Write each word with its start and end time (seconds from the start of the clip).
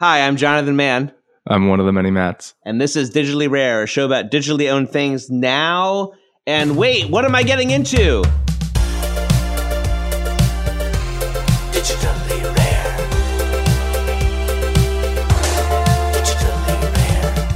Hi, 0.00 0.20
I'm 0.20 0.36
Jonathan 0.36 0.76
Mann, 0.76 1.12
I'm 1.46 1.68
one 1.68 1.80
of 1.80 1.86
the 1.86 1.92
many 1.92 2.10
Matts. 2.10 2.54
and 2.64 2.80
this 2.80 2.94
is 2.94 3.10
Digitally 3.10 3.50
Rare, 3.50 3.82
a 3.82 3.86
show 3.86 4.04
about 4.06 4.30
digitally 4.30 4.70
owned 4.70 4.90
things 4.90 5.28
now. 5.28 6.12
And 6.46 6.76
wait, 6.76 7.10
what 7.10 7.24
am 7.24 7.34
I 7.34 7.42
getting 7.42 7.70
into? 7.70 8.22
Digitally 11.72 12.42
rare. 12.56 12.96
Digitally 16.12 16.96
rare. 16.96 17.48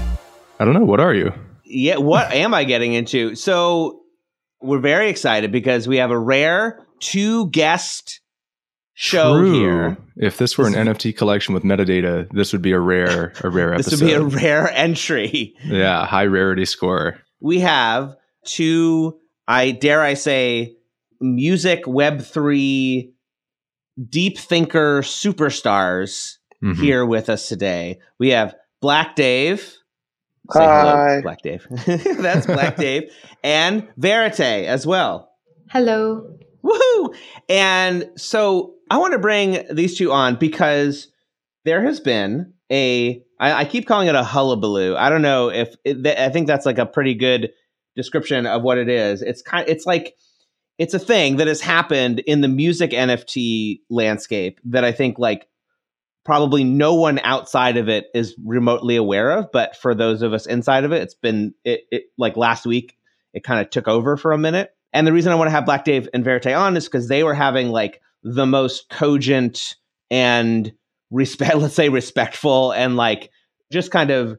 I 0.59 0.64
don't 0.64 0.74
know. 0.74 0.84
What 0.84 1.00
are 1.00 1.14
you? 1.14 1.32
Yeah, 1.64 1.98
what 1.98 2.32
am 2.32 2.54
I 2.54 2.64
getting 2.64 2.93
into? 2.95 3.34
So 3.34 4.00
we're 4.61 4.80
very 4.80 5.11
excited 5.11 5.52
because 5.52 5.86
we 5.86 5.98
have 5.98 6.11
a 6.11 6.18
rare 6.18 6.84
two 6.98 7.48
guest 7.50 8.20
show 9.03 9.37
True. 9.39 9.53
here. 9.53 9.96
If 10.16 10.39
this 10.39 10.57
were 10.57 10.66
an 10.68 10.75
NFT 10.75 11.16
collection 11.16 11.55
with 11.55 11.64
metadata, 11.64 12.30
this 12.30 12.53
would 12.53 12.62
be 12.62 12.71
a 12.71 12.79
rare, 12.79 13.32
a 13.43 13.50
rare 13.50 13.75
This 13.77 13.89
episode. 13.89 14.05
would 14.22 14.31
be 14.31 14.36
a 14.36 14.40
rare 14.40 14.71
entry. 14.71 15.54
yeah, 15.64 16.07
high 16.07 16.26
rarity 16.26 16.64
score. 16.64 17.18
We 17.40 17.59
have 17.61 18.14
two, 18.45 19.18
I 19.49 19.73
dare 19.73 20.03
I 20.03 20.14
say, 20.14 20.76
music 21.21 21.85
Web3 21.85 23.11
deep 24.09 24.39
thinker 24.39 25.03
superstars 25.03 26.37
Mhm. 26.62 26.76
here 26.76 27.04
with 27.04 27.29
us 27.29 27.48
today. 27.48 27.98
We 28.21 28.29
have 28.31 28.54
Black 28.81 29.17
Dave. 29.17 29.61
Say 30.53 30.61
Hi. 30.61 30.81
hello, 30.81 31.23
Black 31.23 31.43
Dave. 31.43 31.67
That's 32.20 32.47
Black 32.47 32.77
Dave. 32.77 33.11
And 33.42 33.89
Verite 33.98 34.64
as 34.67 34.87
well. 34.87 35.31
Hello. 35.70 36.37
Woohoo! 36.64 37.14
And 37.48 38.09
so 38.17 38.75
I 38.92 38.98
want 38.98 39.14
to 39.14 39.19
bring 39.19 39.64
these 39.70 39.97
two 39.97 40.12
on 40.12 40.37
because 40.37 41.09
there 41.64 41.83
has 41.83 41.98
been 41.98 42.53
a, 42.70 43.25
I, 43.41 43.53
I 43.61 43.65
keep 43.65 43.87
calling 43.87 44.09
it 44.09 44.15
a 44.15 44.23
hullabaloo. 44.23 44.95
I 44.95 45.09
don't 45.09 45.23
know 45.23 45.48
if, 45.48 45.75
it, 45.83 46.03
th- 46.05 46.19
I 46.19 46.29
think 46.29 46.47
that's 46.47 46.67
like 46.67 46.77
a 46.77 46.84
pretty 46.84 47.15
good 47.15 47.53
description 47.97 48.45
of 48.45 48.61
what 48.61 48.77
it 48.77 48.91
is. 48.91 49.23
It's 49.23 49.41
kind, 49.41 49.67
it's 49.67 49.87
like, 49.87 50.15
it's 50.77 50.93
a 50.93 50.99
thing 50.99 51.37
that 51.37 51.47
has 51.47 51.62
happened 51.62 52.19
in 52.21 52.43
the 52.43 52.49
music 52.49 52.91
NFT 52.91 53.81
landscape 53.89 54.61
that 54.67 54.84
I 54.84 54.93
think 54.93 55.19
like 55.19 55.49
probably 56.23 56.62
no 56.62 56.93
one 56.93 57.19
outside 57.21 57.79
of 57.79 57.89
it 57.89 58.09
is 58.15 58.37
remotely 58.45 58.97
aware 58.97 59.31
of. 59.31 59.51
But 59.53 59.75
for 59.75 59.95
those 59.95 60.21
of 60.21 60.34
us 60.34 60.45
inside 60.45 60.84
of 60.84 60.93
it, 60.93 61.01
it's 61.01 61.15
been, 61.15 61.55
it, 61.65 61.84
it 61.91 62.03
like 62.19 62.37
last 62.37 62.67
week, 62.67 62.99
it 63.33 63.43
kind 63.43 63.59
of 63.59 63.71
took 63.71 63.89
over 63.89 64.19
for 64.19 64.33
a 64.33 64.39
minute. 64.39 64.69
And 64.93 65.06
the 65.06 65.15
reason 65.15 65.33
I 65.33 65.37
want 65.37 65.47
to 65.47 65.53
have 65.53 65.65
Black 65.65 65.87
Dave 65.87 66.11
and 66.12 66.23
Verite 66.23 66.55
on 66.55 66.77
is 66.77 66.84
because 66.84 67.09
they 67.09 67.25
were 67.25 67.33
having 67.33 67.71
like 67.71 68.03
the 68.23 68.47
most 68.47 68.89
cogent 68.89 69.77
and 70.11 70.73
respect, 71.11 71.56
let's 71.56 71.75
say 71.75 71.89
respectful 71.89 72.73
and 72.73 72.97
like 72.97 73.31
just 73.73 73.91
kind 73.91 74.11
of 74.11 74.39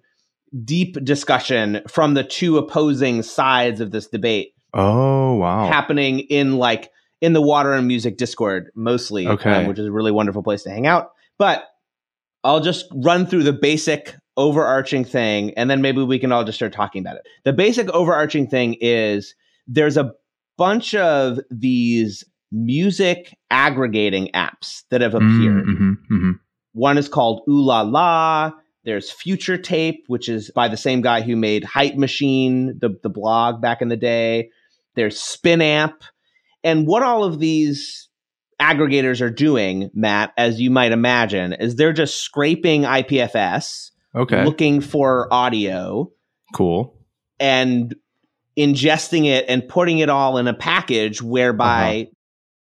deep 0.64 0.96
discussion 1.04 1.82
from 1.88 2.14
the 2.14 2.24
two 2.24 2.58
opposing 2.58 3.24
sides 3.24 3.82
of 3.82 3.90
this 3.92 4.08
debate 4.08 4.54
Oh 4.74 5.36
wow. 5.36 5.68
happening 5.68 6.20
in 6.20 6.58
like 6.58 6.92
in 7.22 7.34
the 7.34 7.42
water 7.42 7.74
and 7.74 7.88
music 7.88 8.18
discord 8.18 8.70
mostly 8.76 9.28
Okay. 9.28 9.52
um, 9.52 9.66
which 9.68 9.80
is 9.80 9.88
a 9.88 9.92
really 9.92 10.12
wonderful 10.12 10.44
place 10.44 10.62
to 10.64 10.70
hang 10.70 10.86
out 10.86 11.12
but 11.40 11.64
i'll 12.44 12.60
just 12.60 12.86
run 12.94 13.26
through 13.26 13.42
the 13.44 13.54
basic 13.54 14.16
overarching 14.38 15.04
thing 15.06 15.52
and 15.56 15.72
then 15.72 15.82
maybe 15.82 16.04
we 16.04 16.20
can 16.20 16.32
all 16.32 16.44
just 16.44 16.58
start 16.60 16.72
talking 16.74 17.02
about 17.02 17.16
it 17.16 17.24
the 17.46 17.54
basic 17.54 17.90
overarching 17.90 18.46
thing 18.48 18.76
is 18.80 19.34
there's 19.68 19.98
a 19.98 20.12
bunch 20.58 20.94
of 20.94 21.40
these 21.50 22.24
music 22.54 23.36
aggregating 23.52 24.30
apps 24.34 24.84
that 24.92 25.02
have 25.02 25.16
appeared 25.16 25.66
Mhm, 25.66 25.98
mhm. 26.12 26.40
one 26.74 26.98
is 26.98 27.10
called 27.10 27.42
Ooh 27.50 27.62
La 27.62 27.82
La. 27.82 28.52
There's 28.86 29.10
Future 29.12 29.58
Tape, 29.58 30.04
which 30.08 30.30
is 30.30 30.52
by 30.54 30.68
the 30.68 30.78
same 30.78 31.02
guy 31.02 31.22
who 31.22 31.36
made 31.36 31.64
Hype 31.64 31.96
Machine, 31.96 32.78
the, 32.80 32.96
the 33.02 33.10
blog 33.10 33.62
back 33.62 33.82
in 33.82 33.88
the 33.90 33.98
day. 33.98 34.50
There's 34.96 35.18
Spinamp. 35.18 35.96
And 36.64 36.86
what 36.86 37.02
all 37.02 37.24
of 37.24 37.40
these 37.40 38.08
aggregators 38.62 39.20
are 39.22 39.30
doing, 39.32 39.90
Matt, 39.94 40.32
as 40.38 40.62
you 40.62 40.70
might 40.70 40.92
imagine, 40.92 41.54
is 41.54 41.76
they're 41.76 41.92
just 41.94 42.20
scraping 42.22 42.84
IPFS, 42.84 43.90
Okay. 44.16 44.44
looking 44.46 44.80
for 44.80 45.28
audio, 45.34 46.12
cool. 46.54 46.96
and 47.40 47.96
ingesting 48.58 49.26
it 49.26 49.46
and 49.48 49.68
putting 49.68 49.98
it 50.00 50.10
all 50.10 50.38
in 50.38 50.48
a 50.48 50.54
package 50.54 51.22
whereby 51.22 52.02
Uh-huh. 52.08 52.13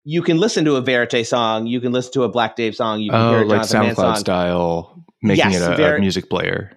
You 0.04 0.22
can 0.22 0.38
listen 0.38 0.64
to 0.66 0.76
a 0.76 0.82
Verite 0.82 1.26
song, 1.26 1.66
you 1.66 1.80
can 1.80 1.92
listen 1.92 2.12
to 2.12 2.22
a 2.24 2.28
Black 2.28 2.56
Dave 2.56 2.74
song, 2.76 3.00
you 3.00 3.10
can 3.10 3.20
Oh, 3.20 3.30
hear 3.30 3.42
a 3.42 3.46
like 3.46 3.68
Jonathan 3.68 3.80
Mann 3.80 3.94
SoundCloud 3.94 3.96
song. 3.96 4.16
style, 4.16 5.04
making 5.22 5.50
Yes, 5.52 5.62
it 5.62 5.72
a, 5.72 5.76
very- 5.76 5.98
a 5.98 6.00
music 6.00 6.28
player. 6.30 6.72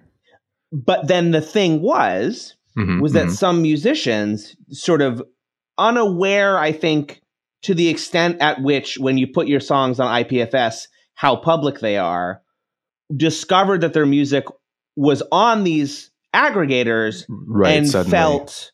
But 0.72 1.06
then 1.08 1.30
the 1.30 1.40
thing 1.40 1.80
was, 1.82 2.54
Mhm, 2.76 3.00
was 3.00 3.12
that 3.14 3.26
mhm. 3.26 3.30
some 3.32 3.62
musicians 3.62 4.54
sort 4.70 5.02
of 5.02 5.22
unaware, 5.78 6.58
I 6.58 6.72
think, 6.72 7.22
to 7.62 7.74
the 7.74 7.88
extent 7.88 8.36
at 8.40 8.62
which 8.62 8.98
when 8.98 9.18
you 9.18 9.26
put 9.26 9.48
your 9.48 9.60
songs 9.60 9.98
on 10.00 10.06
IPFS, 10.08 10.86
how 11.14 11.36
public 11.36 11.80
they 11.80 11.96
are, 11.96 12.40
discovered 13.16 13.80
that 13.80 13.94
their 13.94 14.06
music 14.06 14.44
was 14.96 15.22
on 15.32 15.64
these 15.64 16.10
aggregators 16.34 17.24
right 17.28 17.76
and 17.76 17.88
suddenly. 17.88 18.10
felt 18.10 18.72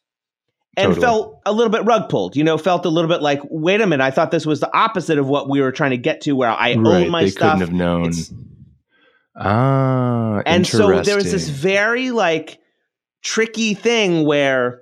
and 0.77 0.89
Totally. 0.89 1.01
felt 1.07 1.41
a 1.47 1.53
little 1.53 1.71
bit 1.71 1.85
rug 1.85 2.09
pulled, 2.09 2.35
you 2.37 2.43
know, 2.45 2.59
felt 2.59 2.85
a 2.85 2.89
little 2.89 3.09
bit 3.09 3.23
like, 3.23 3.41
wait 3.45 3.81
a 3.81 3.87
minute, 3.87 4.03
I 4.03 4.11
thought 4.11 4.31
this 4.31 4.45
was 4.47 4.61
the 4.61 4.75
opposite 4.77 5.19
of 5.19 5.29
what 5.29 5.49
we 5.49 5.61
were 5.61 5.71
trying 5.73 5.91
to 5.93 5.97
get 5.97 6.23
to, 6.23 6.33
where 6.33 6.51
I 6.51 6.75
right, 6.75 7.05
own 7.05 7.11
my 7.11 7.23
they 7.25 7.31
stuff. 7.31 7.53
couldn't 7.59 7.61
have 7.61 7.73
known. 7.73 8.03
It's- 8.09 8.33
Ah, 9.37 10.43
and 10.47 10.65
so 10.67 11.01
there 11.03 11.17
was 11.17 11.31
this 11.33 11.49
very 11.49 12.11
like 12.13 12.59
tricky 13.23 13.75
thing 13.75 14.25
where 14.25 14.81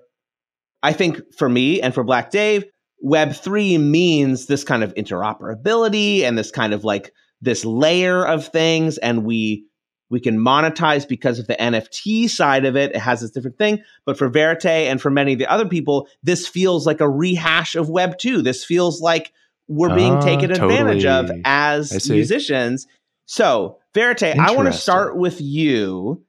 I 0.82 0.92
think 0.92 1.20
for 1.38 1.48
me 1.48 1.81
and 1.81 1.94
for 1.94 2.04
Black 2.04 2.31
Dave, 2.31 2.64
Web3 3.04 3.81
means 3.81 4.47
this 4.47 4.62
kind 4.62 4.82
of 4.84 4.94
interoperability 4.94 6.20
and 6.22 6.36
this 6.36 6.50
kind 6.50 6.75
of 6.75 6.84
like 6.84 7.12
this 7.41 7.64
layer 7.64 8.26
of 8.26 8.47
things 8.48 8.98
and 8.98 9.25
we 9.25 9.64
we 10.12 10.21
can 10.21 10.39
monetize 10.39 11.09
because 11.09 11.39
of 11.39 11.47
the 11.47 11.56
NFT 11.56 12.28
side 12.28 12.67
of 12.67 12.77
it. 12.77 12.95
It 12.95 12.99
has 12.99 13.23
this 13.23 13.31
different 13.31 13.56
thing. 13.56 13.83
But 14.05 14.19
for 14.19 14.28
Verite 14.28 14.67
and 14.67 15.00
for 15.00 15.11
many 15.11 15.33
of 15.33 15.39
the 15.39 15.50
other 15.50 15.67
people, 15.67 16.06
this 16.23 16.47
feels 16.47 16.87
like 16.87 17.00
a 17.00 17.09
rehash 17.09 17.75
of 17.75 17.89
Web 17.89 18.19
2. 18.19 18.43
This 18.43 18.62
feels 18.62 19.00
like 19.00 19.33
we're 19.69 19.95
being 19.95 20.17
Ah, 20.17 20.21
taken 20.21 20.50
advantage 20.50 21.06
of 21.06 21.31
as 21.47 22.11
musicians. 22.11 22.87
So, 23.25 23.78
Verite, 23.95 24.39
I 24.39 24.50
want 24.53 24.67
to 24.67 24.78
start 24.78 25.17
with 25.17 25.41
you 25.41 26.23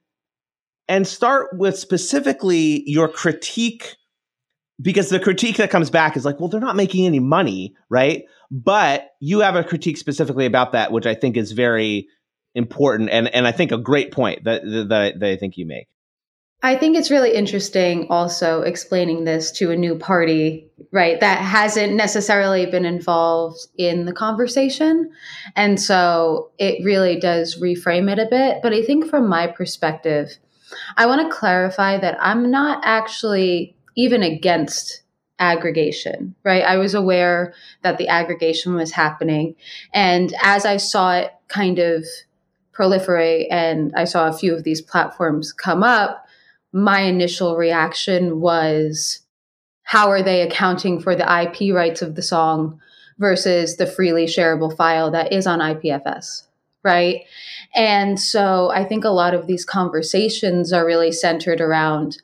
and 0.88 1.06
start 1.06 1.50
with 1.58 1.78
specifically 1.78 2.84
your 2.86 3.08
critique 3.08 3.96
because 4.80 5.10
the 5.10 5.20
critique 5.20 5.58
that 5.58 5.70
comes 5.70 5.90
back 5.90 6.16
is 6.16 6.24
like, 6.24 6.40
well, 6.40 6.48
they're 6.48 6.58
not 6.58 6.74
making 6.74 7.04
any 7.04 7.20
money, 7.20 7.74
right? 7.90 8.24
But 8.50 9.10
you 9.20 9.40
have 9.40 9.56
a 9.56 9.62
critique 9.62 9.98
specifically 9.98 10.46
about 10.46 10.72
that, 10.72 10.90
which 10.90 11.04
I 11.06 11.14
think 11.14 11.36
is 11.36 11.52
very 11.52 12.08
important 12.54 13.10
and, 13.10 13.32
and 13.34 13.46
I 13.46 13.52
think 13.52 13.72
a 13.72 13.78
great 13.78 14.12
point 14.12 14.44
that, 14.44 14.62
that, 14.64 15.14
that 15.18 15.30
I 15.30 15.36
think 15.36 15.56
you 15.56 15.66
make. 15.66 15.88
I 16.64 16.76
think 16.76 16.96
it's 16.96 17.10
really 17.10 17.34
interesting 17.34 18.06
also 18.08 18.62
explaining 18.62 19.24
this 19.24 19.50
to 19.52 19.70
a 19.70 19.76
new 19.76 19.98
party, 19.98 20.70
right, 20.92 21.20
that 21.20 21.40
hasn't 21.40 21.92
necessarily 21.92 22.64
been 22.64 22.86
involved 22.86 23.58
in 23.76 24.06
the 24.06 24.14
conversation. 24.14 25.10
And 25.56 25.78
so 25.78 26.52
it 26.56 26.82
really 26.82 27.20
does 27.20 27.60
reframe 27.60 28.10
it 28.10 28.18
a 28.18 28.26
bit. 28.30 28.62
But 28.62 28.72
I 28.72 28.82
think 28.82 29.10
from 29.10 29.28
my 29.28 29.46
perspective, 29.46 30.38
I 30.96 31.04
want 31.04 31.20
to 31.20 31.36
clarify 31.36 31.98
that 31.98 32.16
I'm 32.18 32.50
not 32.50 32.80
actually 32.82 33.76
even 33.94 34.22
against 34.22 35.02
aggregation, 35.38 36.34
right? 36.44 36.64
I 36.64 36.78
was 36.78 36.94
aware 36.94 37.52
that 37.82 37.98
the 37.98 38.08
aggregation 38.08 38.74
was 38.74 38.92
happening. 38.92 39.54
And 39.92 40.32
as 40.42 40.64
I 40.64 40.78
saw 40.78 41.16
it 41.16 41.32
kind 41.48 41.78
of 41.78 42.06
proliferate 42.76 43.46
and 43.50 43.92
I 43.96 44.04
saw 44.04 44.28
a 44.28 44.32
few 44.32 44.54
of 44.54 44.64
these 44.64 44.82
platforms 44.82 45.52
come 45.52 45.82
up, 45.82 46.26
my 46.72 47.00
initial 47.00 47.56
reaction 47.56 48.40
was 48.40 49.20
how 49.84 50.10
are 50.10 50.22
they 50.22 50.42
accounting 50.42 51.00
for 51.00 51.14
the 51.14 51.42
IP 51.42 51.74
rights 51.74 52.02
of 52.02 52.14
the 52.14 52.22
song 52.22 52.80
versus 53.18 53.76
the 53.76 53.86
freely 53.86 54.26
shareable 54.26 54.74
file 54.76 55.10
that 55.10 55.32
is 55.32 55.46
on 55.46 55.60
IPFS, 55.60 56.46
right? 56.82 57.22
And 57.76 58.18
so 58.18 58.70
I 58.70 58.84
think 58.84 59.04
a 59.04 59.10
lot 59.10 59.34
of 59.34 59.46
these 59.46 59.64
conversations 59.64 60.72
are 60.72 60.86
really 60.86 61.12
centered 61.12 61.60
around 61.60 62.18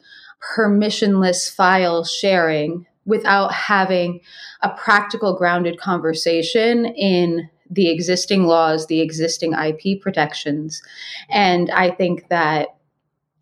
permissionless 0.57 1.55
file 1.55 2.05
sharing 2.05 2.87
without 3.05 3.53
having 3.53 4.21
a 4.63 4.71
practical 4.71 5.37
grounded 5.37 5.79
conversation 5.79 6.87
in 6.87 7.49
the 7.71 7.89
existing 7.89 8.45
laws, 8.45 8.87
the 8.87 9.01
existing 9.01 9.53
IP 9.55 10.01
protections. 10.01 10.83
And 11.31 11.71
I 11.71 11.91
think 11.91 12.29
that 12.29 12.69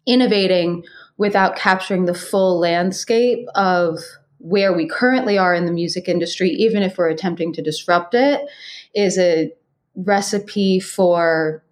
innovating 0.06 0.84
without 1.16 1.56
capturing 1.56 2.04
the 2.04 2.14
full 2.14 2.58
landscape 2.58 3.46
of 3.54 3.98
where 4.38 4.72
we 4.72 4.86
currently 4.88 5.36
are 5.36 5.54
in 5.54 5.66
the 5.66 5.72
music 5.72 6.08
industry, 6.08 6.50
even 6.50 6.82
if 6.82 6.96
we're 6.96 7.08
attempting 7.08 7.52
to 7.52 7.62
disrupt 7.62 8.14
it, 8.14 8.40
is 8.94 9.18
a 9.18 9.52
recipe 9.96 10.78
for 10.78 11.64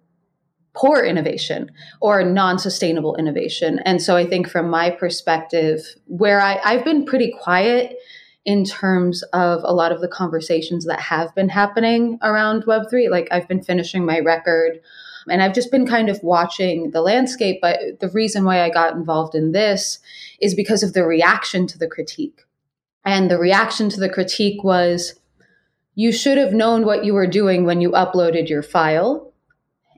poor 0.73 1.03
innovation 1.03 1.71
or 2.01 2.23
non-sustainable 2.23 3.15
innovation. 3.15 3.79
And 3.79 4.01
so 4.01 4.15
I 4.15 4.25
think 4.25 4.47
from 4.47 4.69
my 4.69 4.91
perspective, 4.91 5.95
where 6.05 6.39
I, 6.39 6.59
I've 6.63 6.85
been 6.85 7.05
pretty 7.05 7.33
quiet 7.41 7.97
in 8.47 8.63
terms 8.63 9.23
of 9.33 9.61
a 9.65 9.73
lot 9.73 9.91
of 9.91 9.99
the 9.99 10.07
conversations 10.07 10.85
that 10.85 11.01
have 11.01 11.35
been 11.35 11.49
happening 11.49 12.17
around 12.23 12.63
Web3. 12.63 13.11
Like 13.11 13.27
I've 13.29 13.47
been 13.47 13.61
finishing 13.61 14.05
my 14.05 14.21
record 14.21 14.79
and 15.29 15.43
I've 15.43 15.53
just 15.53 15.69
been 15.69 15.85
kind 15.85 16.07
of 16.07 16.23
watching 16.23 16.91
the 16.91 17.01
landscape. 17.01 17.59
But 17.61 17.99
the 17.99 18.07
reason 18.07 18.45
why 18.45 18.61
I 18.61 18.69
got 18.69 18.93
involved 18.93 19.35
in 19.35 19.51
this 19.51 19.99
is 20.39 20.55
because 20.55 20.81
of 20.81 20.93
the 20.93 21.03
reaction 21.03 21.67
to 21.67 21.77
the 21.77 21.89
critique. 21.89 22.45
And 23.03 23.29
the 23.29 23.37
reaction 23.37 23.89
to 23.89 23.99
the 23.99 24.09
critique 24.09 24.63
was 24.63 25.19
you 25.95 26.13
should 26.13 26.37
have 26.37 26.53
known 26.53 26.85
what 26.85 27.03
you 27.03 27.13
were 27.13 27.27
doing 27.27 27.65
when 27.65 27.81
you 27.81 27.91
uploaded 27.91 28.47
your 28.47 28.63
file. 28.63 29.26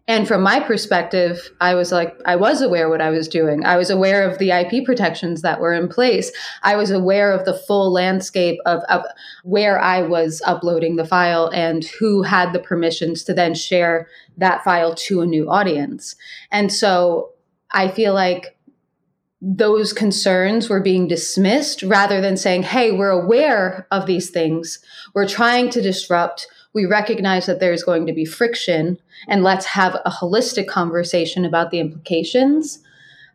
And 0.09 0.27
from 0.27 0.41
my 0.41 0.59
perspective, 0.59 1.51
I 1.61 1.75
was 1.75 1.91
like, 1.91 2.19
I 2.25 2.35
was 2.35 2.63
aware 2.63 2.89
what 2.89 2.99
I 2.99 3.11
was 3.11 3.27
doing. 3.27 3.63
I 3.63 3.77
was 3.77 3.91
aware 3.91 4.27
of 4.27 4.39
the 4.39 4.49
IP 4.49 4.83
protections 4.83 5.43
that 5.43 5.61
were 5.61 5.71
in 5.71 5.87
place. 5.87 6.31
I 6.63 6.77
was 6.77 6.89
aware 6.89 7.31
of 7.31 7.45
the 7.45 7.53
full 7.53 7.91
landscape 7.91 8.57
of, 8.65 8.81
of 8.89 9.03
where 9.43 9.79
I 9.79 10.01
was 10.01 10.41
uploading 10.47 10.95
the 10.95 11.05
file 11.05 11.51
and 11.53 11.85
who 11.85 12.23
had 12.23 12.53
the 12.53 12.59
permissions 12.59 13.23
to 13.25 13.35
then 13.35 13.53
share 13.53 14.07
that 14.35 14.63
file 14.63 14.95
to 14.95 15.21
a 15.21 15.27
new 15.27 15.47
audience. 15.47 16.15
And 16.49 16.73
so 16.73 17.33
I 17.69 17.87
feel 17.87 18.15
like 18.15 18.57
those 19.41 19.93
concerns 19.93 20.69
were 20.69 20.81
being 20.81 21.07
dismissed 21.07 21.83
rather 21.83 22.19
than 22.19 22.35
saying, 22.35 22.63
hey, 22.63 22.91
we're 22.91 23.11
aware 23.11 23.85
of 23.91 24.07
these 24.07 24.31
things. 24.31 24.79
We're 25.13 25.27
trying 25.27 25.69
to 25.69 25.81
disrupt 25.81 26.47
we 26.73 26.85
recognize 26.85 27.45
that 27.47 27.59
there's 27.59 27.83
going 27.83 28.05
to 28.05 28.13
be 28.13 28.25
friction 28.25 28.97
and 29.27 29.43
let's 29.43 29.65
have 29.65 29.95
a 30.05 30.11
holistic 30.11 30.67
conversation 30.67 31.45
about 31.45 31.71
the 31.71 31.79
implications 31.79 32.79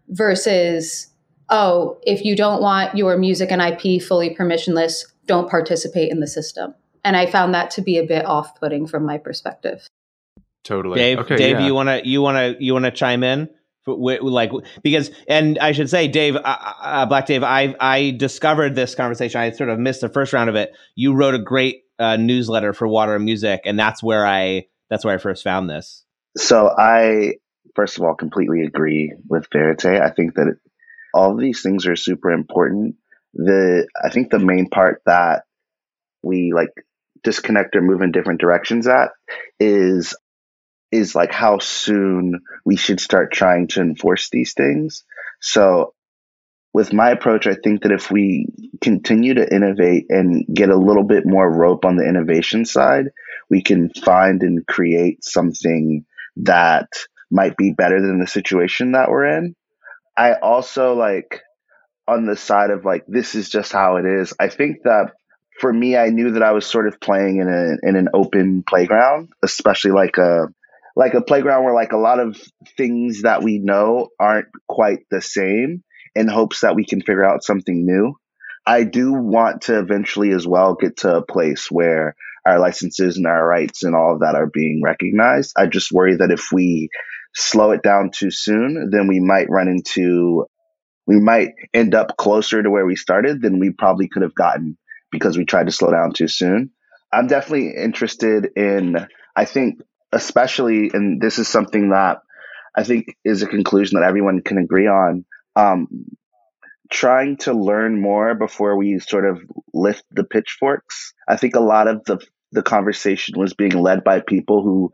versus 0.08 1.08
oh 1.50 1.98
if 2.02 2.24
you 2.24 2.36
don't 2.36 2.62
want 2.62 2.96
your 2.96 3.16
music 3.16 3.50
and 3.50 3.62
ip 3.62 4.02
fully 4.02 4.34
permissionless 4.34 5.04
don't 5.26 5.50
participate 5.50 6.10
in 6.10 6.20
the 6.20 6.26
system 6.26 6.74
and 7.04 7.16
i 7.16 7.26
found 7.26 7.54
that 7.54 7.70
to 7.70 7.82
be 7.82 7.98
a 7.98 8.06
bit 8.06 8.24
off-putting 8.24 8.86
from 8.86 9.04
my 9.04 9.18
perspective 9.18 9.88
Totally. 10.64 10.98
Dave, 10.98 11.18
Okay, 11.18 11.36
Dave, 11.36 11.60
yeah. 11.60 11.66
you 11.66 11.74
want 11.74 11.88
to 11.90 12.08
you 12.08 12.22
want 12.22 12.36
to 12.36 12.64
you 12.64 12.72
want 12.72 12.86
to 12.86 12.90
chime 12.90 13.22
in? 13.22 13.50
Like 13.86 14.50
because, 14.82 15.10
and 15.28 15.58
I 15.58 15.72
should 15.72 15.90
say, 15.90 16.08
Dave, 16.08 16.36
uh, 16.36 16.40
uh, 16.42 17.04
Black 17.04 17.26
Dave, 17.26 17.42
I 17.42 17.76
I 17.78 18.12
discovered 18.12 18.74
this 18.74 18.94
conversation. 18.94 19.38
I 19.38 19.50
sort 19.50 19.68
of 19.68 19.78
missed 19.78 20.00
the 20.00 20.08
first 20.08 20.32
round 20.32 20.48
of 20.48 20.56
it. 20.56 20.74
You 20.94 21.12
wrote 21.12 21.34
a 21.34 21.38
great 21.38 21.83
uh, 21.98 22.16
newsletter 22.16 22.72
for 22.72 22.88
Water 22.88 23.14
and 23.16 23.24
Music, 23.24 23.62
and 23.64 23.78
that's 23.78 24.02
where 24.02 24.26
I 24.26 24.66
that's 24.90 25.04
where 25.04 25.14
I 25.14 25.18
first 25.18 25.44
found 25.44 25.68
this. 25.68 26.04
So 26.36 26.68
I, 26.68 27.34
first 27.74 27.98
of 27.98 28.04
all, 28.04 28.14
completely 28.14 28.62
agree 28.62 29.14
with 29.28 29.48
Verite. 29.50 30.00
I 30.02 30.10
think 30.10 30.34
that 30.34 30.56
all 31.14 31.32
of 31.32 31.40
these 31.40 31.62
things 31.62 31.86
are 31.86 31.96
super 31.96 32.30
important. 32.30 32.96
The 33.34 33.86
I 34.02 34.10
think 34.10 34.30
the 34.30 34.38
main 34.38 34.68
part 34.68 35.02
that 35.06 35.44
we 36.22 36.52
like 36.52 36.70
disconnect 37.22 37.76
or 37.76 37.82
move 37.82 38.02
in 38.02 38.12
different 38.12 38.40
directions 38.40 38.86
at 38.86 39.10
is 39.58 40.16
is 40.92 41.14
like 41.14 41.32
how 41.32 41.58
soon 41.58 42.40
we 42.64 42.76
should 42.76 43.00
start 43.00 43.32
trying 43.32 43.66
to 43.68 43.80
enforce 43.80 44.30
these 44.30 44.54
things. 44.54 45.04
So 45.40 45.94
with 46.74 46.92
my 46.92 47.10
approach, 47.10 47.46
I 47.46 47.54
think 47.54 47.82
that 47.82 47.92
if 47.92 48.10
we 48.10 48.48
continue 48.80 49.34
to 49.34 49.54
innovate 49.54 50.06
and 50.08 50.44
get 50.52 50.70
a 50.70 50.76
little 50.76 51.04
bit 51.04 51.24
more 51.24 51.48
rope 51.48 51.84
on 51.84 51.96
the 51.96 52.06
innovation 52.06 52.64
side, 52.64 53.06
we 53.48 53.62
can 53.62 53.90
find 53.90 54.42
and 54.42 54.66
create 54.66 55.22
something 55.22 56.04
that 56.38 56.88
might 57.30 57.56
be 57.56 57.72
better 57.72 58.00
than 58.00 58.18
the 58.18 58.26
situation 58.26 58.92
that 58.92 59.08
we're 59.08 59.38
in. 59.38 59.54
I 60.18 60.34
also 60.34 60.94
like 60.94 61.42
on 62.08 62.26
the 62.26 62.36
side 62.36 62.70
of 62.70 62.84
like 62.84 63.04
this 63.06 63.36
is 63.36 63.48
just 63.48 63.70
how 63.72 63.96
it 63.96 64.04
is. 64.04 64.34
I 64.40 64.48
think 64.48 64.78
that 64.82 65.12
for 65.60 65.72
me, 65.72 65.96
I 65.96 66.08
knew 66.08 66.32
that 66.32 66.42
I 66.42 66.50
was 66.50 66.66
sort 66.66 66.88
of 66.88 67.00
playing 67.00 67.36
in 67.36 67.48
a 67.48 67.88
in 67.88 67.94
an 67.94 68.08
open 68.12 68.64
playground, 68.68 69.28
especially 69.44 69.92
like 69.92 70.18
a 70.18 70.48
like 70.96 71.14
a 71.14 71.22
playground 71.22 71.62
where 71.62 71.74
like 71.74 71.92
a 71.92 71.98
lot 71.98 72.18
of 72.18 72.36
things 72.76 73.22
that 73.22 73.44
we 73.44 73.60
know 73.60 74.08
aren't 74.18 74.48
quite 74.66 75.06
the 75.10 75.22
same 75.22 75.83
in 76.14 76.28
hopes 76.28 76.60
that 76.60 76.76
we 76.76 76.84
can 76.84 77.00
figure 77.00 77.24
out 77.24 77.44
something 77.44 77.84
new. 77.84 78.16
I 78.66 78.84
do 78.84 79.12
want 79.12 79.62
to 79.62 79.78
eventually 79.78 80.30
as 80.30 80.46
well 80.46 80.74
get 80.74 80.98
to 80.98 81.16
a 81.16 81.24
place 81.24 81.70
where 81.70 82.16
our 82.46 82.58
licenses 82.58 83.16
and 83.16 83.26
our 83.26 83.46
rights 83.46 83.84
and 83.84 83.94
all 83.94 84.14
of 84.14 84.20
that 84.20 84.34
are 84.34 84.46
being 84.46 84.82
recognized. 84.82 85.52
I 85.56 85.66
just 85.66 85.92
worry 85.92 86.16
that 86.16 86.30
if 86.30 86.50
we 86.52 86.88
slow 87.34 87.72
it 87.72 87.82
down 87.82 88.10
too 88.10 88.30
soon, 88.30 88.90
then 88.90 89.06
we 89.06 89.20
might 89.20 89.50
run 89.50 89.68
into, 89.68 90.46
we 91.06 91.18
might 91.20 91.50
end 91.72 91.94
up 91.94 92.16
closer 92.16 92.62
to 92.62 92.70
where 92.70 92.86
we 92.86 92.96
started 92.96 93.42
than 93.42 93.58
we 93.58 93.70
probably 93.70 94.08
could 94.08 94.22
have 94.22 94.34
gotten 94.34 94.76
because 95.10 95.36
we 95.36 95.44
tried 95.44 95.66
to 95.66 95.72
slow 95.72 95.90
down 95.90 96.12
too 96.12 96.28
soon. 96.28 96.70
I'm 97.12 97.26
definitely 97.26 97.74
interested 97.76 98.48
in, 98.56 99.06
I 99.36 99.44
think, 99.44 99.80
especially, 100.12 100.90
and 100.92 101.20
this 101.20 101.38
is 101.38 101.48
something 101.48 101.90
that 101.90 102.18
I 102.76 102.82
think 102.82 103.16
is 103.24 103.42
a 103.42 103.46
conclusion 103.46 103.98
that 103.98 104.06
everyone 104.06 104.42
can 104.42 104.58
agree 104.58 104.88
on. 104.88 105.24
Um, 105.56 105.88
trying 106.90 107.36
to 107.38 107.52
learn 107.52 108.00
more 108.00 108.34
before 108.34 108.76
we 108.76 108.98
sort 108.98 109.26
of 109.28 109.40
lift 109.72 110.04
the 110.10 110.24
pitchforks. 110.24 111.12
I 111.28 111.36
think 111.36 111.56
a 111.56 111.60
lot 111.60 111.88
of 111.88 112.04
the 112.04 112.18
the 112.52 112.62
conversation 112.62 113.34
was 113.36 113.52
being 113.52 113.76
led 113.76 114.04
by 114.04 114.20
people 114.20 114.62
who 114.62 114.92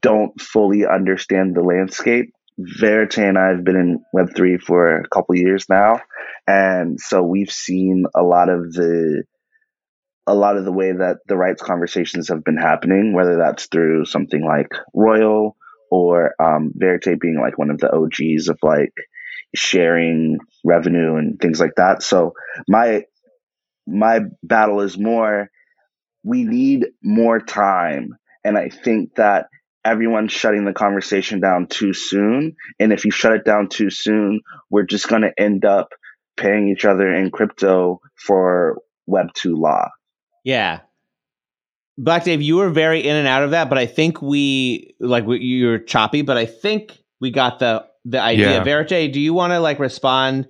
don't 0.00 0.40
fully 0.40 0.86
understand 0.86 1.54
the 1.54 1.62
landscape. 1.62 2.32
Verite 2.58 3.18
and 3.18 3.36
I 3.36 3.48
have 3.48 3.64
been 3.64 3.76
in 3.76 4.04
Web3 4.14 4.62
for 4.62 5.00
a 5.00 5.08
couple 5.08 5.34
years 5.34 5.66
now. 5.68 6.00
And 6.46 7.00
so 7.00 7.22
we've 7.22 7.50
seen 7.50 8.04
a 8.14 8.22
lot 8.22 8.48
of 8.48 8.72
the 8.72 9.24
a 10.28 10.34
lot 10.34 10.56
of 10.56 10.64
the 10.64 10.72
way 10.72 10.92
that 10.92 11.16
the 11.26 11.36
rights 11.36 11.62
conversations 11.62 12.28
have 12.28 12.44
been 12.44 12.56
happening, 12.56 13.12
whether 13.12 13.38
that's 13.38 13.66
through 13.66 14.04
something 14.04 14.44
like 14.44 14.68
Royal 14.94 15.56
or 15.90 16.34
um, 16.40 16.72
Verite 16.76 17.18
being 17.20 17.40
like 17.40 17.58
one 17.58 17.70
of 17.70 17.78
the 17.78 17.90
OGs 17.92 18.48
of 18.48 18.58
like 18.62 18.94
sharing 19.54 20.38
revenue 20.64 21.16
and 21.16 21.38
things 21.40 21.60
like 21.60 21.74
that. 21.76 22.02
So 22.02 22.34
my 22.68 23.04
my 23.86 24.20
battle 24.42 24.80
is 24.80 24.96
more 24.96 25.50
we 26.24 26.44
need 26.44 26.86
more 27.02 27.40
time 27.40 28.16
and 28.44 28.56
I 28.56 28.68
think 28.68 29.16
that 29.16 29.48
everyone's 29.84 30.32
shutting 30.32 30.64
the 30.64 30.72
conversation 30.72 31.40
down 31.40 31.66
too 31.66 31.92
soon 31.92 32.54
and 32.78 32.92
if 32.92 33.04
you 33.04 33.10
shut 33.10 33.32
it 33.32 33.44
down 33.44 33.68
too 33.68 33.90
soon, 33.90 34.40
we're 34.70 34.84
just 34.84 35.08
going 35.08 35.22
to 35.22 35.32
end 35.36 35.64
up 35.64 35.92
paying 36.36 36.68
each 36.68 36.84
other 36.84 37.12
in 37.12 37.30
crypto 37.30 38.00
for 38.14 38.78
web 39.06 39.32
2 39.34 39.56
law. 39.56 39.88
Yeah. 40.44 40.80
Black 41.98 42.24
Dave, 42.24 42.40
you 42.40 42.56
were 42.56 42.70
very 42.70 43.00
in 43.00 43.16
and 43.16 43.28
out 43.28 43.42
of 43.42 43.50
that, 43.50 43.68
but 43.68 43.78
I 43.78 43.86
think 43.86 44.22
we 44.22 44.94
like 44.98 45.26
we, 45.26 45.40
you're 45.40 45.78
choppy, 45.78 46.22
but 46.22 46.36
I 46.38 46.46
think 46.46 46.98
we 47.20 47.30
got 47.30 47.58
the 47.58 47.86
the 48.04 48.20
idea. 48.20 48.50
Yeah. 48.50 48.64
Verite, 48.64 49.12
do 49.12 49.20
you 49.20 49.34
want 49.34 49.52
to 49.52 49.60
like 49.60 49.78
respond 49.78 50.48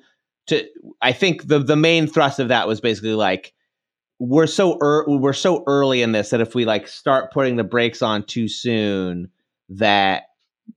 to? 0.49 0.67
I 1.01 1.13
think 1.13 1.47
the 1.47 1.59
the 1.59 1.77
main 1.77 2.07
thrust 2.07 2.39
of 2.39 2.49
that 2.49 2.67
was 2.69 2.81
basically 2.81 3.15
like 3.15 3.53
we're 4.19 4.47
so 4.47 4.79
ear 4.83 5.05
we're 5.07 5.33
so 5.33 5.65
early 5.67 6.03
in 6.03 6.13
this 6.13 6.31
that 6.31 6.41
if 6.41 6.55
we 6.55 6.65
like 6.65 6.89
start 6.89 7.33
putting 7.33 7.57
the 7.57 7.65
brakes 7.65 8.03
on 8.03 8.25
too 8.25 8.49
soon, 8.49 9.31
that 9.69 10.25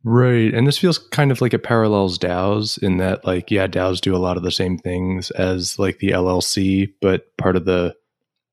Right. 0.03 0.53
And 0.53 0.67
this 0.67 0.77
feels 0.77 0.98
kind 0.98 1.32
of 1.32 1.41
like 1.41 1.53
it 1.53 1.63
parallels 1.63 2.17
DAOs 2.17 2.82
in 2.82 2.98
that, 2.98 3.25
like, 3.25 3.51
yeah, 3.51 3.67
DAOs 3.67 4.01
do 4.01 4.15
a 4.15 4.17
lot 4.17 4.38
of 4.38 4.44
the 4.44 4.51
same 4.51 4.77
things 4.77 5.32
as 5.32 5.79
like 5.79 6.00
the 6.00 6.10
LLC, 6.10 6.94
but 7.01 7.36
part 7.38 7.55
of 7.55 7.65
the 7.65 7.96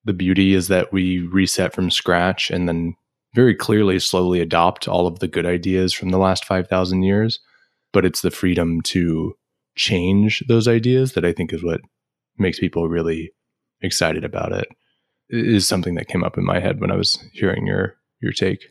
the 0.04 0.12
beauty 0.12 0.52
is 0.52 0.68
that 0.68 0.92
we 0.92 1.20
reset 1.20 1.72
from 1.72 1.90
scratch 1.90 2.50
and 2.50 2.68
then 2.68 2.94
very 3.34 3.54
clearly 3.54 4.00
slowly 4.00 4.40
adopt 4.40 4.88
all 4.88 5.06
of 5.06 5.20
the 5.20 5.28
good 5.28 5.46
ideas 5.46 5.92
from 5.92 6.08
the 6.08 6.18
last 6.18 6.44
5,000 6.44 7.04
years. 7.04 7.38
But 7.92 8.04
it's 8.04 8.22
the 8.22 8.30
freedom 8.30 8.80
to 8.82 9.34
change 9.74 10.42
those 10.48 10.68
ideas 10.68 11.12
that 11.12 11.24
I 11.24 11.32
think 11.32 11.52
is 11.52 11.62
what 11.62 11.80
makes 12.38 12.58
people 12.58 12.88
really 12.88 13.32
excited 13.80 14.24
about 14.24 14.52
it. 14.52 14.68
It 15.28 15.46
is 15.46 15.66
something 15.66 15.94
that 15.94 16.08
came 16.08 16.24
up 16.24 16.36
in 16.36 16.44
my 16.44 16.60
head 16.60 16.80
when 16.80 16.90
I 16.90 16.96
was 16.96 17.18
hearing 17.32 17.66
your 17.66 17.96
your 18.20 18.32
take. 18.32 18.68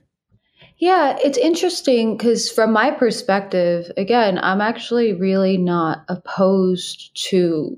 Yeah, 0.78 1.18
it's 1.24 1.38
interesting 1.38 2.18
because 2.18 2.50
from 2.50 2.72
my 2.72 2.92
perspective, 2.92 3.92
again, 3.98 4.40
I'm 4.42 4.62
actually 4.62 5.14
really 5.14 5.58
not 5.58 6.04
opposed 6.10 7.12
to 7.30 7.78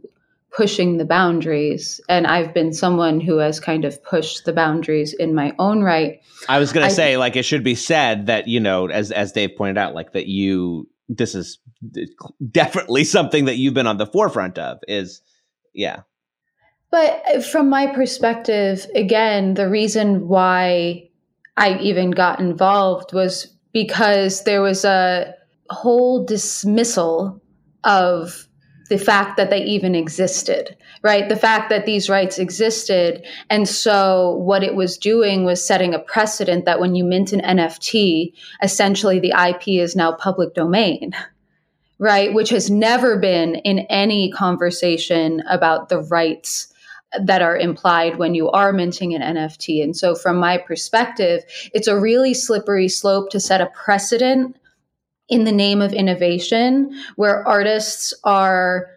pushing 0.55 0.97
the 0.97 1.05
boundaries. 1.05 1.99
And 2.07 2.27
I've 2.27 2.53
been 2.53 2.73
someone 2.73 3.19
who 3.19 3.37
has 3.37 3.59
kind 3.59 3.85
of 3.85 4.01
pushed 4.03 4.45
the 4.45 4.53
boundaries 4.53 5.13
in 5.13 5.33
my 5.33 5.53
own 5.59 5.81
right. 5.81 6.21
I 6.47 6.59
was 6.59 6.71
gonna 6.71 6.89
say 6.89 7.17
like 7.17 7.35
it 7.35 7.43
should 7.43 7.63
be 7.63 7.75
said 7.75 8.27
that 8.27 8.47
you 8.47 8.59
know 8.59 8.87
as 8.87 9.11
as 9.11 9.31
Dave 9.31 9.55
pointed 9.57 9.77
out 9.77 9.95
like 9.95 10.13
that 10.13 10.27
you 10.27 10.87
this 11.17 11.35
is 11.35 11.59
definitely 12.51 13.03
something 13.03 13.45
that 13.45 13.57
you've 13.57 13.73
been 13.73 13.87
on 13.87 13.97
the 13.97 14.05
forefront 14.05 14.57
of 14.57 14.79
is 14.87 15.21
yeah. 15.73 16.01
But 16.91 17.23
uh, 17.33 17.41
from 17.41 17.69
my 17.69 17.87
perspective, 17.87 18.85
again, 18.95 19.55
the 19.55 19.69
reason 19.69 20.27
why 20.27 21.09
I 21.57 21.77
even 21.79 22.11
got 22.11 22.39
involved 22.39 23.13
was 23.13 23.47
because 23.73 24.43
there 24.43 24.61
was 24.61 24.85
a 24.85 25.33
whole 25.69 26.23
dismissal 26.23 27.41
of 27.83 28.47
the 28.93 28.99
fact 28.99 29.37
that 29.37 29.49
they 29.49 29.63
even 29.63 29.95
existed, 29.95 30.77
right? 31.01 31.27
The 31.27 31.35
fact 31.35 31.71
that 31.71 31.87
these 31.87 32.11
rights 32.11 32.37
existed. 32.37 33.25
And 33.49 33.67
so 33.67 34.35
what 34.35 34.61
it 34.61 34.75
was 34.75 34.99
doing 34.99 35.45
was 35.45 35.65
setting 35.65 35.95
a 35.95 35.99
precedent 35.99 36.65
that 36.65 36.79
when 36.79 36.93
you 36.93 37.03
mint 37.03 37.33
an 37.33 37.41
NFT, 37.41 38.33
essentially 38.61 39.19
the 39.19 39.33
IP 39.49 39.81
is 39.81 39.95
now 39.95 40.11
public 40.11 40.53
domain, 40.53 41.13
right? 41.97 42.35
Which 42.35 42.51
has 42.51 42.69
never 42.69 43.17
been 43.17 43.55
in 43.55 43.79
any 43.89 44.29
conversation 44.29 45.41
about 45.49 45.89
the 45.89 46.03
rights 46.03 46.71
that 47.19 47.41
are 47.41 47.57
implied 47.57 48.19
when 48.19 48.35
you 48.35 48.51
are 48.51 48.71
minting 48.71 49.15
an 49.15 49.35
NFT. 49.35 49.81
And 49.83 49.97
so, 49.97 50.13
from 50.13 50.37
my 50.37 50.59
perspective, 50.59 51.43
it's 51.73 51.87
a 51.87 51.99
really 51.99 52.35
slippery 52.35 52.89
slope 52.89 53.31
to 53.31 53.39
set 53.39 53.59
a 53.59 53.71
precedent 53.73 54.55
in 55.29 55.45
the 55.45 55.51
name 55.51 55.81
of 55.81 55.93
innovation 55.93 56.93
where 57.15 57.47
artists 57.47 58.13
are 58.23 58.87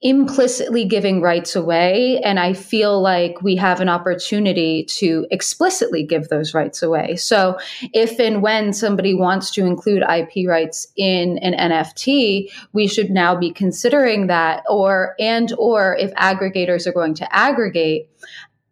implicitly 0.00 0.84
giving 0.84 1.20
rights 1.20 1.56
away. 1.56 2.20
And 2.20 2.38
I 2.38 2.52
feel 2.52 3.02
like 3.02 3.42
we 3.42 3.56
have 3.56 3.80
an 3.80 3.88
opportunity 3.88 4.84
to 4.90 5.26
explicitly 5.32 6.04
give 6.04 6.28
those 6.28 6.54
rights 6.54 6.82
away. 6.84 7.16
So 7.16 7.58
if 7.92 8.20
and 8.20 8.40
when 8.40 8.72
somebody 8.72 9.12
wants 9.12 9.50
to 9.52 9.66
include 9.66 10.04
IP 10.04 10.48
rights 10.48 10.86
in 10.96 11.38
an 11.38 11.52
NFT, 11.52 12.48
we 12.72 12.86
should 12.86 13.10
now 13.10 13.34
be 13.34 13.50
considering 13.50 14.28
that 14.28 14.62
or 14.70 15.16
and 15.18 15.52
or 15.58 15.96
if 15.96 16.14
aggregators 16.14 16.86
are 16.86 16.92
going 16.92 17.14
to 17.14 17.36
aggregate, 17.36 18.08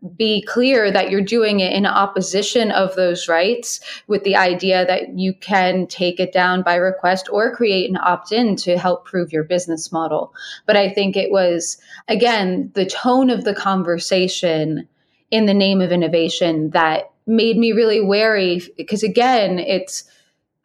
be 0.08 0.42
clear 0.42 0.90
that 0.90 1.10
you're 1.10 1.20
doing 1.20 1.60
it 1.60 1.72
in 1.72 1.86
opposition 1.86 2.70
of 2.70 2.94
those 2.96 3.28
rights 3.28 3.80
with 4.06 4.24
the 4.24 4.36
idea 4.36 4.86
that 4.86 5.18
you 5.18 5.34
can 5.34 5.86
take 5.86 6.20
it 6.20 6.32
down 6.32 6.62
by 6.62 6.74
request 6.76 7.28
or 7.30 7.54
create 7.54 7.90
an 7.90 7.96
opt 7.96 8.32
in 8.32 8.56
to 8.56 8.78
help 8.78 9.04
prove 9.04 9.32
your 9.32 9.44
business 9.44 9.90
model. 9.90 10.32
But 10.66 10.76
I 10.76 10.90
think 10.90 11.16
it 11.16 11.30
was, 11.30 11.78
again, 12.08 12.70
the 12.74 12.86
tone 12.86 13.30
of 13.30 13.44
the 13.44 13.54
conversation 13.54 14.88
in 15.30 15.46
the 15.46 15.54
name 15.54 15.80
of 15.80 15.92
innovation 15.92 16.70
that 16.70 17.10
made 17.26 17.56
me 17.56 17.72
really 17.72 18.00
wary 18.00 18.62
because, 18.76 19.02
again, 19.02 19.58
it's 19.58 20.04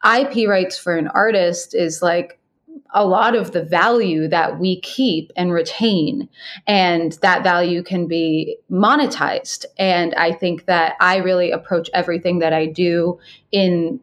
IP 0.04 0.48
rights 0.48 0.76
for 0.76 0.96
an 0.96 1.08
artist 1.08 1.74
is 1.74 2.02
like 2.02 2.38
a 2.94 3.06
lot 3.06 3.34
of 3.34 3.52
the 3.52 3.64
value 3.64 4.28
that 4.28 4.58
we 4.58 4.80
keep 4.80 5.32
and 5.36 5.52
retain. 5.52 6.28
And 6.66 7.12
that 7.22 7.42
value 7.42 7.82
can 7.82 8.06
be 8.06 8.58
monetized. 8.70 9.64
And 9.78 10.14
I 10.14 10.32
think 10.32 10.66
that 10.66 10.96
I 11.00 11.16
really 11.16 11.50
approach 11.50 11.88
everything 11.94 12.40
that 12.40 12.52
I 12.52 12.66
do 12.66 13.18
in 13.50 14.00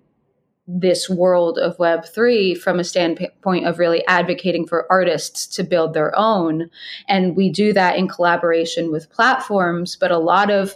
this 0.72 1.10
world 1.10 1.58
of 1.58 1.78
Web3 1.78 2.56
from 2.58 2.80
a 2.80 2.84
standpoint 2.84 3.66
of 3.66 3.80
really 3.80 4.06
advocating 4.06 4.68
for 4.68 4.92
artists 4.92 5.48
to 5.48 5.64
build 5.64 5.94
their 5.94 6.16
own. 6.18 6.70
And 7.08 7.36
we 7.36 7.50
do 7.50 7.74
that 7.74 7.98
in 7.98 8.08
collaboration 8.08 8.92
with 8.92 9.10
platforms, 9.10 9.96
but 9.96 10.12
a 10.12 10.20
lot 10.20 10.52
of 10.52 10.76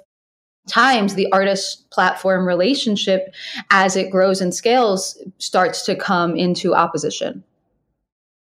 times 0.68 1.14
the 1.14 1.32
artist 1.32 1.90
platform 1.92 2.48
relationship 2.48 3.34
as 3.70 3.96
it 3.96 4.10
grows 4.10 4.42
and 4.42 4.54
scales 4.54 5.22
starts 5.38 5.84
to 5.86 5.96
come 5.96 6.36
into 6.36 6.74
opposition. 6.74 7.44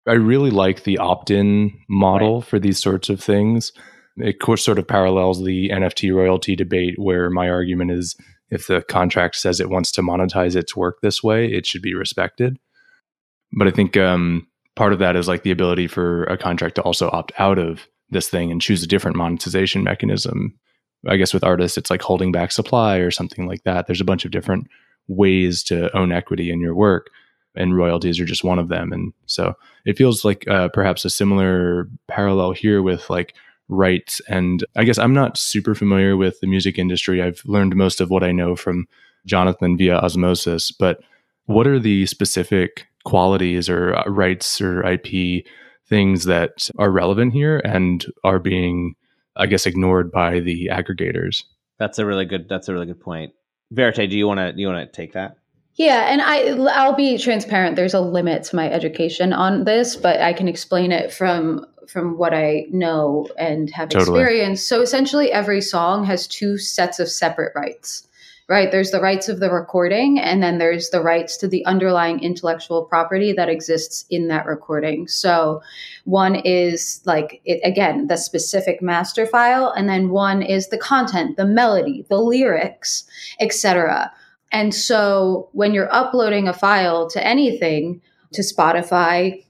I 0.08 0.14
really 0.14 0.50
like 0.50 0.84
the 0.84 0.98
opt-in 0.98 1.78
model 1.90 2.40
right. 2.40 2.48
for 2.48 2.60
these 2.60 2.80
sorts 2.80 3.10
of 3.10 3.22
things. 3.22 3.72
It 4.18 4.38
sort 4.58 4.80
of 4.80 4.88
parallels 4.88 5.44
the 5.44 5.70
NFT 5.70 6.14
royalty 6.14 6.56
debate, 6.56 6.98
where 6.98 7.30
my 7.30 7.50
argument 7.50 7.92
is 7.92 8.16
if 8.50 8.68
the 8.68 8.82
contract 8.82 9.36
says 9.36 9.60
it 9.60 9.70
wants 9.70 9.92
to 9.94 10.02
monetize 10.02 10.56
its 10.56 10.76
work 10.76 11.02
this 11.02 11.24
way, 11.24 11.46
it 11.46 11.66
should 11.66 11.82
be 11.82 11.94
respected. 11.94 12.58
But 13.54 13.68
I 13.68 13.72
think 13.72 13.98
um, 13.98 14.48
part 14.76 14.94
of 14.94 15.00
that 15.00 15.16
is 15.16 15.28
like 15.28 15.44
the 15.44 15.52
ability 15.52 15.88
for 15.88 16.24
a 16.26 16.38
contract 16.38 16.76
to 16.76 16.82
also 16.82 17.10
opt 17.12 17.32
out 17.38 17.60
of 17.60 17.88
this 18.10 18.28
thing 18.28 18.52
and 18.52 18.62
choose 18.62 18.84
a 18.84 18.88
different 18.88 19.18
monetization 19.18 19.84
mechanism. 19.84 20.58
I 21.08 21.18
guess 21.18 21.34
with 21.34 21.44
artists, 21.44 21.78
it's 21.78 21.90
like 21.90 22.02
holding 22.02 22.32
back 22.32 22.52
supply 22.52 22.98
or 22.98 23.12
something 23.12 23.48
like 23.48 23.64
that. 23.64 23.88
There's 23.88 24.02
a 24.02 24.06
bunch 24.06 24.26
of 24.26 24.32
different 24.32 24.68
ways 25.08 25.64
to 25.64 25.96
own 25.96 26.12
equity 26.12 26.52
in 26.52 26.60
your 26.60 26.76
work 26.76 27.10
and 27.56 27.76
royalties 27.76 28.20
are 28.20 28.26
just 28.26 28.44
one 28.44 28.60
of 28.60 28.70
them. 28.70 28.92
And 28.92 29.14
so 29.26 29.54
it 29.86 29.98
feels 29.98 30.24
like 30.24 30.48
uh, 30.48 30.70
perhaps 30.70 31.06
a 31.06 31.10
similar 31.10 31.90
parallel 32.08 32.52
here 32.52 32.82
with 32.82 33.10
like 33.10 33.36
rights. 33.68 34.22
And 34.28 34.64
I 34.76 34.84
guess 34.84 34.98
I'm 34.98 35.14
not 35.14 35.38
super 35.38 35.76
familiar 35.76 36.18
with 36.18 36.40
the 36.40 36.48
music 36.48 36.78
industry. 36.78 37.22
I've 37.22 37.42
learned 37.46 37.76
most 37.76 38.02
of 38.02 38.10
what 38.10 38.24
I 38.24 38.32
know 38.32 38.56
from 38.56 38.88
Jonathan 39.26 39.78
via 39.78 39.98
osmosis. 39.98 40.72
But 40.72 41.02
what 41.46 41.68
are 41.68 41.80
the 41.80 42.06
specific 42.06 42.88
qualities 43.06 43.70
or 43.70 43.96
uh, 43.96 44.04
rights 44.08 44.62
or 44.62 44.86
IP 44.86 45.46
things 45.88 46.26
that 46.26 46.70
are 46.78 46.92
relevant 46.92 47.34
here 47.34 47.62
and 47.66 48.06
are 48.24 48.40
being, 48.40 48.96
I 49.36 49.48
guess, 49.48 49.66
ignored 49.66 50.12
by 50.12 50.40
the 50.40 50.70
aggregators? 50.72 51.44
That's 51.80 51.98
a 51.98 52.06
really 52.06 52.26
good. 52.26 52.48
That's 52.50 52.68
a 52.68 52.74
really 52.74 52.86
good 52.86 53.00
point. 53.00 53.34
Verite, 53.72 54.10
do 54.10 54.18
you 54.18 54.28
want 54.28 54.40
to 54.40 54.54
you 54.60 54.68
want 54.68 54.92
to 54.92 54.96
take 54.96 55.14
that? 55.14 55.38
Yeah, 55.80 56.12
and 56.12 56.22
I 56.22 56.50
I'll 56.78 56.94
be 56.94 57.18
transparent. 57.18 57.78
There's 57.78 57.94
a 57.94 58.02
limit 58.02 58.44
to 58.44 58.56
my 58.58 58.70
education 58.70 59.32
on 59.32 59.64
this, 59.64 59.96
but 59.96 60.20
I 60.20 60.34
can 60.34 60.50
explain 60.50 60.92
it 60.92 61.14
from 61.14 61.66
from 61.88 62.18
what 62.18 62.34
I 62.34 62.66
know 62.70 63.30
and 63.38 63.70
have 63.70 63.88
totally. 63.88 64.20
experienced. 64.20 64.68
So 64.68 64.82
essentially 64.82 65.32
every 65.32 65.62
song 65.62 66.04
has 66.04 66.28
two 66.28 66.58
sets 66.58 67.00
of 67.00 67.08
separate 67.08 67.54
rights. 67.56 68.06
Right? 68.50 68.72
There's 68.72 68.92
the 68.92 69.00
rights 69.00 69.30
of 69.30 69.40
the 69.40 69.52
recording 69.52 70.20
and 70.20 70.44
then 70.44 70.58
there's 70.58 70.90
the 70.90 71.02
rights 71.02 71.38
to 71.38 71.48
the 71.48 71.64
underlying 71.66 72.20
intellectual 72.24 72.84
property 72.84 73.32
that 73.34 73.48
exists 73.48 74.06
in 74.10 74.28
that 74.28 74.48
recording. 74.48 75.08
So 75.08 75.62
one 76.04 76.36
is 76.36 77.00
like 77.06 77.42
it 77.46 77.62
again, 77.64 78.08
the 78.08 78.18
specific 78.18 78.82
master 78.82 79.26
file 79.26 79.72
and 79.72 79.88
then 79.88 80.10
one 80.10 80.42
is 80.42 80.68
the 80.68 80.80
content, 80.80 81.38
the 81.38 81.46
melody, 81.46 82.06
the 82.10 82.18
lyrics, 82.18 83.06
etc. 83.40 84.12
And 84.52 84.74
so 84.74 85.50
when 85.52 85.74
you're 85.74 85.94
uploading 85.94 86.48
a 86.48 86.54
file 86.54 87.10
to 87.10 87.26
anything, 87.26 88.02
to 88.34 88.42
Spotify 88.42 89.44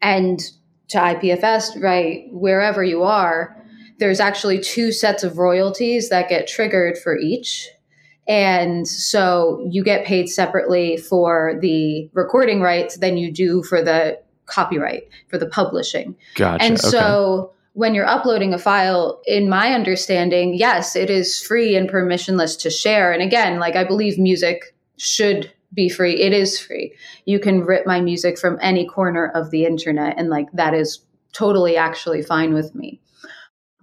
and 0.00 0.40
to 0.88 0.98
IPFS, 0.98 1.82
right, 1.82 2.24
wherever 2.30 2.82
you 2.82 3.02
are, 3.02 3.56
there's 3.98 4.20
actually 4.20 4.60
two 4.60 4.92
sets 4.92 5.24
of 5.24 5.38
royalties 5.38 6.08
that 6.08 6.28
get 6.28 6.46
triggered 6.46 6.96
for 6.96 7.16
each. 7.16 7.68
And 8.26 8.86
so 8.86 9.66
you 9.70 9.82
get 9.82 10.06
paid 10.06 10.28
separately 10.28 10.98
for 10.98 11.58
the 11.60 12.10
recording 12.12 12.60
rights 12.60 12.98
than 12.98 13.16
you 13.16 13.32
do 13.32 13.62
for 13.62 13.82
the 13.82 14.20
copyright, 14.46 15.08
for 15.28 15.38
the 15.38 15.46
publishing. 15.48 16.14
Gotcha. 16.34 16.62
And 16.62 16.78
so 16.78 16.98
okay 17.38 17.52
when 17.78 17.94
you're 17.94 18.08
uploading 18.08 18.52
a 18.52 18.58
file, 18.58 19.22
in 19.24 19.48
my 19.48 19.72
understanding, 19.72 20.52
yes, 20.52 20.96
it 20.96 21.08
is 21.08 21.40
free 21.40 21.76
and 21.76 21.88
permissionless 21.88 22.58
to 22.58 22.70
share. 22.70 23.12
And 23.12 23.22
again, 23.22 23.60
like 23.60 23.76
I 23.76 23.84
believe 23.84 24.18
music 24.18 24.74
should 24.96 25.52
be 25.72 25.88
free. 25.88 26.20
It 26.20 26.32
is 26.32 26.58
free. 26.58 26.92
You 27.24 27.38
can 27.38 27.60
rip 27.60 27.86
my 27.86 28.00
music 28.00 28.36
from 28.36 28.58
any 28.60 28.84
corner 28.84 29.30
of 29.32 29.52
the 29.52 29.64
internet, 29.64 30.18
and 30.18 30.28
like 30.28 30.50
that 30.54 30.74
is 30.74 31.04
totally 31.32 31.76
actually 31.76 32.20
fine 32.20 32.52
with 32.52 32.74
me. 32.74 33.00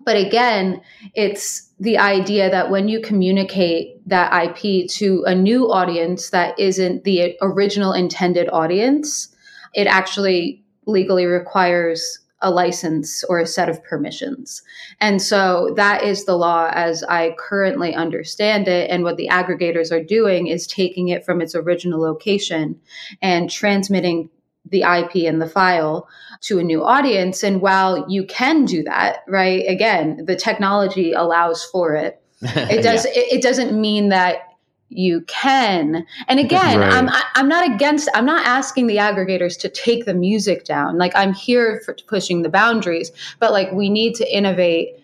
But 0.03 0.17
again, 0.17 0.81
it's 1.13 1.71
the 1.79 1.97
idea 1.97 2.51
that 2.51 2.69
when 2.69 2.89
you 2.89 2.99
communicate 2.99 4.05
that 4.09 4.33
IP 4.43 4.89
to 4.89 5.23
a 5.25 5.33
new 5.33 5.71
audience 5.71 6.31
that 6.31 6.59
isn't 6.59 7.05
the 7.05 7.37
original 7.41 7.93
intended 7.93 8.49
audience, 8.51 9.33
it 9.73 9.87
actually 9.87 10.65
legally 10.85 11.27
requires 11.27 12.19
a 12.41 12.51
license 12.51 13.23
or 13.25 13.39
a 13.39 13.47
set 13.47 13.69
of 13.69 13.83
permissions. 13.83 14.61
And 14.99 15.21
so 15.21 15.73
that 15.77 16.03
is 16.03 16.25
the 16.25 16.35
law 16.35 16.69
as 16.73 17.03
I 17.03 17.35
currently 17.39 17.95
understand 17.95 18.67
it. 18.67 18.89
And 18.89 19.03
what 19.03 19.17
the 19.17 19.29
aggregators 19.29 19.91
are 19.91 20.03
doing 20.03 20.47
is 20.47 20.67
taking 20.67 21.07
it 21.07 21.25
from 21.25 21.41
its 21.41 21.55
original 21.55 22.01
location 22.01 22.79
and 23.21 23.49
transmitting 23.49 24.29
the 24.69 24.81
IP 24.81 25.27
and 25.27 25.41
the 25.41 25.49
file 25.49 26.07
to 26.41 26.59
a 26.59 26.63
new 26.63 26.83
audience. 26.83 27.43
And 27.43 27.61
while 27.61 28.05
you 28.09 28.25
can 28.25 28.65
do 28.65 28.83
that, 28.83 29.19
right, 29.27 29.63
again, 29.67 30.25
the 30.25 30.35
technology 30.35 31.13
allows 31.13 31.63
for 31.63 31.95
it. 31.95 32.21
It 32.41 32.83
does. 32.83 33.05
yeah. 33.05 33.11
it, 33.15 33.33
it 33.37 33.41
doesn't 33.41 33.79
mean 33.79 34.09
that 34.09 34.49
you 34.89 35.21
can. 35.21 36.05
And 36.27 36.39
again 36.39 36.79
right. 36.79 36.93
i'm 36.93 37.09
i'm 37.33 37.49
not 37.49 37.69
against 37.69 38.07
i'm 38.13 38.25
not 38.25 38.45
asking 38.45 38.87
the 38.87 38.97
aggregators 38.97 39.59
to 39.59 39.69
take 39.69 40.05
the 40.05 40.13
music 40.13 40.63
down. 40.65 40.97
Like 40.97 41.13
i'm 41.15 41.33
here 41.33 41.81
for 41.85 41.95
pushing 42.07 42.43
the 42.43 42.49
boundaries 42.49 43.11
but 43.39 43.51
like 43.51 43.71
we 43.71 43.89
need 43.89 44.15
to 44.15 44.35
innovate 44.35 44.99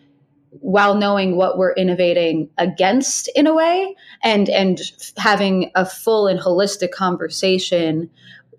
while 0.60 0.96
knowing 0.96 1.36
what 1.36 1.58
we're 1.58 1.74
innovating 1.74 2.50
against 2.58 3.30
in 3.36 3.48
a 3.48 3.54
way 3.54 3.96
and 4.24 4.50
and 4.50 4.82
having 5.18 5.72
a 5.76 5.86
full 5.86 6.28
and 6.28 6.40
holistic 6.40 6.92
conversation 6.92 8.10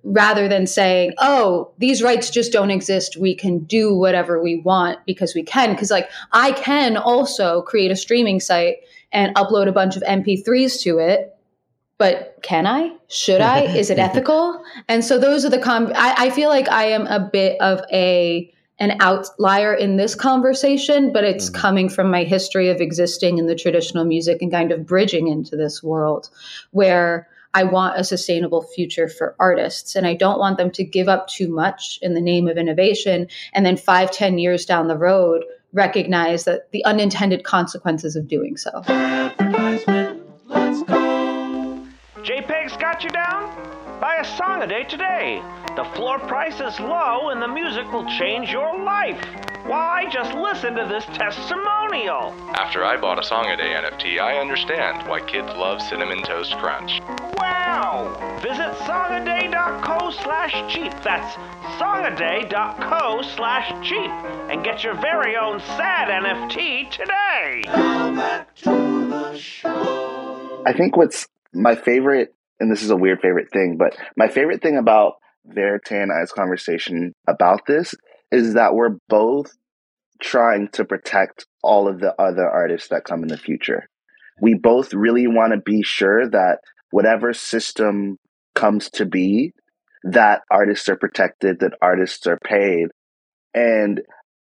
rather 0.03 0.49
than 0.49 0.67
saying 0.67 1.13
oh 1.19 1.71
these 1.79 2.03
rights 2.03 2.31
just 2.31 2.53
don't 2.53 2.73
exist. 2.73 3.17
We 3.17 3.37
can 3.37 3.61
do 3.61 3.95
whatever 3.95 4.43
we 4.43 4.57
want 4.57 4.99
because 5.07 5.35
we 5.35 5.45
can. 5.45 5.73
Because 5.73 5.91
like 5.91 6.11
i 6.33 6.51
can 6.53 6.97
also 6.97 7.63
create 7.63 7.93
a 7.93 7.97
streaming 7.97 8.41
site 8.41 8.79
and 9.13 9.35
upload 9.37 9.69
a 9.69 9.73
bunch 9.73 9.97
of 9.97 10.03
MP3s 10.03 10.81
to 10.83 10.99
it. 10.99 11.29
but 11.99 12.37
can 12.43 12.67
I? 12.67 12.91
Should 13.09 13.41
I? 13.41 13.61
Is 13.63 13.89
it 13.91 13.99
ethical? 14.09 14.61
And 14.89 15.05
so 15.05 15.19
those 15.19 15.45
are 15.45 15.51
the 15.51 15.59
com. 15.61 15.93
I, 15.95 16.15
I 16.27 16.31
feel 16.31 16.49
like 16.49 16.69
I 16.69 16.87
am 16.87 17.07
a 17.07 17.21
bit 17.33 17.61
of 17.61 17.81
a 17.93 18.53
an 18.81 18.97
outlier 19.01 19.73
in 19.73 19.97
this 19.99 20.17
conversation, 20.17 21.13
but 21.13 21.23
it's 21.23 21.49
Mhm. 21.51 21.55
coming 21.55 21.89
from 21.89 22.11
my 22.11 22.25
history 22.25 22.71
of 22.71 22.81
existing 22.81 23.39
in 23.39 23.47
the 23.47 23.55
traditional 23.55 24.05
music 24.05 24.43
and 24.43 24.51
kind 24.51 24.73
of 24.73 24.85
bridging 24.87 25.29
into 25.29 25.55
this 25.57 25.81
world 25.83 26.29
where 26.73 27.29
I 27.55 27.63
want 27.65 28.01
a 28.01 28.03
sustainable 28.05 28.63
future 28.63 29.09
for 29.09 29.37
artists 29.39 29.95
and 29.95 30.05
I 30.05 30.15
don't 30.15 30.41
want 30.41 30.57
them 30.59 30.71
to 30.73 30.83
give 30.85 31.09
up 31.09 31.29
too 31.29 31.49
much 31.49 31.99
in 32.03 32.15
the 32.15 32.21
name 32.21 32.49
of 32.49 32.57
innovation 32.57 33.29
and 33.53 33.65
then 33.65 33.77
five, 33.77 34.11
ten 34.11 34.39
years 34.39 34.65
down 34.67 34.89
the 34.89 34.97
road 34.99 35.45
recognize 35.73 36.45
that 36.45 36.71
the 36.73 36.85
unintended 36.85 37.45
consequences 37.45 38.17
of 38.17 38.29
doing 38.29 38.57
so. 38.57 38.83
Advertisement, 38.87 40.23
let's 40.47 40.83
go. 40.83 41.87
JPEG's 42.19 42.77
got 42.77 43.03
you 43.03 43.11
down? 43.11 43.82
Buy 44.03 44.17
a 44.17 44.25
song 44.37 44.61
a 44.63 44.67
day 44.67 44.83
today. 44.83 45.41
The 45.77 45.85
floor 45.95 46.19
price 46.19 46.59
is 46.59 46.81
low 46.81 47.29
and 47.29 47.41
the 47.41 47.47
music 47.47 47.93
will 47.93 48.05
change 48.19 48.51
your 48.51 48.77
life. 48.83 49.25
Why, 49.65 50.09
just 50.11 50.35
listen 50.35 50.75
to 50.75 50.87
this 50.87 51.05
testimonial. 51.17 52.35
After 52.55 52.85
I 52.85 53.01
bought 53.01 53.21
a 53.21 53.23
Song 53.23 53.47
a 53.47 53.57
Day 53.57 53.73
NFT, 53.73 54.19
I 54.19 54.39
understand 54.39 55.09
why 55.09 55.21
kids 55.21 55.47
love 55.51 55.81
Cinnamon 55.81 56.21
Toast 56.25 56.53
Crunch. 56.57 57.01
Wow! 57.37 58.41
Visit 58.43 58.73
songaday.co 58.89 60.11
slash 60.11 60.75
cheap. 60.75 60.93
That's 61.05 61.37
songaday.co 61.81 63.23
slash 63.37 63.89
cheap. 63.89 64.11
And 64.51 64.65
get 64.65 64.83
your 64.83 65.01
very 65.01 65.37
own 65.37 65.61
sad 65.61 66.09
NFT 66.09 66.91
today. 66.91 67.63
Now 67.67 68.17
back 68.17 68.53
to 68.57 69.09
the 69.09 69.39
show. 69.39 70.65
I 70.67 70.73
think 70.73 70.97
what's 70.97 71.29
my 71.55 71.77
favorite, 71.77 72.35
and 72.63 72.71
this 72.71 72.85
is 72.85 72.91
a 72.91 72.97
weird 72.97 73.21
favorite 73.21 73.51
thing, 73.53 73.77
but 73.77 73.97
my 74.17 74.29
favorite 74.29 74.63
thing 74.63 74.77
about 74.77 75.15
Verite 75.45 75.91
and 75.91 76.13
I's 76.13 76.31
conversation 76.31 77.13
about 77.27 77.67
this 77.67 77.93
is 78.31 78.55
that 78.55 78.73
we're 78.73 78.97
both 79.09 79.53
trying 80.21 80.69
to 80.75 80.85
protect 80.85 81.45
all 81.61 81.89
of 81.89 81.99
the 81.99 82.15
other 82.21 82.49
artists 82.49 82.89
that 82.89 83.05
come 83.05 83.25
in 83.25 83.29
the 83.29 83.37
future. 83.37 83.89
We 84.41 84.55
both 84.55 84.95
really 84.95 85.27
want 85.27 85.53
to 85.53 85.61
be 85.61 85.83
sure 85.83 86.29
that 86.31 86.59
whatever 86.93 87.35
system 87.35 88.19
comes 88.55 88.91
to 88.91 89.07
be, 89.07 89.53
that 90.05 90.43
artists 90.49 90.89
are 90.89 90.97
protected, 90.97 91.59
that 91.61 91.77
artists 91.83 92.29
are 92.29 92.39
paid. 92.45 92.87
And 93.55 94.03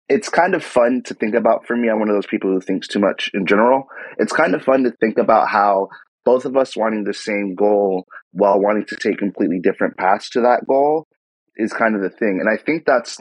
it's 0.09 0.31
kind 0.31 0.55
of 0.55 0.65
fun 0.65 1.03
to 1.05 1.15
think 1.15 1.35
about 1.35 1.67
for 1.67 1.77
me. 1.77 1.91
I'm 1.91 1.99
one 1.99 2.09
of 2.09 2.17
those 2.17 2.27
people 2.27 2.51
who 2.51 2.63
thinks 2.63 2.89
too 2.89 3.01
much 3.01 3.31
in 3.35 3.45
general. 3.45 3.85
It's 4.17 4.33
kind 4.33 4.55
of 4.55 4.63
fun 4.63 4.85
to 4.85 4.93
think 4.93 5.19
about 5.19 5.49
how 5.49 5.89
both 6.29 6.45
of 6.45 6.59
us 6.59 6.77
wanting 6.77 7.05
the 7.05 7.15
same 7.15 7.55
goal 7.55 8.05
while 8.33 8.61
wanting 8.61 8.85
to 8.85 8.97
take 8.97 9.17
completely 9.17 9.61
different 9.61 9.97
paths 9.97 10.29
to 10.29 10.43
that 10.43 10.61
goal 10.69 11.07
is 11.57 11.73
kind 11.73 11.97
of 11.97 12.03
the 12.03 12.11
thing. 12.11 12.39
And 12.39 12.51
I 12.51 12.63
think 12.63 12.85
that's 12.85 13.17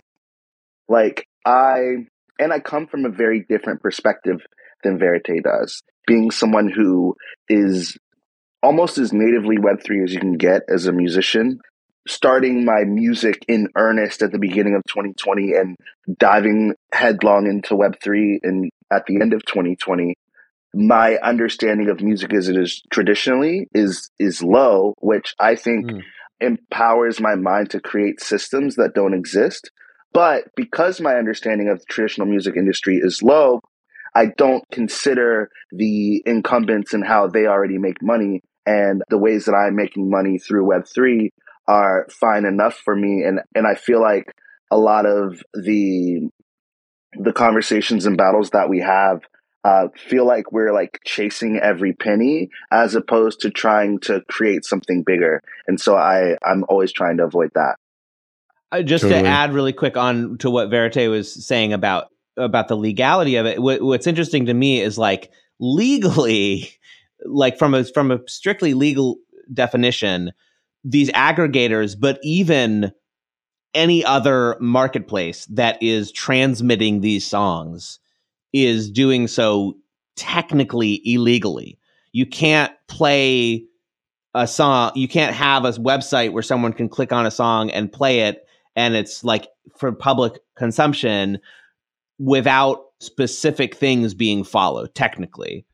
like 0.89 1.25
I 1.45 2.05
and 2.37 2.51
I 2.51 2.59
come 2.59 2.85
from 2.85 3.05
a 3.05 3.09
very 3.09 3.45
different 3.47 3.81
perspective 3.81 4.41
than 4.83 4.99
Verite 4.99 5.41
does. 5.41 5.83
Being 6.05 6.31
someone 6.31 6.69
who 6.69 7.15
is 7.47 7.97
almost 8.61 8.97
as 8.97 9.13
natively 9.13 9.55
Web3 9.55 10.03
as 10.03 10.13
you 10.13 10.19
can 10.19 10.35
get 10.35 10.63
as 10.67 10.85
a 10.85 10.91
musician, 10.91 11.61
starting 12.09 12.65
my 12.65 12.83
music 12.83 13.45
in 13.47 13.69
earnest 13.77 14.21
at 14.21 14.33
the 14.33 14.37
beginning 14.37 14.75
of 14.75 14.83
2020 14.89 15.53
and 15.53 15.77
diving 16.19 16.73
headlong 16.91 17.47
into 17.47 17.73
Web3 17.73 18.39
and 18.43 18.69
at 18.91 19.05
the 19.05 19.21
end 19.21 19.33
of 19.33 19.45
2020, 19.45 20.13
my 20.73 21.17
understanding 21.17 21.89
of 21.89 22.01
music 22.01 22.33
as 22.33 22.49
it 22.49 22.57
is 22.57 22.81
traditionally 22.91 23.67
is 23.73 24.09
is 24.19 24.43
low, 24.43 24.93
which 24.99 25.33
I 25.39 25.55
think 25.55 25.87
Mm. 25.87 26.01
empowers 26.39 27.19
my 27.19 27.35
mind 27.35 27.71
to 27.71 27.79
create 27.79 28.21
systems 28.21 28.75
that 28.75 28.93
don't 28.93 29.13
exist. 29.13 29.71
But 30.13 30.45
because 30.55 31.01
my 31.01 31.15
understanding 31.15 31.69
of 31.69 31.79
the 31.79 31.85
traditional 31.89 32.27
music 32.27 32.55
industry 32.55 32.97
is 33.01 33.21
low, 33.23 33.61
I 34.15 34.27
don't 34.37 34.63
consider 34.71 35.49
the 35.71 36.23
incumbents 36.25 36.93
and 36.93 37.05
how 37.05 37.27
they 37.27 37.45
already 37.45 37.77
make 37.77 38.01
money 38.01 38.41
and 38.65 39.01
the 39.09 39.17
ways 39.17 39.45
that 39.45 39.53
I'm 39.53 39.75
making 39.75 40.09
money 40.09 40.37
through 40.39 40.67
Web3 40.67 41.29
are 41.67 42.07
fine 42.09 42.45
enough 42.45 42.75
for 42.83 42.95
me. 42.95 43.23
And, 43.23 43.39
and 43.55 43.67
I 43.67 43.75
feel 43.75 44.01
like 44.01 44.33
a 44.71 44.77
lot 44.77 45.05
of 45.05 45.41
the, 45.53 46.29
the 47.19 47.33
conversations 47.33 48.05
and 48.05 48.17
battles 48.17 48.51
that 48.51 48.69
we 48.69 48.79
have 48.79 49.21
uh, 49.67 49.89
feel 49.97 50.25
like 50.25 50.53
we're 50.53 50.71
like 50.71 51.01
chasing 51.03 51.57
every 51.57 51.91
penny 51.91 52.49
as 52.71 52.95
opposed 52.95 53.41
to 53.41 53.49
trying 53.49 53.99
to 53.99 54.21
create 54.29 54.63
something 54.63 55.03
bigger. 55.03 55.41
And 55.67 55.77
so 55.77 55.97
I, 55.97 56.37
I'm 56.45 56.63
always 56.69 56.93
trying 56.93 57.17
to 57.17 57.25
avoid 57.25 57.51
that. 57.53 57.75
Uh, 58.71 58.81
just 58.81 59.01
Totally. 59.01 59.23
to 59.23 59.27
add 59.27 59.53
really 59.53 59.73
quick 59.73 59.97
on 59.97 60.37
to 60.37 60.49
what 60.49 60.69
Verite 60.69 61.09
was 61.09 61.45
saying 61.45 61.73
about 61.73 62.07
about 62.37 62.69
the 62.69 62.77
legality 62.77 63.35
of 63.35 63.45
it. 63.45 63.61
What, 63.61 63.81
what's 63.81 64.07
interesting 64.07 64.45
to 64.45 64.53
me 64.53 64.79
is 64.79 64.97
like 64.97 65.31
legally, 65.59 66.71
like 67.25 67.57
from 67.57 67.73
a 67.73 67.83
from 67.83 68.09
a 68.09 68.21
strictly 68.25 68.73
legal 68.73 69.17
definition, 69.53 70.31
these 70.85 71.09
aggregators, 71.11 71.93
but 71.99 72.19
even 72.23 72.93
any 73.73 74.05
other 74.05 74.55
marketplace 74.61 75.45
that 75.47 75.81
is 75.83 76.13
transmitting 76.13 77.01
these 77.01 77.27
songs 77.27 77.99
is 78.53 78.89
doing 78.89 79.27
so 79.27 79.77
technically 80.15 81.01
illegally. 81.05 81.77
You 82.11 82.25
can't 82.25 82.73
play 82.87 83.65
a 84.33 84.47
song, 84.47 84.91
you 84.95 85.07
can't 85.07 85.35
have 85.35 85.65
a 85.65 85.71
website 85.71 86.31
where 86.31 86.43
someone 86.43 86.73
can 86.73 86.89
click 86.89 87.11
on 87.11 87.25
a 87.25 87.31
song 87.31 87.71
and 87.71 87.91
play 87.91 88.21
it 88.21 88.45
and 88.75 88.95
it's 88.95 89.23
like 89.23 89.47
for 89.75 89.91
public 89.91 90.39
consumption 90.55 91.39
without 92.19 92.85
specific 92.99 93.75
things 93.75 94.13
being 94.13 94.43
followed 94.43 94.93
technically. 94.95 95.65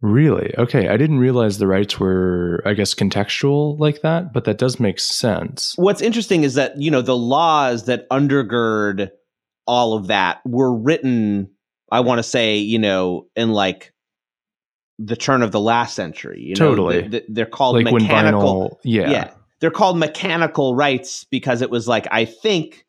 Really? 0.00 0.52
Okay. 0.58 0.88
I 0.88 0.96
didn't 0.96 1.20
realize 1.20 1.58
the 1.58 1.68
rights 1.68 2.00
were, 2.00 2.60
I 2.66 2.74
guess, 2.74 2.92
contextual 2.92 3.78
like 3.78 4.02
that, 4.02 4.32
but 4.32 4.44
that 4.44 4.58
does 4.58 4.80
make 4.80 4.98
sense. 4.98 5.74
What's 5.76 6.02
interesting 6.02 6.42
is 6.42 6.54
that, 6.54 6.80
you 6.80 6.90
know, 6.90 7.02
the 7.02 7.16
laws 7.16 7.84
that 7.84 8.08
undergird 8.10 9.10
all 9.66 9.94
of 9.94 10.08
that 10.08 10.40
were 10.44 10.74
written, 10.74 11.50
I 11.92 12.00
want 12.00 12.18
to 12.18 12.22
say, 12.24 12.56
you 12.56 12.78
know, 12.78 13.26
in 13.36 13.52
like 13.52 13.92
the 14.98 15.16
turn 15.16 15.42
of 15.42 15.52
the 15.52 15.60
last 15.60 15.94
century. 15.94 16.40
You 16.40 16.54
know, 16.54 16.68
Totally. 16.70 17.08
Th- 17.08 17.24
they're 17.28 17.46
called 17.46 17.76
Like 17.82 17.92
mechanical. 17.92 18.70
vinyl, 18.70 18.78
yeah. 18.84 19.10
yeah. 19.10 19.30
They're 19.60 19.70
called 19.70 19.98
mechanical 19.98 20.74
rights 20.74 21.24
because 21.24 21.62
it 21.62 21.70
was 21.70 21.86
like, 21.86 22.06
I 22.10 22.24
think, 22.24 22.84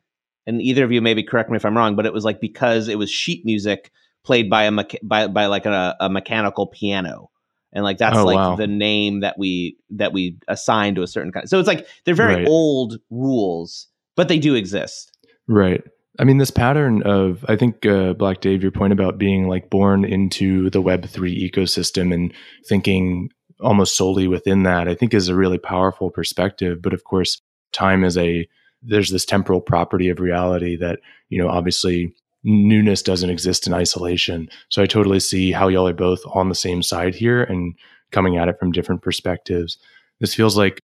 and 0.46 0.60
either 0.60 0.84
of 0.84 0.90
you 0.92 1.00
maybe 1.00 1.22
correct 1.22 1.50
me 1.50 1.56
if 1.56 1.64
I'm 1.64 1.76
wrong, 1.76 1.96
but 1.96 2.06
it 2.06 2.12
was 2.12 2.24
like 2.24 2.40
because 2.40 2.88
it 2.88 2.98
was 2.98 3.10
sheet 3.10 3.44
music 3.44 3.90
played 4.24 4.48
by 4.50 4.64
a 4.64 4.70
mecha- 4.70 4.98
by 5.02 5.26
by 5.28 5.46
like 5.46 5.66
a, 5.66 5.96
a 6.00 6.08
mechanical 6.08 6.66
piano. 6.66 7.30
And 7.72 7.82
like 7.84 7.98
that's 7.98 8.16
Oh, 8.16 8.24
like 8.24 8.36
wow. 8.36 8.56
the 8.56 8.66
name 8.68 9.20
that 9.20 9.36
we 9.38 9.76
that 9.90 10.12
we 10.12 10.36
assign 10.48 10.94
to 10.96 11.02
a 11.02 11.06
certain 11.08 11.32
kind. 11.32 11.48
So 11.48 11.58
it's 11.58 11.66
like 11.68 11.86
they're 12.04 12.14
very 12.14 12.36
Right. 12.36 12.46
old 12.48 12.98
rules, 13.10 13.88
but 14.16 14.28
they 14.28 14.38
do 14.38 14.54
exist. 14.54 15.10
Right. 15.48 15.82
I 16.18 16.24
mean, 16.24 16.38
this 16.38 16.50
pattern 16.50 17.02
of, 17.02 17.44
I 17.48 17.56
think, 17.56 17.84
uh, 17.84 18.12
Black 18.12 18.40
Dave, 18.40 18.62
your 18.62 18.70
point 18.70 18.92
about 18.92 19.18
being 19.18 19.48
like 19.48 19.68
born 19.68 20.04
into 20.04 20.70
the 20.70 20.82
Web3 20.82 21.50
ecosystem 21.50 22.14
and 22.14 22.32
thinking 22.68 23.30
almost 23.60 23.96
solely 23.96 24.28
within 24.28 24.62
that, 24.62 24.86
I 24.86 24.94
think 24.94 25.12
is 25.12 25.28
a 25.28 25.34
really 25.34 25.58
powerful 25.58 26.10
perspective. 26.10 26.80
But 26.80 26.94
of 26.94 27.04
course, 27.04 27.40
time 27.72 28.04
is 28.04 28.16
a, 28.16 28.48
there's 28.82 29.10
this 29.10 29.24
temporal 29.24 29.60
property 29.60 30.08
of 30.08 30.20
reality 30.20 30.76
that, 30.76 31.00
you 31.30 31.42
know, 31.42 31.48
obviously 31.48 32.14
newness 32.44 33.02
doesn't 33.02 33.30
exist 33.30 33.66
in 33.66 33.74
isolation. 33.74 34.48
So 34.68 34.82
I 34.82 34.86
totally 34.86 35.20
see 35.20 35.50
how 35.50 35.68
y'all 35.68 35.88
are 35.88 35.94
both 35.94 36.20
on 36.26 36.48
the 36.48 36.54
same 36.54 36.82
side 36.82 37.14
here 37.14 37.42
and 37.42 37.74
coming 38.12 38.36
at 38.36 38.48
it 38.48 38.58
from 38.60 38.70
different 38.70 39.02
perspectives. 39.02 39.78
This 40.20 40.34
feels 40.34 40.56
like 40.56 40.80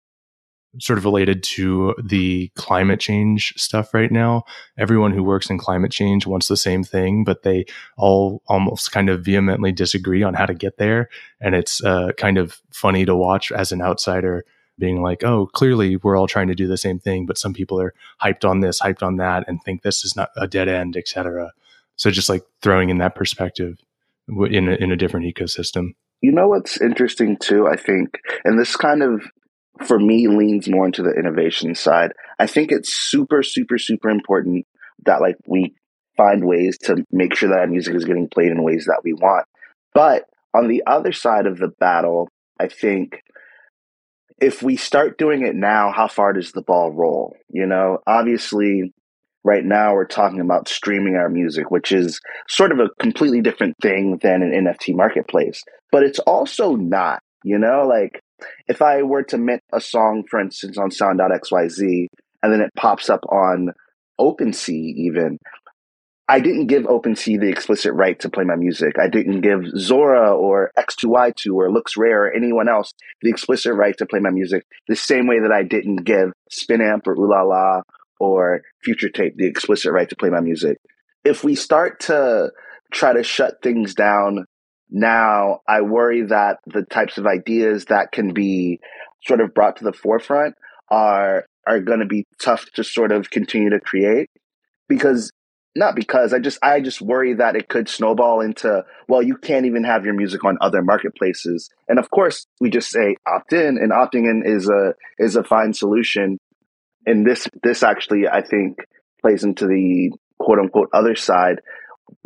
sort 0.80 1.00
of 1.00 1.06
related 1.06 1.44
to 1.44 1.96
the 2.04 2.52
climate 2.56 3.00
change 3.00 3.54
stuff 3.58 3.94
right 3.94 4.12
now. 4.12 4.44
Everyone 4.78 5.12
who 5.12 5.24
works 5.24 5.50
in 5.50 5.58
climate 5.58 5.92
change 5.92 6.28
wants 6.28 6.48
the 6.48 6.58
same 6.58 6.84
thing, 6.84 7.24
but 7.24 7.44
they 7.44 7.66
all 7.98 8.42
almost 8.48 8.92
kind 8.92 9.10
of 9.10 9.24
vehemently 9.24 9.72
disagree 9.72 10.24
on 10.24 10.34
how 10.34 10.46
to 10.46 10.54
get 10.54 10.78
there. 10.78 11.10
And 11.42 11.56
it's 11.56 11.84
uh, 11.84 12.12
kind 12.18 12.38
of 12.38 12.62
funny 12.72 13.06
to 13.06 13.16
watch 13.16 13.52
as 13.52 13.72
an 13.72 13.82
outsider 13.82 14.46
being 14.80 15.02
like, 15.02 15.24
oh, 15.24 15.48
clearly 15.48 15.96
we're 15.98 16.18
all 16.18 16.28
trying 16.28 16.48
to 16.48 16.56
do 16.56 16.68
the 16.68 16.78
same 16.78 17.00
thing, 17.00 17.26
but 17.26 17.38
some 17.38 17.54
people 17.54 17.82
are 17.82 17.94
hyped 18.22 18.48
on 18.48 18.60
this, 18.60 18.80
hyped 18.80 19.02
on 19.02 19.18
that, 19.18 19.46
and 19.48 19.62
think 19.64 19.82
this 19.82 20.06
is 20.06 20.16
not 20.16 20.30
a 20.38 20.48
dead 20.48 20.68
end, 20.68 20.96
etc. 20.96 21.52
So 21.96 22.12
just 22.12 22.30
like 22.30 22.44
throwing 22.62 22.90
in 22.90 23.00
that 23.00 23.16
perspective 23.16 23.80
in 24.28 24.68
a, 24.68 24.74
in 24.74 24.92
a 24.92 24.96
different 24.96 25.26
ecosystem. 25.26 25.96
You 26.22 26.32
know 26.32 26.48
what's 26.48 26.80
interesting 26.82 27.38
too, 27.38 27.68
I 27.68 27.76
think, 27.76 28.20
and 28.44 28.60
this 28.60 28.76
kind 28.76 29.02
of 29.02 29.24
for 29.86 30.00
me 30.00 30.28
leans 30.28 30.70
more 30.70 30.86
into 30.86 31.04
the 31.04 31.14
innovation 31.14 31.76
side. 31.76 32.14
I 32.40 32.48
think 32.48 32.72
it's 32.72 32.94
super, 32.94 33.44
super, 33.44 33.78
super 33.78 34.10
important 34.10 34.66
that 35.06 35.22
like 35.22 35.38
we 35.48 35.74
find 36.16 36.46
ways 36.46 36.78
to 36.80 37.06
make 37.12 37.36
sure 37.36 37.50
that 37.50 37.60
our 37.60 37.68
music 37.68 37.96
is 37.96 38.06
getting 38.06 38.28
played 38.28 38.50
in 38.50 38.64
ways 38.64 38.86
that 38.86 39.02
we 39.04 39.14
want. 39.14 39.46
But 39.94 40.26
on 40.54 40.68
the 40.68 40.84
other 40.88 41.12
side 41.12 41.46
of 41.46 41.58
the 41.58 41.70
battle, 41.80 42.30
I 42.60 42.68
think 42.68 43.22
if 44.40 44.62
we 44.62 44.76
start 44.76 45.18
doing 45.18 45.46
it 45.46 45.56
now, 45.56 45.92
how 45.92 46.08
far 46.08 46.34
does 46.34 46.52
the 46.52 46.62
ball 46.62 46.92
roll? 46.92 47.36
You 47.50 47.66
know, 47.66 48.00
obviously, 48.06 48.94
right 49.44 49.64
now 49.64 49.94
we're 49.94 50.06
talking 50.06 50.42
about 50.42 50.68
streaming 50.68 51.16
our 51.16 51.30
music, 51.30 51.72
which 51.72 51.92
is 51.92 52.20
sort 52.48 52.72
of 52.72 52.80
a 52.80 52.90
completely 53.00 53.42
different 53.42 53.76
thing 53.82 54.20
than 54.22 54.42
an 54.42 54.52
NFT 54.52 54.96
marketplace. 54.96 55.64
But 55.92 56.04
it's 56.04 56.20
also 56.20 56.76
not, 56.76 57.22
you 57.44 57.58
know, 57.58 57.88
like 57.88 58.22
if 58.68 58.82
I 58.82 59.04
were 59.04 59.24
to 59.24 59.38
mint 59.38 59.62
a 59.72 59.82
song, 59.82 60.24
for 60.30 60.40
instance, 60.40 60.78
on 60.78 60.92
sound.xyz, 60.92 62.08
and 62.44 62.54
then 62.54 62.62
it 62.62 62.72
pops 62.76 63.10
up 63.10 63.26
on 63.30 63.70
OpenSea, 64.20 64.94
even, 64.96 65.38
I 66.30 66.40
didn't 66.42 66.68
give 66.68 66.84
OpenSea 66.84 67.40
the 67.40 67.50
explicit 67.50 67.94
right 67.94 68.20
to 68.20 68.30
play 68.30 68.44
my 68.44 68.56
music. 68.56 69.00
I 69.00 69.08
didn't 69.08 69.42
give 69.42 69.62
Zora 69.78 70.36
or 70.36 70.72
X2Y2 70.78 71.54
or 71.54 71.72
Looks 71.72 71.96
Rare 71.96 72.26
or 72.26 72.34
anyone 72.34 72.68
else 72.68 72.92
the 73.22 73.30
explicit 73.30 73.74
right 73.74 73.98
to 73.98 74.06
play 74.06 74.20
my 74.20 74.30
music 74.30 74.66
the 74.88 74.96
same 74.96 75.28
way 75.28 75.40
that 75.40 75.54
I 75.54 75.64
didn't 75.64 76.04
give 76.04 76.34
Spinamp 76.52 77.08
or 77.08 77.14
Ooh 77.14 77.30
La 77.30 77.44
La 77.44 77.82
or 78.20 78.62
Future 78.84 79.10
Tape 79.10 79.38
the 79.38 79.48
explicit 79.48 79.94
right 79.94 80.10
to 80.10 80.16
play 80.18 80.30
my 80.30 80.42
music. 80.42 80.78
If 81.24 81.44
we 81.44 81.56
start 81.56 82.02
to 82.02 82.52
try 82.92 83.14
to 83.14 83.24
shut 83.24 83.62
things 83.62 83.94
down 83.94 84.46
now, 84.90 85.60
I 85.68 85.82
worry 85.82 86.24
that 86.24 86.60
the 86.66 86.84
types 86.84 87.18
of 87.18 87.26
ideas 87.26 87.86
that 87.86 88.12
can 88.12 88.34
be 88.34 88.80
sort 89.26 89.42
of 89.42 89.54
brought 89.54 89.78
to 89.78 89.84
the 89.84 89.94
forefront 89.94 90.56
are 90.90 91.46
are 91.68 91.82
going 91.82 92.00
to 92.00 92.06
be 92.06 92.26
tough 92.42 92.66
to 92.76 92.84
sort 92.84 93.12
of 93.12 93.30
continue 93.30 93.70
to 93.72 93.80
create 93.80 94.30
because 94.88 95.32
not 95.76 95.96
because 95.96 96.34
I 96.34 96.40
just 96.40 96.60
I 96.64 96.80
just 96.80 97.02
worry 97.02 97.34
that 97.34 97.58
it 97.58 97.68
could 97.68 97.90
snowball 97.90 98.40
into 98.40 98.86
well 99.10 99.22
you 99.22 99.36
can't 99.36 99.66
even 99.66 99.84
have 99.84 100.06
your 100.06 100.14
music 100.14 100.46
on 100.46 100.58
other 100.62 100.82
marketplaces. 100.82 101.70
And 101.90 102.00
of 102.00 102.10
course 102.10 102.48
we 102.62 102.70
just 102.70 102.90
say 102.90 103.18
opt 103.28 103.52
in 103.52 103.78
and 103.78 103.92
opting 103.92 104.30
in 104.30 104.44
is 104.46 104.70
a 104.70 104.94
is 105.18 105.36
a 105.36 105.44
fine 105.44 105.74
solution. 105.74 106.40
And 107.06 107.26
this 107.26 107.48
this 107.62 107.84
actually 107.84 108.28
I 108.28 108.42
think 108.42 108.78
plays 109.22 109.44
into 109.44 109.68
the 109.68 110.12
quote 110.40 110.60
unquote 110.60 110.90
other 110.94 111.16
side 111.16 111.60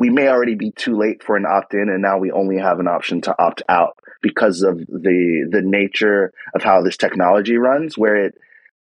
we 0.02 0.10
may 0.10 0.28
already 0.28 0.56
be 0.56 0.72
too 0.72 0.98
late 0.98 1.22
for 1.24 1.38
an 1.38 1.46
opt 1.46 1.74
in 1.74 1.90
and 1.90 2.02
now 2.02 2.18
we 2.18 2.32
only 2.32 2.58
have 2.58 2.80
an 2.80 2.88
option 2.88 3.22
to 3.22 3.36
opt 3.38 3.62
out 3.70 4.00
because 4.22 4.64
of 4.64 4.78
the 4.80 5.48
the 5.52 5.62
nature 5.64 6.32
of 6.56 6.64
how 6.64 6.82
this 6.82 6.98
technology 6.98 7.58
runs 7.58 7.98
where 7.98 8.16
it 8.16 8.34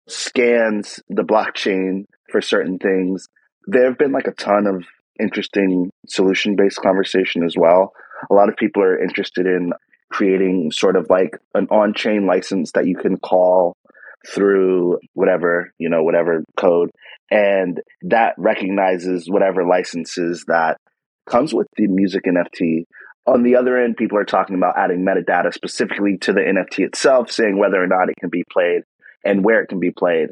scans 0.08 1.00
the 1.08 1.22
blockchain 1.22 2.04
for 2.30 2.40
certain 2.40 2.78
things 2.78 3.28
there 3.66 3.86
have 3.86 3.98
been 3.98 4.12
like 4.12 4.26
a 4.26 4.32
ton 4.32 4.66
of 4.66 4.84
interesting 5.20 5.92
solution 6.06 6.56
based 6.56 6.80
conversation 6.80 7.44
as 7.44 7.54
well. 7.56 7.92
A 8.30 8.34
lot 8.34 8.48
of 8.48 8.56
people 8.56 8.82
are 8.82 9.02
interested 9.02 9.46
in 9.46 9.72
creating 10.10 10.70
sort 10.72 10.96
of 10.96 11.06
like 11.08 11.38
an 11.54 11.68
on 11.70 11.94
chain 11.94 12.26
license 12.26 12.72
that 12.72 12.86
you 12.86 12.96
can 12.96 13.16
call 13.16 13.76
through 14.26 14.98
whatever, 15.14 15.72
you 15.78 15.88
know, 15.88 16.02
whatever 16.02 16.42
code. 16.56 16.90
And 17.30 17.80
that 18.02 18.34
recognizes 18.36 19.30
whatever 19.30 19.64
licenses 19.64 20.44
that 20.48 20.78
comes 21.30 21.54
with 21.54 21.66
the 21.76 21.86
music 21.86 22.24
NFT. 22.24 22.84
On 23.26 23.42
the 23.42 23.56
other 23.56 23.78
end, 23.78 23.96
people 23.96 24.18
are 24.18 24.24
talking 24.24 24.56
about 24.56 24.78
adding 24.78 25.04
metadata 25.04 25.52
specifically 25.54 26.18
to 26.18 26.32
the 26.32 26.40
NFT 26.40 26.84
itself, 26.84 27.30
saying 27.30 27.58
whether 27.58 27.82
or 27.82 27.86
not 27.86 28.08
it 28.08 28.16
can 28.18 28.30
be 28.30 28.44
played 28.50 28.82
and 29.24 29.44
where 29.44 29.62
it 29.62 29.68
can 29.68 29.78
be 29.78 29.90
played 29.90 30.30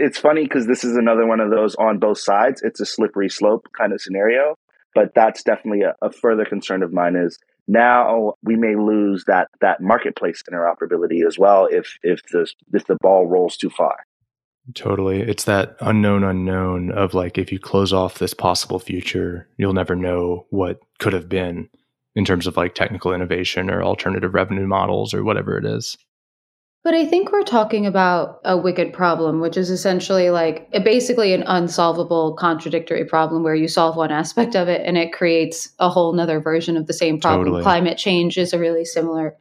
it's 0.00 0.18
funny 0.18 0.44
because 0.44 0.66
this 0.66 0.82
is 0.82 0.96
another 0.96 1.26
one 1.26 1.40
of 1.40 1.50
those 1.50 1.74
on 1.76 1.98
both 1.98 2.18
sides. 2.18 2.62
It's 2.62 2.80
a 2.80 2.86
slippery 2.86 3.28
slope 3.28 3.68
kind 3.76 3.92
of 3.92 4.00
scenario, 4.00 4.56
but 4.94 5.12
that's 5.14 5.42
definitely 5.42 5.82
a, 5.82 5.94
a 6.02 6.10
further 6.10 6.46
concern 6.46 6.82
of 6.82 6.92
mine. 6.92 7.16
Is 7.16 7.38
now 7.68 8.34
we 8.42 8.56
may 8.56 8.74
lose 8.74 9.24
that 9.26 9.48
that 9.60 9.80
marketplace 9.80 10.42
interoperability 10.50 11.26
as 11.26 11.38
well 11.38 11.68
if 11.70 11.98
if 12.02 12.22
the 12.32 12.50
if 12.72 12.86
the 12.86 12.96
ball 13.00 13.26
rolls 13.26 13.56
too 13.56 13.70
far. 13.70 13.96
Totally. 14.74 15.20
It's 15.20 15.44
that 15.44 15.76
unknown 15.80 16.24
unknown 16.24 16.92
of 16.92 17.14
like 17.14 17.38
if 17.38 17.50
you 17.50 17.58
close 17.58 17.92
off 17.92 18.18
this 18.18 18.34
possible 18.34 18.78
future, 18.78 19.48
you'll 19.56 19.72
never 19.72 19.96
know 19.96 20.46
what 20.50 20.80
could 20.98 21.12
have 21.12 21.28
been 21.28 21.68
in 22.14 22.24
terms 22.24 22.46
of 22.46 22.56
like 22.56 22.74
technical 22.74 23.12
innovation 23.12 23.70
or 23.70 23.82
alternative 23.82 24.34
revenue 24.34 24.66
models 24.66 25.14
or 25.14 25.24
whatever 25.24 25.56
it 25.56 25.64
is. 25.64 25.96
But 26.82 26.94
I 26.94 27.04
think 27.04 27.30
we're 27.30 27.42
talking 27.42 27.84
about 27.84 28.40
a 28.42 28.56
wicked 28.56 28.94
problem, 28.94 29.40
which 29.40 29.58
is 29.58 29.68
essentially 29.68 30.30
like 30.30 30.70
basically 30.82 31.34
an 31.34 31.42
unsolvable 31.46 32.34
contradictory 32.36 33.04
problem 33.04 33.42
where 33.42 33.54
you 33.54 33.68
solve 33.68 33.96
one 33.96 34.10
aspect 34.10 34.56
of 34.56 34.66
it 34.66 34.80
and 34.86 34.96
it 34.96 35.12
creates 35.12 35.68
a 35.78 35.90
whole 35.90 36.14
nother 36.14 36.40
version 36.40 36.78
of 36.78 36.86
the 36.86 36.94
same 36.94 37.20
problem. 37.20 37.44
Totally. 37.46 37.62
Climate 37.62 37.98
change 37.98 38.38
is 38.38 38.54
a 38.54 38.58
really 38.58 38.86
similar 38.86 39.36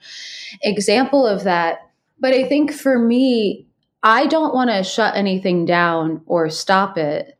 example 0.63 1.25
of 1.25 1.45
that. 1.45 1.89
But 2.19 2.33
I 2.33 2.43
think 2.43 2.73
for 2.73 2.99
me, 2.99 3.68
I 4.01 4.27
don't 4.27 4.53
want 4.53 4.69
to 4.69 4.83
shut 4.83 5.15
anything 5.15 5.65
down 5.65 6.21
or 6.25 6.49
stop 6.49 6.97
it. 6.97 7.37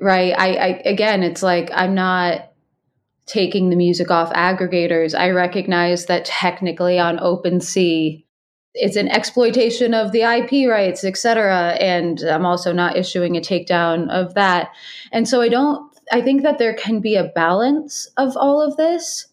Right. 0.00 0.34
I, 0.36 0.54
I 0.54 0.66
again, 0.84 1.22
it's 1.22 1.42
like 1.42 1.70
I'm 1.72 1.94
not 1.94 2.50
taking 3.26 3.70
the 3.70 3.76
music 3.76 4.10
off 4.10 4.32
aggregators. 4.32 5.18
I 5.18 5.30
recognize 5.30 6.06
that 6.06 6.24
technically 6.24 6.98
on 6.98 7.18
OpenSea, 7.18 8.24
it's 8.74 8.96
an 8.96 9.08
exploitation 9.08 9.94
of 9.94 10.12
the 10.12 10.22
IP 10.22 10.68
rights, 10.68 11.02
et 11.02 11.16
cetera. 11.16 11.70
And 11.80 12.20
I'm 12.20 12.46
also 12.46 12.72
not 12.72 12.96
issuing 12.96 13.36
a 13.36 13.40
takedown 13.40 14.10
of 14.10 14.34
that. 14.34 14.70
And 15.12 15.26
so 15.28 15.40
I 15.40 15.48
don't, 15.48 15.90
I 16.12 16.20
think 16.20 16.42
that 16.42 16.58
there 16.58 16.74
can 16.74 17.00
be 17.00 17.16
a 17.16 17.24
balance 17.34 18.08
of 18.16 18.36
all 18.36 18.60
of 18.60 18.76
this. 18.76 19.26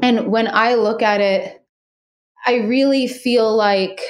And 0.00 0.28
when 0.28 0.48
I 0.48 0.74
look 0.74 1.02
at 1.02 1.20
it, 1.20 1.62
I 2.46 2.56
really 2.58 3.08
feel 3.08 3.54
like 3.54 4.00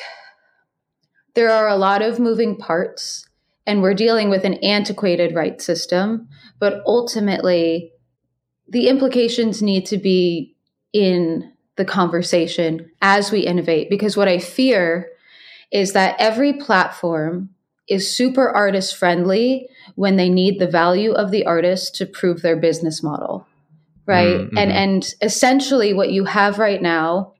there 1.37 1.51
are 1.51 1.69
a 1.69 1.77
lot 1.77 2.03
of 2.03 2.19
moving 2.19 2.57
parts 2.57 3.29
and 3.67 3.83
we're 3.83 3.95
dealing 3.95 4.31
with 4.31 4.45
an 4.45 4.55
antiquated 4.55 5.35
right 5.35 5.61
system. 5.61 6.29
But 6.59 6.83
ultimately, 6.87 7.93
the 8.69 8.89
implications 8.89 9.63
need 9.63 9.87
to 9.87 9.99
be 9.99 10.57
in 10.93 11.53
the 11.77 11.85
conversation 11.85 12.91
as 13.03 13.31
we 13.31 13.41
innovate. 13.41 13.91
Because 13.91 14.17
what 14.17 14.29
I 14.29 14.39
fear 14.39 15.11
is 15.71 15.93
that 15.93 16.17
every 16.19 16.55
platform 16.55 17.51
is 17.89 18.11
super 18.11 18.49
artist 18.49 18.97
friendly 18.97 19.69
when 19.95 20.17
they 20.17 20.31
need 20.31 20.59
the 20.59 20.67
value 20.67 21.13
of 21.13 21.31
the 21.31 21.45
artist 21.45 21.95
to 21.97 22.07
prove 22.07 22.43
their 22.43 22.57
business 22.57 23.03
model. 23.03 23.47
Right. 24.07 24.39
Mm-hmm. 24.39 24.59
And 24.59 24.73
and 24.73 25.15
essentially 25.21 25.93
what 25.93 26.13
you 26.13 26.25
have 26.25 26.59
right 26.59 26.81
now 26.81 27.35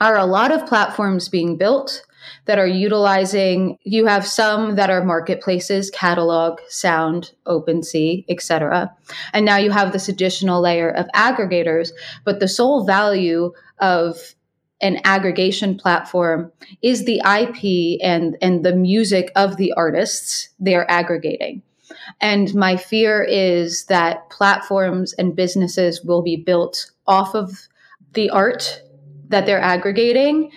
are 0.00 0.16
a 0.16 0.26
lot 0.26 0.52
of 0.52 0.66
platforms 0.66 1.28
being 1.28 1.56
built 1.56 2.04
that 2.46 2.58
are 2.58 2.66
utilizing 2.66 3.78
you 3.84 4.06
have 4.06 4.26
some 4.26 4.76
that 4.76 4.90
are 4.90 5.04
marketplaces 5.04 5.90
catalog 5.90 6.58
sound 6.68 7.32
OpenSea 7.46 8.24
etc 8.28 8.94
and 9.32 9.44
now 9.44 9.56
you 9.56 9.70
have 9.70 9.92
this 9.92 10.08
additional 10.08 10.60
layer 10.60 10.90
of 10.90 11.06
aggregators 11.14 11.90
but 12.24 12.40
the 12.40 12.48
sole 12.48 12.84
value 12.84 13.52
of 13.78 14.34
an 14.80 15.00
aggregation 15.04 15.76
platform 15.76 16.52
is 16.82 17.04
the 17.04 17.20
IP 17.20 17.98
and 18.02 18.36
and 18.42 18.64
the 18.64 18.74
music 18.74 19.32
of 19.34 19.56
the 19.56 19.72
artists 19.72 20.50
they're 20.60 20.88
aggregating. 20.90 21.62
And 22.20 22.54
my 22.54 22.76
fear 22.76 23.22
is 23.22 23.86
that 23.86 24.28
platforms 24.30 25.14
and 25.14 25.34
businesses 25.34 26.04
will 26.04 26.22
be 26.22 26.36
built 26.36 26.90
off 27.06 27.34
of 27.34 27.68
the 28.12 28.30
art 28.30 28.82
that 29.28 29.46
they're 29.46 29.60
aggregating 29.60 30.50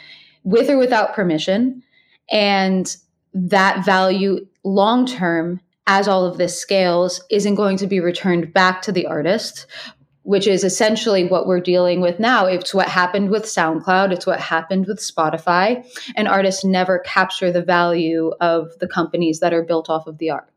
with 0.48 0.70
or 0.70 0.78
without 0.78 1.14
permission 1.14 1.84
and 2.32 2.96
that 3.34 3.86
value 3.86 4.40
long 4.64 5.06
term 5.06 5.60
as 5.88 6.08
all 6.08 6.26
of 6.26 6.38
this 6.38 6.58
scales 6.58 7.22
isn't 7.30 7.56
going 7.56 7.76
to 7.76 7.86
be 7.86 8.00
returned 8.00 8.54
back 8.54 8.82
to 8.82 8.94
the 8.94 9.06
artist 9.06 9.68
which 10.24 10.46
is 10.46 10.66
essentially 10.66 11.24
what 11.24 11.48
we're 11.48 11.62
dealing 11.62 12.02
with 12.02 12.20
now. 12.20 12.46
It's 12.46 12.74
what 12.74 12.90
happened 12.90 13.30
with 13.30 13.44
SoundCloud, 13.44 14.12
it's 14.12 14.28
what 14.28 14.42
happened 14.42 14.86
with 14.86 15.00
Spotify, 15.00 15.88
and 16.18 16.28
artists 16.28 16.66
never 16.66 17.00
capture 17.00 17.50
the 17.50 17.62
value 17.62 18.34
of 18.42 18.78
the 18.80 18.90
companies 18.90 19.40
that 19.40 19.54
are 19.54 19.64
built 19.64 19.90
off 19.90 20.06
of 20.06 20.18
the 20.18 20.32
art. 20.32 20.52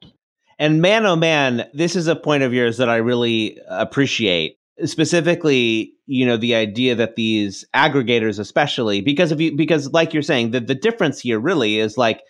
And 0.58 0.82
man, 0.82 1.06
oh 1.06 1.14
man, 1.14 1.70
this 1.72 1.94
is 1.94 2.08
a 2.08 2.16
point 2.16 2.42
of 2.42 2.52
yours 2.52 2.78
that 2.78 2.88
I 2.88 2.96
really 2.96 3.60
appreciate. 3.68 4.58
Specifically, 4.84 5.92
you 6.06 6.26
know, 6.26 6.36
the 6.36 6.54
idea 6.54 6.94
that 6.94 7.16
these 7.16 7.64
aggregators, 7.74 8.38
especially 8.38 9.00
because 9.00 9.32
of 9.32 9.40
you, 9.40 9.56
because 9.56 9.92
like 9.92 10.12
you're 10.12 10.22
saying, 10.22 10.50
the, 10.52 10.60
the 10.60 10.74
difference 10.74 11.20
here 11.20 11.38
really 11.38 11.78
is 11.78 11.98
like 11.98 12.22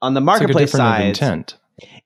on 0.00 0.14
the 0.14 0.20
marketplace 0.20 0.74
like 0.74 0.78
side, 0.78 1.06
intent 1.06 1.56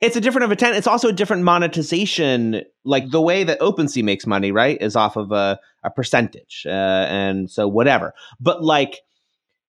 it's 0.00 0.16
a 0.16 0.20
different 0.20 0.44
of 0.44 0.50
intent. 0.50 0.76
It's 0.76 0.86
also 0.86 1.08
a 1.08 1.12
different 1.12 1.42
monetization. 1.42 2.62
Like 2.84 3.10
the 3.10 3.20
way 3.20 3.44
that 3.44 3.60
OpenSea 3.60 4.04
makes 4.04 4.26
money, 4.26 4.52
right, 4.52 4.80
is 4.80 4.96
off 4.96 5.16
of 5.16 5.32
a, 5.32 5.58
a 5.82 5.90
percentage, 5.90 6.64
uh, 6.66 7.06
and 7.08 7.50
so 7.50 7.68
whatever. 7.68 8.12
But 8.40 8.62
like 8.62 9.00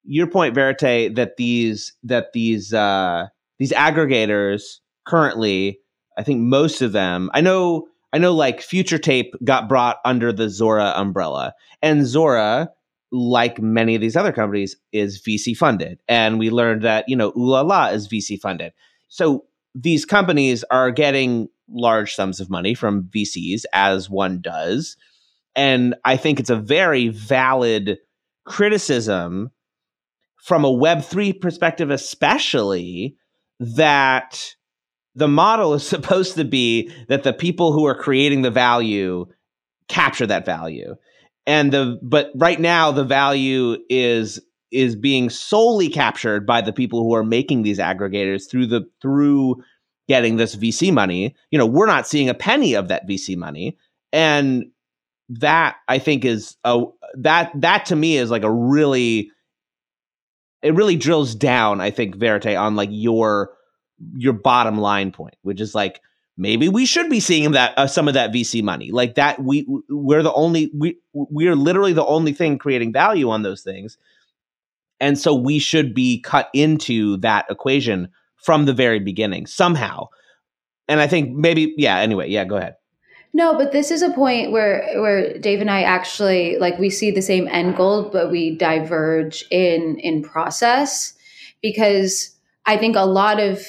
your 0.03 0.27
point, 0.27 0.55
Verite, 0.55 1.15
that 1.15 1.37
these 1.37 1.93
that 2.03 2.33
these 2.33 2.73
uh, 2.73 3.27
these 3.59 3.71
aggregators 3.71 4.77
currently, 5.05 5.79
I 6.17 6.23
think 6.23 6.41
most 6.41 6.81
of 6.81 6.91
them, 6.91 7.29
I 7.33 7.41
know, 7.41 7.87
I 8.13 8.17
know, 8.19 8.33
like 8.33 8.61
Future 8.61 8.97
Tape 8.97 9.33
got 9.43 9.67
brought 9.67 9.97
under 10.05 10.31
the 10.31 10.49
Zora 10.49 10.93
umbrella, 10.95 11.53
and 11.81 12.05
Zora 12.05 12.69
like 13.11 13.61
many 13.61 13.95
of 13.95 14.01
these 14.01 14.15
other 14.15 14.31
companies, 14.31 14.75
is 14.91 15.21
VC 15.21 15.55
funded. 15.55 15.99
And 16.07 16.39
we 16.39 16.49
learned 16.49 16.83
that, 16.83 17.05
you 17.07 17.15
know, 17.15 17.29
Ooh 17.29 17.49
La 17.49 17.61
La 17.61 17.87
is 17.87 18.07
VC 18.07 18.39
funded. 18.39 18.73
So 19.07 19.45
these 19.73 20.05
companies 20.05 20.63
are 20.65 20.91
getting 20.91 21.47
large 21.69 22.13
sums 22.13 22.39
of 22.39 22.49
money 22.49 22.73
from 22.73 23.03
VCs, 23.03 23.63
as 23.73 24.09
one 24.09 24.41
does. 24.41 24.97
And 25.55 25.95
I 26.05 26.17
think 26.17 26.39
it's 26.39 26.49
a 26.49 26.55
very 26.55 27.09
valid 27.09 27.97
criticism 28.45 29.51
from 30.35 30.63
a 30.63 30.71
Web3 30.71 31.39
perspective, 31.39 31.89
especially 31.89 33.15
that 33.59 34.55
the 35.17 35.27
model 35.27 35.73
is 35.73 35.85
supposed 35.87 36.35
to 36.35 36.45
be 36.45 36.91
that 37.09 37.23
the 37.23 37.33
people 37.33 37.73
who 37.73 37.85
are 37.85 37.95
creating 37.95 38.41
the 38.41 38.51
value 38.51 39.25
capture 39.89 40.27
that 40.27 40.45
value 40.45 40.95
and 41.45 41.71
the 41.71 41.99
but 42.01 42.31
right 42.35 42.59
now 42.59 42.91
the 42.91 43.05
value 43.05 43.77
is 43.89 44.39
is 44.71 44.95
being 44.95 45.29
solely 45.29 45.89
captured 45.89 46.45
by 46.45 46.61
the 46.61 46.73
people 46.73 47.01
who 47.01 47.15
are 47.15 47.23
making 47.23 47.63
these 47.63 47.79
aggregators 47.79 48.49
through 48.49 48.67
the 48.67 48.81
through 49.01 49.55
getting 50.07 50.37
this 50.37 50.55
VC 50.55 50.93
money. 50.93 51.35
You 51.51 51.59
know, 51.59 51.65
we're 51.65 51.85
not 51.85 52.07
seeing 52.07 52.29
a 52.29 52.33
penny 52.33 52.73
of 52.73 52.87
that 52.89 53.07
VC 53.07 53.37
money, 53.37 53.77
and 54.11 54.65
that 55.29 55.77
I 55.87 55.99
think 55.99 56.25
is 56.25 56.55
a 56.63 56.83
that 57.15 57.51
that 57.55 57.85
to 57.87 57.95
me 57.95 58.17
is 58.17 58.29
like 58.29 58.43
a 58.43 58.51
really 58.51 59.31
it 60.61 60.73
really 60.73 60.95
drills 60.95 61.35
down. 61.35 61.81
I 61.81 61.91
think 61.91 62.15
Verite 62.17 62.59
on 62.59 62.75
like 62.75 62.89
your 62.91 63.51
your 64.15 64.33
bottom 64.33 64.77
line 64.77 65.11
point, 65.11 65.35
which 65.41 65.61
is 65.61 65.73
like 65.73 66.01
maybe 66.37 66.69
we 66.69 66.85
should 66.85 67.09
be 67.09 67.19
seeing 67.19 67.51
that 67.51 67.77
uh, 67.77 67.87
some 67.87 68.07
of 68.07 68.13
that 68.13 68.31
VC 68.31 68.63
money 68.63 68.91
like 68.91 69.15
that. 69.15 69.41
We 69.41 69.67
we're 69.89 70.23
the 70.23 70.33
only 70.33 70.71
we 70.73 70.97
we 71.13 71.47
are 71.47 71.55
literally 71.55 71.93
the 71.93 72.05
only 72.05 72.33
thing 72.33 72.57
creating 72.57 72.93
value 72.93 73.29
on 73.29 73.43
those 73.43 73.63
things, 73.63 73.97
and 74.99 75.17
so 75.17 75.33
we 75.33 75.59
should 75.59 75.93
be 75.93 76.21
cut 76.21 76.49
into 76.53 77.17
that 77.17 77.45
equation 77.49 78.09
from 78.37 78.65
the 78.65 78.73
very 78.73 78.99
beginning 78.99 79.45
somehow. 79.45 80.07
And 80.87 81.01
I 81.01 81.07
think 81.07 81.35
maybe 81.35 81.73
yeah. 81.77 81.97
Anyway, 81.97 82.29
yeah. 82.29 82.45
Go 82.45 82.57
ahead. 82.57 82.75
No, 83.33 83.55
but 83.57 83.71
this 83.71 83.91
is 83.91 84.01
a 84.01 84.09
point 84.11 84.51
where 84.51 84.87
where 85.01 85.37
Dave 85.37 85.61
and 85.61 85.69
I 85.69 85.83
actually 85.83 86.57
like 86.57 86.79
we 86.79 86.89
see 86.89 87.11
the 87.11 87.21
same 87.21 87.47
end 87.47 87.75
goal, 87.75 88.09
but 88.09 88.31
we 88.31 88.55
diverge 88.55 89.43
in 89.51 89.99
in 89.99 90.23
process 90.23 91.13
because 91.61 92.35
I 92.65 92.77
think 92.77 92.95
a 92.95 93.05
lot 93.05 93.39
of 93.39 93.65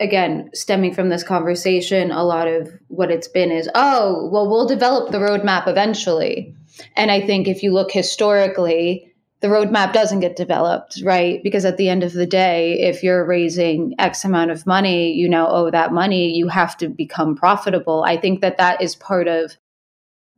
again, 0.00 0.50
stemming 0.54 0.94
from 0.94 1.08
this 1.08 1.22
conversation, 1.22 2.10
a 2.10 2.24
lot 2.24 2.48
of 2.48 2.70
what 2.88 3.10
it's 3.10 3.28
been 3.28 3.50
is, 3.50 3.68
oh, 3.74 4.28
well, 4.30 4.48
we'll 4.48 4.66
develop 4.68 5.10
the 5.10 5.18
roadmap 5.18 5.66
eventually. 5.66 6.54
And 6.96 7.10
I 7.10 7.26
think 7.26 7.48
if 7.48 7.62
you 7.62 7.72
look 7.72 7.90
historically, 7.90 9.12
the 9.40 9.48
roadmap 9.48 9.92
doesn't 9.92 10.20
get 10.20 10.36
developed, 10.36 11.00
right? 11.04 11.42
Because 11.42 11.64
at 11.64 11.76
the 11.76 11.88
end 11.88 12.02
of 12.02 12.12
the 12.12 12.26
day, 12.26 12.80
if 12.80 13.02
you're 13.02 13.24
raising 13.24 13.94
X 13.98 14.24
amount 14.24 14.50
of 14.50 14.66
money, 14.66 15.12
you 15.12 15.28
know, 15.28 15.46
oh, 15.48 15.70
that 15.70 15.92
money, 15.92 16.34
you 16.34 16.48
have 16.48 16.76
to 16.78 16.88
become 16.88 17.36
profitable. 17.36 18.02
I 18.04 18.16
think 18.16 18.40
that 18.40 18.58
that 18.58 18.82
is 18.82 18.96
part 18.96 19.28
of 19.28 19.56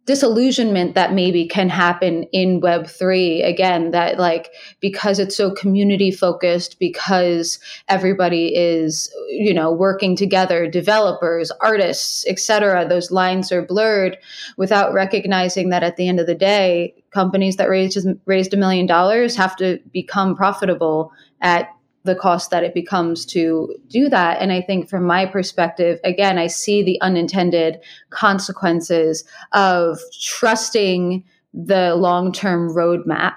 disillusionment 0.07 0.95
that 0.95 1.13
maybe 1.13 1.47
can 1.47 1.69
happen 1.69 2.25
in 2.33 2.61
web3 2.61 3.47
again 3.47 3.91
that 3.91 4.19
like 4.19 4.51
because 4.81 5.19
it's 5.19 5.37
so 5.37 5.51
community 5.51 6.11
focused 6.11 6.79
because 6.79 7.59
everybody 7.89 8.55
is 8.55 9.15
you 9.29 9.53
know 9.53 9.71
working 9.71 10.17
together 10.17 10.69
developers 10.69 11.51
artists 11.61 12.25
etc 12.27 12.87
those 12.89 13.11
lines 13.11 13.53
are 13.53 13.63
blurred 13.63 14.17
without 14.57 14.95
recognizing 14.95 15.69
that 15.69 15.83
at 15.83 15.97
the 15.97 16.09
end 16.09 16.19
of 16.19 16.27
the 16.27 16.35
day 16.35 16.95
companies 17.11 17.57
that 17.57 17.69
raised 17.69 18.07
raised 18.25 18.55
a 18.55 18.57
million 18.57 18.87
dollars 18.87 19.37
have 19.37 19.55
to 19.55 19.79
become 19.93 20.35
profitable 20.35 21.13
at 21.43 21.69
the 22.05 22.15
cost 22.15 22.51
that 22.51 22.65
it 22.65 22.75
becomes 22.75 23.27
to 23.27 23.75
do 23.89 24.09
that. 24.09 24.41
And 24.41 24.53
I 24.53 24.63
think 24.63 24.89
from 24.89 25.05
my 25.05 25.27
perspective, 25.27 26.01
again, 26.03 26.39
I 26.39 26.47
see 26.47 26.83
the 26.83 27.01
unintended 27.01 27.81
consequences 28.09 29.25
of 29.53 29.99
trusting 30.21 31.25
the 31.53 31.95
long 31.95 32.33
term 32.33 32.71
roadmap 32.71 33.37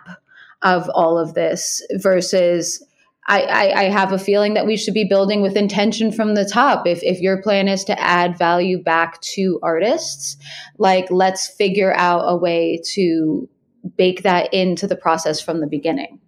of 0.62 0.90
all 0.94 1.18
of 1.18 1.34
this 1.34 1.82
versus. 1.96 2.86
I, 3.26 3.42
I, 3.44 3.80
I, 3.80 3.84
have 3.86 4.12
a 4.12 4.20
feeling 4.20 4.54
that 4.56 4.66
we 4.66 4.76
should 4.76 4.94
be 4.94 5.06
building 5.06 5.42
with 5.42 5.56
intention 5.56 6.12
from 6.12 6.36
the 6.36 6.44
top. 6.44 6.86
If, 6.86 7.02
if 7.04 7.22
your 7.22 7.42
plan 7.42 7.70
is 7.70 7.86
to 7.86 7.98
add 7.98 8.38
value 8.38 8.84
back 8.84 9.22
to 9.22 9.62
artists, 9.64 10.36
like 10.78 11.10
let's 11.10 11.48
figure 11.48 11.94
out 11.94 12.26
a 12.28 12.36
way 12.36 12.82
to 12.96 13.48
bake 13.96 14.24
that 14.24 14.54
into 14.54 14.88
the 14.88 14.98
process 14.98 15.40
from 15.40 15.62
the 15.62 15.68
beginning 15.68 16.20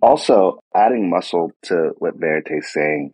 also 0.00 0.60
adding 0.74 1.10
muscle 1.10 1.52
to 1.64 1.92
what 1.98 2.18
Verite's 2.18 2.72
saying, 2.72 3.12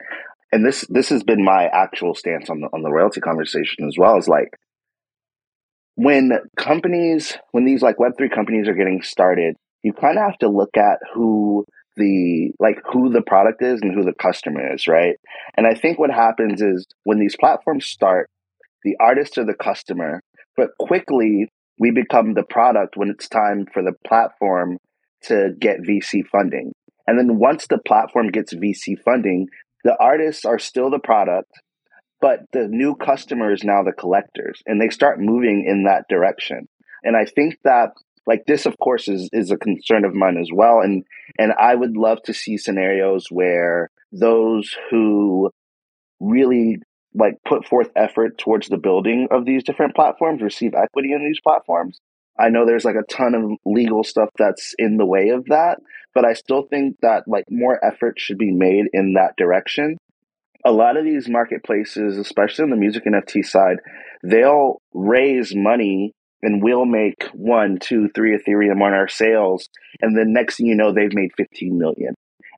and 0.52 0.64
this 0.64 0.86
this 0.88 1.08
has 1.08 1.22
been 1.22 1.44
my 1.44 1.66
actual 1.66 2.14
stance 2.14 2.50
on 2.50 2.60
the 2.60 2.68
on 2.72 2.82
the 2.82 2.90
royalty 2.90 3.20
conversation 3.20 3.86
as 3.86 3.96
well, 3.98 4.16
is 4.18 4.28
like 4.28 4.56
when 5.96 6.32
companies 6.56 7.36
when 7.52 7.64
these 7.64 7.82
like 7.82 7.98
web 7.98 8.12
three 8.16 8.28
companies 8.28 8.68
are 8.68 8.74
getting 8.74 9.02
started, 9.02 9.56
you 9.82 9.92
kind 9.92 10.18
of 10.18 10.24
have 10.24 10.38
to 10.38 10.48
look 10.48 10.76
at 10.76 10.98
who 11.14 11.64
the 11.96 12.50
like 12.58 12.78
who 12.92 13.10
the 13.10 13.22
product 13.22 13.62
is 13.62 13.80
and 13.80 13.94
who 13.94 14.04
the 14.04 14.14
customer 14.14 14.74
is, 14.74 14.88
right? 14.88 15.16
And 15.56 15.66
I 15.66 15.74
think 15.74 15.98
what 15.98 16.10
happens 16.10 16.60
is 16.60 16.86
when 17.04 17.20
these 17.20 17.36
platforms 17.36 17.86
start, 17.86 18.28
the 18.82 18.96
artists 19.00 19.38
are 19.38 19.44
the 19.44 19.54
customer, 19.54 20.20
but 20.56 20.70
quickly 20.78 21.48
we 21.78 21.90
become 21.90 22.34
the 22.34 22.44
product 22.44 22.96
when 22.96 23.10
it's 23.10 23.28
time 23.28 23.66
for 23.72 23.82
the 23.82 23.94
platform 24.06 24.78
to 25.24 25.50
get 25.58 25.80
VC 25.80 26.26
funding. 26.30 26.72
And 27.06 27.18
then 27.18 27.38
once 27.38 27.66
the 27.66 27.78
platform 27.78 28.28
gets 28.28 28.54
VC 28.54 28.98
funding, 29.04 29.48
the 29.84 29.96
artists 30.00 30.44
are 30.44 30.58
still 30.58 30.90
the 30.90 30.98
product, 30.98 31.50
but 32.20 32.40
the 32.52 32.66
new 32.68 32.94
customer 32.94 33.52
is 33.52 33.64
now 33.64 33.82
the 33.82 33.92
collectors 33.92 34.62
and 34.66 34.80
they 34.80 34.88
start 34.88 35.20
moving 35.20 35.66
in 35.66 35.84
that 35.84 36.04
direction. 36.08 36.68
And 37.02 37.16
I 37.16 37.26
think 37.26 37.58
that 37.64 37.90
like 38.26 38.44
this 38.46 38.64
of 38.64 38.78
course 38.78 39.08
is 39.08 39.28
is 39.32 39.50
a 39.50 39.58
concern 39.58 40.06
of 40.06 40.14
mine 40.14 40.38
as 40.40 40.48
well 40.52 40.80
and 40.80 41.04
and 41.38 41.52
I 41.60 41.74
would 41.74 41.96
love 41.96 42.22
to 42.24 42.32
see 42.32 42.56
scenarios 42.56 43.26
where 43.30 43.90
those 44.12 44.74
who 44.90 45.50
really 46.20 46.78
like 47.14 47.34
put 47.46 47.66
forth 47.66 47.90
effort 47.94 48.38
towards 48.38 48.68
the 48.68 48.78
building 48.78 49.28
of 49.30 49.44
these 49.44 49.62
different 49.62 49.94
platforms 49.94 50.42
receive 50.42 50.72
equity 50.74 51.12
in 51.12 51.24
these 51.24 51.40
platforms 51.40 52.00
I 52.38 52.48
know 52.48 52.66
there's 52.66 52.84
like 52.84 52.96
a 52.96 53.12
ton 53.12 53.34
of 53.34 53.50
legal 53.64 54.02
stuff 54.02 54.30
that's 54.36 54.74
in 54.78 54.96
the 54.96 55.06
way 55.06 55.28
of 55.28 55.46
that, 55.46 55.78
but 56.14 56.24
I 56.24 56.34
still 56.34 56.62
think 56.62 56.96
that 57.00 57.24
like 57.26 57.44
more 57.50 57.82
effort 57.84 58.18
should 58.18 58.38
be 58.38 58.50
made 58.50 58.86
in 58.92 59.14
that 59.14 59.36
direction. 59.36 59.96
A 60.64 60.72
lot 60.72 60.96
of 60.96 61.04
these 61.04 61.28
marketplaces, 61.28 62.16
especially 62.16 62.64
on 62.64 62.70
the 62.70 62.76
music 62.76 63.04
NFT 63.04 63.44
side, 63.44 63.78
they'll 64.22 64.80
raise 64.92 65.54
money 65.54 66.12
and 66.42 66.62
we'll 66.62 66.86
make 66.86 67.24
one, 67.32 67.78
two, 67.78 68.08
three 68.14 68.36
Ethereum 68.36 68.82
on 68.82 68.92
our 68.92 69.08
sales. 69.08 69.68
And 70.00 70.16
the 70.16 70.24
next 70.26 70.56
thing 70.56 70.66
you 70.66 70.74
know, 70.74 70.92
they've 70.92 71.12
made 71.12 71.30
15 71.36 71.78
million. 71.78 72.14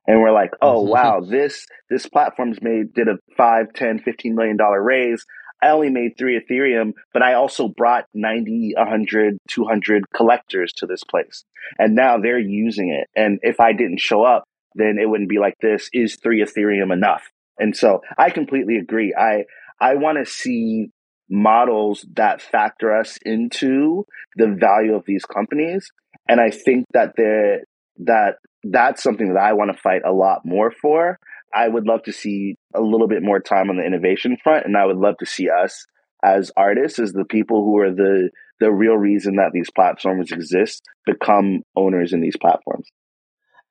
And 0.07 0.21
we're 0.21 0.31
like, 0.31 0.51
oh 0.61 0.81
mm-hmm. 0.83 0.91
wow, 0.91 1.19
this 1.19 1.65
this 1.89 2.07
platform's 2.07 2.61
made 2.61 2.93
did 2.93 3.09
a 3.09 3.17
5, 3.35 3.73
10, 3.73 3.99
15 3.99 4.35
million 4.35 4.57
dollar 4.57 4.81
raise. 4.81 5.25
I 5.61 5.69
only 5.69 5.89
made 5.89 6.17
three 6.17 6.39
Ethereum, 6.39 6.93
but 7.13 7.21
I 7.21 7.33
also 7.33 7.67
brought 7.67 8.05
90, 8.13 8.73
100, 8.75 9.37
200 9.49 10.03
collectors 10.15 10.71
to 10.77 10.85
this 10.85 11.03
place. 11.03 11.43
And 11.79 11.95
now 11.95 12.17
they're 12.17 12.39
using 12.39 12.89
it. 12.89 13.07
And 13.19 13.39
if 13.41 13.59
I 13.59 13.73
didn't 13.73 13.99
show 13.99 14.23
up, 14.23 14.43
then 14.75 14.97
it 15.01 15.09
wouldn't 15.09 15.29
be 15.29 15.39
like 15.39 15.55
this. 15.61 15.89
Is 15.93 16.17
three 16.21 16.43
Ethereum 16.43 16.93
enough? 16.93 17.23
And 17.57 17.75
so 17.75 18.01
I 18.17 18.29
completely 18.29 18.77
agree. 18.77 19.15
I, 19.17 19.45
I 19.79 19.95
want 19.95 20.19
to 20.23 20.31
see 20.31 20.91
models 21.29 22.05
that 22.13 22.41
factor 22.41 22.95
us 22.95 23.17
into 23.25 24.05
the 24.35 24.47
value 24.47 24.95
of 24.95 25.03
these 25.05 25.25
companies. 25.25 25.89
And 26.29 26.39
I 26.39 26.51
think 26.51 26.85
that 26.93 27.15
the 27.15 27.63
that 27.99 28.35
that's 28.63 29.01
something 29.01 29.33
that 29.33 29.41
I 29.41 29.53
want 29.53 29.75
to 29.75 29.81
fight 29.81 30.03
a 30.05 30.11
lot 30.11 30.41
more 30.45 30.71
for 30.71 31.17
I 31.53 31.67
would 31.67 31.85
love 31.85 32.03
to 32.03 32.13
see 32.13 32.55
a 32.75 32.81
little 32.81 33.07
bit 33.07 33.23
more 33.23 33.39
time 33.39 33.69
on 33.69 33.77
the 33.77 33.85
innovation 33.85 34.37
front, 34.43 34.65
and 34.65 34.77
I 34.77 34.85
would 34.85 34.97
love 34.97 35.15
to 35.19 35.25
see 35.25 35.49
us 35.49 35.85
as 36.23 36.51
artists, 36.57 36.99
as 36.99 37.13
the 37.13 37.25
people 37.25 37.63
who 37.63 37.79
are 37.79 37.91
the 37.91 38.29
the 38.59 38.71
real 38.71 38.95
reason 38.95 39.35
that 39.35 39.51
these 39.53 39.69
platforms 39.69 40.31
exist, 40.31 40.81
become 41.05 41.61
owners 41.75 42.11
in 42.11 42.21
these 42.21 42.35
platforms. 42.35 42.87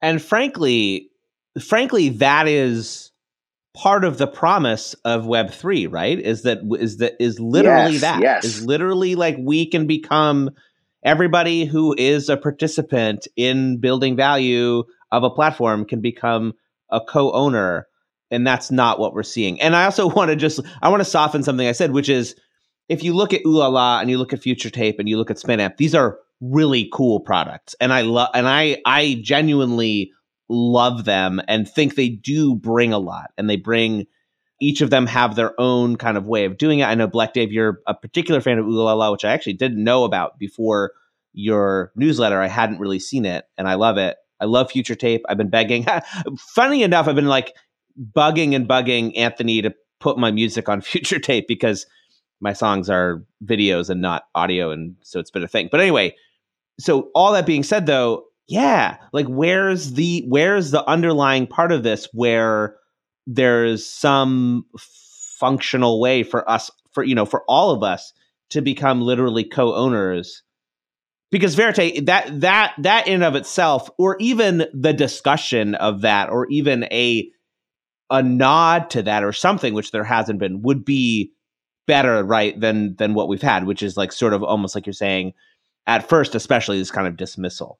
And 0.00 0.22
frankly, 0.22 1.10
frankly, 1.60 2.10
that 2.10 2.46
is 2.46 3.10
part 3.74 4.04
of 4.04 4.18
the 4.18 4.26
promise 4.26 4.94
of 5.04 5.26
Web 5.26 5.50
three, 5.50 5.86
right? 5.86 6.18
Is 6.18 6.42
that 6.42 6.58
is 6.78 6.98
that 6.98 7.14
is 7.20 7.40
literally 7.40 7.92
yes, 7.92 8.00
that 8.02 8.22
yes. 8.22 8.44
is 8.44 8.64
literally 8.64 9.14
like 9.14 9.36
we 9.38 9.68
can 9.68 9.86
become 9.86 10.50
everybody 11.04 11.64
who 11.64 11.94
is 11.96 12.28
a 12.28 12.36
participant 12.36 13.28
in 13.36 13.78
building 13.78 14.16
value 14.16 14.82
of 15.12 15.22
a 15.22 15.30
platform 15.30 15.84
can 15.84 16.00
become 16.00 16.52
a 16.90 17.00
co-owner 17.00 17.86
and 18.30 18.44
that's 18.46 18.70
not 18.70 18.98
what 18.98 19.14
we're 19.14 19.22
seeing. 19.22 19.60
And 19.60 19.76
i 19.76 19.84
also 19.84 20.08
want 20.14 20.30
to 20.30 20.36
just 20.36 20.60
i 20.82 20.88
want 20.88 21.00
to 21.00 21.04
soften 21.04 21.42
something 21.42 21.66
i 21.66 21.72
said 21.72 21.92
which 21.92 22.08
is 22.08 22.34
if 22.88 23.02
you 23.02 23.14
look 23.14 23.32
at 23.32 23.42
Ooh 23.44 23.56
La 23.56 23.68
La 23.68 24.00
and 24.00 24.10
you 24.10 24.18
look 24.18 24.32
at 24.32 24.40
future 24.40 24.70
tape 24.70 24.98
and 24.98 25.08
you 25.08 25.16
look 25.16 25.30
at 25.30 25.36
spinamp 25.36 25.76
these 25.76 25.94
are 25.94 26.18
really 26.40 26.88
cool 26.92 27.20
products. 27.20 27.74
And 27.80 27.92
i 27.92 28.02
love 28.02 28.28
and 28.34 28.48
i 28.48 28.78
i 28.84 29.20
genuinely 29.22 30.12
love 30.48 31.04
them 31.04 31.40
and 31.48 31.68
think 31.68 31.94
they 31.94 32.08
do 32.08 32.54
bring 32.54 32.92
a 32.92 32.98
lot. 32.98 33.30
And 33.36 33.48
they 33.50 33.56
bring 33.56 34.06
each 34.60 34.80
of 34.80 34.90
them 34.90 35.06
have 35.06 35.34
their 35.34 35.58
own 35.60 35.96
kind 35.96 36.16
of 36.16 36.26
way 36.26 36.44
of 36.44 36.56
doing 36.56 36.78
it. 36.78 36.84
I 36.84 36.94
know 36.94 37.06
black 37.06 37.34
dave 37.34 37.52
you're 37.52 37.80
a 37.86 37.94
particular 37.94 38.40
fan 38.40 38.58
of 38.58 38.66
Ooh 38.66 38.82
La 38.82 38.92
La, 38.92 39.10
which 39.10 39.24
i 39.24 39.32
actually 39.32 39.54
didn't 39.54 39.82
know 39.82 40.04
about 40.04 40.38
before 40.38 40.92
your 41.32 41.92
newsletter. 41.96 42.40
I 42.40 42.48
hadn't 42.48 42.80
really 42.80 43.00
seen 43.00 43.24
it 43.24 43.44
and 43.56 43.68
i 43.68 43.74
love 43.74 43.98
it 43.98 44.16
i 44.40 44.44
love 44.44 44.70
future 44.70 44.94
tape. 44.94 45.22
I've 45.28 45.38
been 45.38 45.50
begging. 45.50 45.86
Funny 46.38 46.82
enough 46.82 47.08
i've 47.08 47.14
been 47.14 47.26
like 47.26 47.54
bugging 48.14 48.54
and 48.54 48.68
bugging 48.68 49.16
anthony 49.16 49.62
to 49.62 49.74
put 50.00 50.18
my 50.18 50.30
music 50.30 50.68
on 50.68 50.80
future 50.92 51.18
tape 51.18 51.48
because 51.48 51.86
my 52.40 52.52
songs 52.52 52.90
are 52.90 53.24
videos 53.44 53.88
and 53.88 54.02
not 54.02 54.24
audio 54.34 54.70
and 54.70 54.94
so 55.02 55.18
it's 55.18 55.30
been 55.30 55.42
a 55.42 55.48
thing. 55.48 55.68
But 55.70 55.80
anyway 55.80 56.14
so 56.78 57.10
all 57.14 57.32
that 57.32 57.46
being 57.46 57.62
said 57.62 57.86
though 57.86 58.24
yeah 58.48 58.96
like 59.12 59.26
where's 59.26 59.94
the 59.94 60.24
where's 60.28 60.70
the 60.70 60.86
underlying 60.88 61.46
part 61.46 61.72
of 61.72 61.82
this 61.82 62.08
where 62.12 62.76
there's 63.26 63.84
some 63.84 64.64
functional 65.38 66.00
way 66.00 66.22
for 66.22 66.48
us 66.48 66.70
for 66.92 67.02
you 67.02 67.14
know 67.14 67.26
for 67.26 67.42
all 67.48 67.70
of 67.70 67.82
us 67.82 68.12
to 68.50 68.60
become 68.60 69.00
literally 69.00 69.44
co-owners 69.44 70.42
because 71.30 71.54
verite 71.54 72.06
that 72.06 72.40
that 72.40 72.74
that 72.78 73.08
in 73.08 73.22
of 73.22 73.34
itself 73.34 73.88
or 73.98 74.16
even 74.20 74.66
the 74.72 74.92
discussion 74.92 75.74
of 75.76 76.02
that 76.02 76.30
or 76.30 76.46
even 76.48 76.84
a 76.84 77.30
a 78.10 78.22
nod 78.22 78.90
to 78.90 79.02
that 79.02 79.24
or 79.24 79.32
something 79.32 79.74
which 79.74 79.90
there 79.90 80.04
hasn't 80.04 80.38
been 80.38 80.62
would 80.62 80.84
be 80.84 81.32
better 81.86 82.22
right 82.24 82.58
than 82.60 82.94
than 82.96 83.14
what 83.14 83.28
we've 83.28 83.42
had 83.42 83.66
which 83.66 83.82
is 83.82 83.96
like 83.96 84.12
sort 84.12 84.32
of 84.32 84.42
almost 84.42 84.74
like 84.74 84.86
you're 84.86 84.92
saying 84.92 85.32
at 85.86 86.08
first 86.08 86.34
especially 86.34 86.78
this 86.78 86.90
kind 86.90 87.06
of 87.06 87.16
dismissal. 87.16 87.78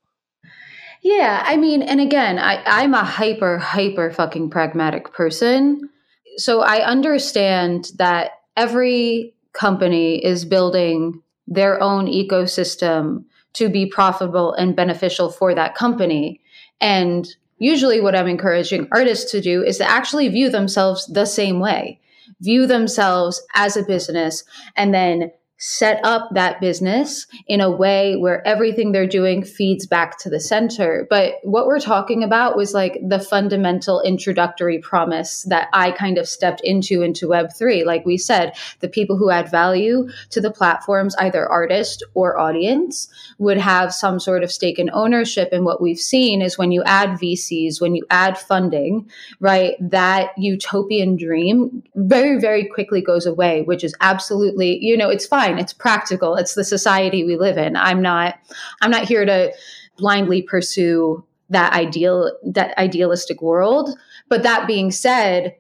Yeah 1.03 1.43
i 1.47 1.57
mean 1.57 1.83
and 1.83 2.01
again 2.01 2.39
i 2.39 2.63
i'm 2.67 2.95
a 2.95 3.05
hyper 3.05 3.59
hyper 3.59 4.11
fucking 4.11 4.51
pragmatic 4.51 5.13
person. 5.13 5.89
So 6.37 6.61
i 6.61 6.85
understand 6.85 7.93
that 7.99 8.33
every 8.57 9.35
company 9.53 10.25
is 10.25 10.45
building 10.45 11.23
their 11.47 11.81
own 11.81 12.07
ecosystem 12.07 13.25
to 13.57 13.69
be 13.69 13.87
profitable 13.87 14.53
and 14.53 14.77
beneficial 14.77 15.31
for 15.31 15.55
that 15.55 15.75
company. 15.75 16.41
And 16.81 17.27
usually 17.59 18.01
what 18.01 18.15
i'm 18.15 18.29
encouraging 18.29 18.87
artists 18.93 19.31
to 19.33 19.41
do 19.41 19.63
is 19.63 19.79
to 19.79 19.91
actually 19.91 20.29
view 20.29 20.51
themselves 20.51 21.07
the 21.07 21.25
same 21.25 21.59
way. 21.59 22.01
View 22.41 22.67
themselves 22.67 23.43
as 23.55 23.77
a 23.77 23.83
business 23.83 24.45
and 24.77 24.93
then 24.93 25.31
set 25.59 26.05
up 26.05 26.29
that 26.35 26.61
business 26.61 27.27
in 27.47 27.63
a 27.63 27.71
way 27.71 28.15
where 28.17 28.47
everything 28.47 28.93
they're 28.93 29.07
doing 29.07 29.43
feeds 29.43 29.87
back 29.87 30.19
to 30.19 30.29
the 30.29 30.41
center. 30.41 31.07
But 31.09 31.37
what 31.45 31.67
we're 31.67 31.81
talking 31.81 32.23
about 32.23 32.57
was 32.57 32.75
like 32.75 32.99
the 33.07 33.19
fundamental 33.19 34.03
introductory 34.03 34.79
promise 34.79 35.45
that 35.45 35.69
I 35.73 35.93
kind 35.93 36.19
of 36.19 36.29
stepped 36.29 36.61
into 36.63 37.01
into 37.01 37.27
Web3. 37.27 37.87
Like 37.87 38.05
we 38.05 38.19
said, 38.19 38.53
the 38.81 38.89
people 38.89 39.17
who 39.17 39.31
add 39.31 39.51
value 39.51 40.09
to 40.31 40.43
the 40.43 40.51
platforms, 40.51 41.17
either 41.19 41.49
artist 41.49 42.03
or 42.13 42.39
audience, 42.39 43.09
would 43.39 43.59
have 43.59 43.95
some 43.95 44.21
sort 44.21 44.43
of 44.43 44.53
stake 44.53 44.79
in 44.79 44.91
ownership. 44.93 45.49
And 45.53 45.65
what 45.65 45.81
we've 45.81 45.99
seen 45.99 46.43
is 46.43 46.59
when 46.59 46.71
you 46.71 46.83
add 46.85 47.19
VCs, 47.19 47.81
when 47.81 47.95
you 47.95 48.05
add 48.11 48.37
funding, 48.37 49.09
right, 49.41 49.75
that 49.81 50.33
utopian 50.37 51.17
dream 51.17 51.83
very, 51.95 52.39
very 52.39 52.67
quickly 52.67 53.01
goes 53.01 53.25
away, 53.25 53.63
which 53.63 53.83
is 53.83 53.95
absolutely, 54.03 54.79
you 54.85 54.99
know, 54.99 55.09
it's 55.09 55.27
fine 55.27 55.46
fine. 55.47 55.59
It's 55.59 55.73
practical. 55.73 56.37
It's 56.37 56.55
the 56.55 56.65
society 56.65 57.25
we 57.25 57.37
live 57.37 57.59
in. 57.59 57.77
I'm 57.77 58.03
not 58.03 58.39
I'm 58.81 58.91
not 58.91 59.09
here 59.09 59.25
to 59.25 59.53
blindly 59.97 60.43
pursue 60.43 61.25
that 61.51 61.73
ideal 61.73 62.33
that 62.45 62.77
idealistic 62.79 63.43
world. 63.43 63.91
But 64.29 64.43
that 64.43 64.67
being 64.67 64.91
said, 64.91 65.57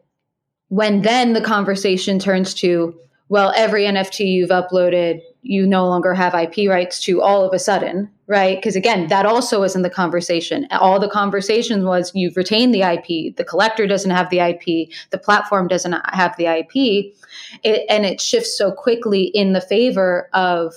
when 0.69 1.03
then 1.03 1.33
the 1.33 1.41
conversation 1.41 2.19
turns 2.19 2.53
to, 2.55 2.99
well, 3.29 3.53
every 3.57 3.85
NFT 3.85 4.27
you've 4.27 4.51
uploaded, 4.51 5.21
you 5.49 5.67
no 5.67 5.87
longer 5.87 6.13
have 6.13 6.35
IP 6.35 6.69
rights 6.69 7.01
to 7.03 7.23
all 7.23 7.45
of 7.45 7.55
a 7.55 7.59
sudden, 7.59 8.11
right? 8.27 8.59
Because 8.59 8.75
again, 8.75 9.07
that 9.09 9.27
also 9.27 9.63
is 9.63 9.77
in 9.77 9.83
the 9.83 9.91
conversation. 9.91 10.67
All 10.73 10.99
the 10.99 11.09
conversation 11.09 11.85
was 11.85 12.13
you've 12.15 12.37
retained 12.37 12.75
the 12.75 12.83
IP, 12.83 13.37
the 13.37 13.45
collector 13.45 13.87
doesn't 13.87 14.11
have 14.11 14.29
the 14.31 14.41
IP, 14.41 14.91
the 15.11 15.19
platform 15.19 15.69
doesn't 15.69 15.93
have 16.13 16.37
the 16.37 16.47
IP, 16.47 17.15
it, 17.63 17.87
and 17.89 18.05
it 18.05 18.21
shifts 18.21 18.59
so 18.59 18.73
quickly 18.73 19.25
in 19.35 19.53
the 19.53 19.61
favor 19.61 20.29
of 20.33 20.75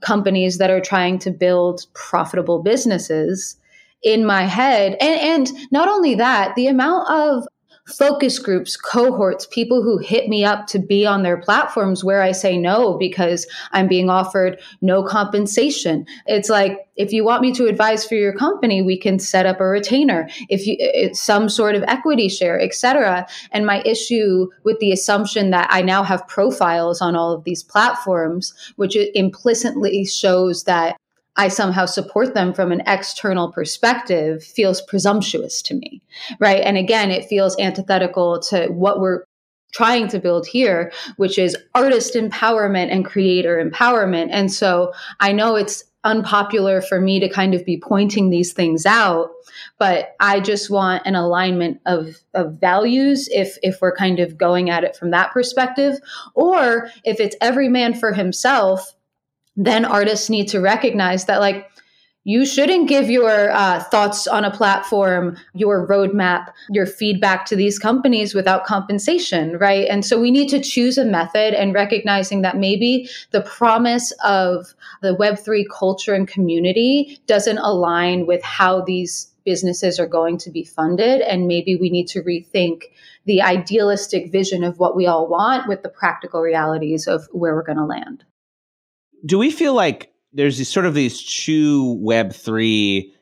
companies 0.00 0.58
that 0.58 0.70
are 0.70 0.80
trying 0.80 1.18
to 1.18 1.30
build 1.30 1.86
profitable 1.94 2.62
businesses 2.62 3.56
in 4.04 4.24
my 4.24 4.42
head 4.42 4.96
and 5.00 5.48
and 5.48 5.72
not 5.72 5.88
only 5.88 6.14
that 6.14 6.54
the 6.54 6.68
amount 6.68 7.10
of 7.10 7.44
focus 7.88 8.38
groups, 8.38 8.76
cohorts, 8.76 9.46
people 9.46 9.82
who 9.82 9.98
hit 9.98 10.28
me 10.28 10.44
up 10.44 10.66
to 10.68 10.78
be 10.78 11.06
on 11.06 11.22
their 11.22 11.38
platforms 11.38 12.04
where 12.04 12.22
I 12.22 12.32
say 12.32 12.56
no 12.56 12.96
because 12.98 13.46
I'm 13.72 13.88
being 13.88 14.10
offered 14.10 14.60
no 14.80 15.02
compensation. 15.02 16.06
It's 16.26 16.48
like, 16.48 16.86
if 16.96 17.12
you 17.12 17.24
want 17.24 17.42
me 17.42 17.52
to 17.52 17.66
advise 17.66 18.04
for 18.04 18.16
your 18.16 18.34
company, 18.34 18.82
we 18.82 18.98
can 18.98 19.18
set 19.18 19.46
up 19.46 19.60
a 19.60 19.64
retainer. 19.64 20.28
If 20.48 20.66
you, 20.66 20.74
uh, 20.74 20.90
it's 20.92 21.22
some 21.22 21.48
sort 21.48 21.76
of 21.76 21.84
equity 21.86 22.28
share, 22.28 22.60
etc. 22.60 23.26
And 23.52 23.64
my 23.64 23.82
issue 23.84 24.48
with 24.64 24.78
the 24.80 24.92
assumption 24.92 25.50
that 25.50 25.68
I 25.70 25.80
now 25.80 26.02
have 26.02 26.26
profiles 26.26 27.00
on 27.00 27.14
all 27.14 27.32
of 27.32 27.44
these 27.44 27.62
platforms, 27.62 28.52
which 28.76 28.96
implicitly 29.14 30.04
shows 30.04 30.64
that 30.64 30.96
I 31.38 31.48
somehow 31.48 31.86
support 31.86 32.34
them 32.34 32.52
from 32.52 32.72
an 32.72 32.82
external 32.86 33.50
perspective 33.52 34.42
feels 34.42 34.82
presumptuous 34.82 35.62
to 35.62 35.74
me, 35.74 36.02
right? 36.40 36.60
And 36.62 36.76
again, 36.76 37.10
it 37.10 37.26
feels 37.26 37.58
antithetical 37.58 38.40
to 38.40 38.66
what 38.66 39.00
we're 39.00 39.22
trying 39.72 40.08
to 40.08 40.18
build 40.18 40.46
here, 40.46 40.92
which 41.16 41.38
is 41.38 41.56
artist 41.74 42.14
empowerment 42.14 42.90
and 42.90 43.04
creator 43.04 43.64
empowerment. 43.64 44.28
And 44.32 44.52
so 44.52 44.92
I 45.20 45.32
know 45.32 45.54
it's 45.54 45.84
unpopular 46.04 46.80
for 46.80 47.00
me 47.00 47.20
to 47.20 47.28
kind 47.28 47.54
of 47.54 47.64
be 47.64 47.78
pointing 47.78 48.30
these 48.30 48.52
things 48.52 48.86
out 48.86 49.30
but 49.80 50.14
i 50.20 50.38
just 50.38 50.70
want 50.70 51.02
an 51.04 51.16
alignment 51.16 51.80
of 51.86 52.18
of 52.34 52.54
values 52.60 53.28
if 53.32 53.58
if 53.64 53.80
we're 53.80 53.94
kind 53.94 54.20
of 54.20 54.38
going 54.38 54.70
at 54.70 54.84
it 54.84 54.94
from 54.94 55.10
that 55.10 55.32
perspective 55.32 55.98
or 56.34 56.88
if 57.04 57.18
it's 57.18 57.34
every 57.40 57.68
man 57.68 57.94
for 57.94 58.12
himself 58.12 58.94
then 59.58 59.84
artists 59.84 60.30
need 60.30 60.46
to 60.48 60.60
recognize 60.60 61.24
that 61.24 61.40
like 61.40 61.68
you 62.22 62.46
shouldn't 62.46 62.88
give 62.88 63.10
your 63.10 63.50
uh, 63.50 63.82
thoughts 63.84 64.26
on 64.26 64.44
a 64.44 64.50
platform, 64.50 65.36
your 65.54 65.86
roadmap, 65.88 66.52
your 66.70 66.86
feedback 66.86 67.46
to 67.46 67.56
these 67.56 67.78
companies 67.78 68.34
without 68.34 68.64
compensation, 68.64 69.56
right? 69.56 69.86
And 69.88 70.04
so 70.04 70.20
we 70.20 70.30
need 70.30 70.48
to 70.50 70.60
choose 70.60 70.98
a 70.98 71.04
method 71.04 71.54
and 71.54 71.74
recognizing 71.74 72.42
that 72.42 72.58
maybe 72.58 73.08
the 73.30 73.40
promise 73.40 74.12
of 74.22 74.74
the 75.00 75.16
Web3 75.16 75.64
culture 75.72 76.14
and 76.14 76.28
community 76.28 77.18
doesn't 77.26 77.58
align 77.58 78.26
with 78.26 78.42
how 78.42 78.82
these 78.82 79.32
businesses 79.44 79.98
are 79.98 80.06
going 80.06 80.36
to 80.38 80.50
be 80.50 80.62
funded. 80.62 81.22
And 81.22 81.48
maybe 81.48 81.76
we 81.76 81.88
need 81.88 82.08
to 82.08 82.22
rethink 82.22 82.82
the 83.24 83.40
idealistic 83.42 84.30
vision 84.30 84.62
of 84.62 84.78
what 84.78 84.94
we 84.94 85.06
all 85.06 85.26
want 85.26 85.66
with 85.66 85.82
the 85.82 85.88
practical 85.88 86.42
realities 86.42 87.08
of 87.08 87.26
where 87.32 87.54
we're 87.54 87.62
going 87.62 87.78
to 87.78 87.86
land 87.86 88.24
do 89.24 89.38
we 89.38 89.50
feel 89.50 89.74
like 89.74 90.12
there's 90.32 90.58
these 90.58 90.68
sort 90.68 90.86
of 90.86 90.94
these 90.94 91.22
two 91.22 91.98
web 92.00 92.32
3 92.32 93.14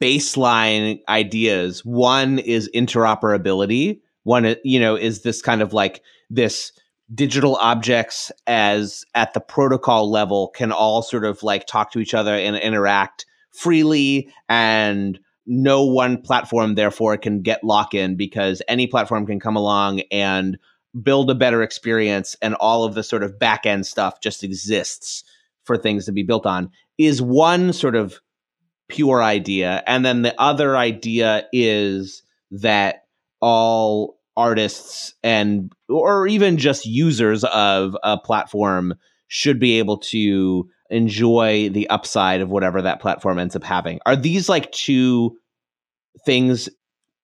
baseline 0.00 1.00
ideas? 1.08 1.84
One 1.84 2.38
is 2.38 2.70
interoperability. 2.74 4.00
One 4.24 4.46
uh, 4.46 4.54
you 4.64 4.80
know 4.80 4.96
is 4.96 5.22
this 5.22 5.42
kind 5.42 5.62
of 5.62 5.72
like 5.72 6.02
this 6.28 6.72
digital 7.12 7.56
objects 7.56 8.30
as 8.46 9.04
at 9.14 9.34
the 9.34 9.40
protocol 9.40 10.10
level 10.10 10.48
can 10.48 10.70
all 10.70 11.02
sort 11.02 11.24
of 11.24 11.42
like 11.42 11.66
talk 11.66 11.90
to 11.92 11.98
each 11.98 12.14
other 12.14 12.34
and 12.34 12.56
interact 12.56 13.26
freely 13.50 14.32
and 14.48 15.18
no 15.46 15.84
one 15.84 16.20
platform 16.22 16.76
therefore 16.76 17.16
can 17.16 17.42
get 17.42 17.64
lock 17.64 17.94
in 17.94 18.14
because 18.14 18.62
any 18.68 18.86
platform 18.86 19.26
can 19.26 19.40
come 19.40 19.56
along 19.56 20.00
and 20.12 20.56
build 21.02 21.30
a 21.30 21.34
better 21.34 21.62
experience 21.62 22.36
and 22.42 22.54
all 22.56 22.84
of 22.84 22.94
the 22.94 23.02
sort 23.02 23.22
of 23.22 23.38
back 23.38 23.66
end 23.66 23.86
stuff 23.86 24.20
just 24.20 24.42
exists 24.42 25.24
for 25.64 25.76
things 25.76 26.06
to 26.06 26.12
be 26.12 26.22
built 26.22 26.46
on 26.46 26.70
is 26.98 27.22
one 27.22 27.72
sort 27.72 27.94
of 27.94 28.20
pure 28.88 29.22
idea. 29.22 29.82
And 29.86 30.04
then 30.04 30.22
the 30.22 30.38
other 30.40 30.76
idea 30.76 31.46
is 31.52 32.22
that 32.50 33.04
all 33.40 34.18
artists 34.36 35.14
and 35.22 35.72
or 35.88 36.26
even 36.26 36.56
just 36.56 36.86
users 36.86 37.44
of 37.44 37.96
a 38.02 38.18
platform 38.18 38.94
should 39.28 39.60
be 39.60 39.78
able 39.78 39.98
to 39.98 40.68
enjoy 40.90 41.68
the 41.68 41.88
upside 41.88 42.40
of 42.40 42.50
whatever 42.50 42.82
that 42.82 43.00
platform 43.00 43.38
ends 43.38 43.54
up 43.54 43.62
having. 43.62 44.00
Are 44.06 44.16
these 44.16 44.48
like 44.48 44.72
two 44.72 45.36
things 46.26 46.68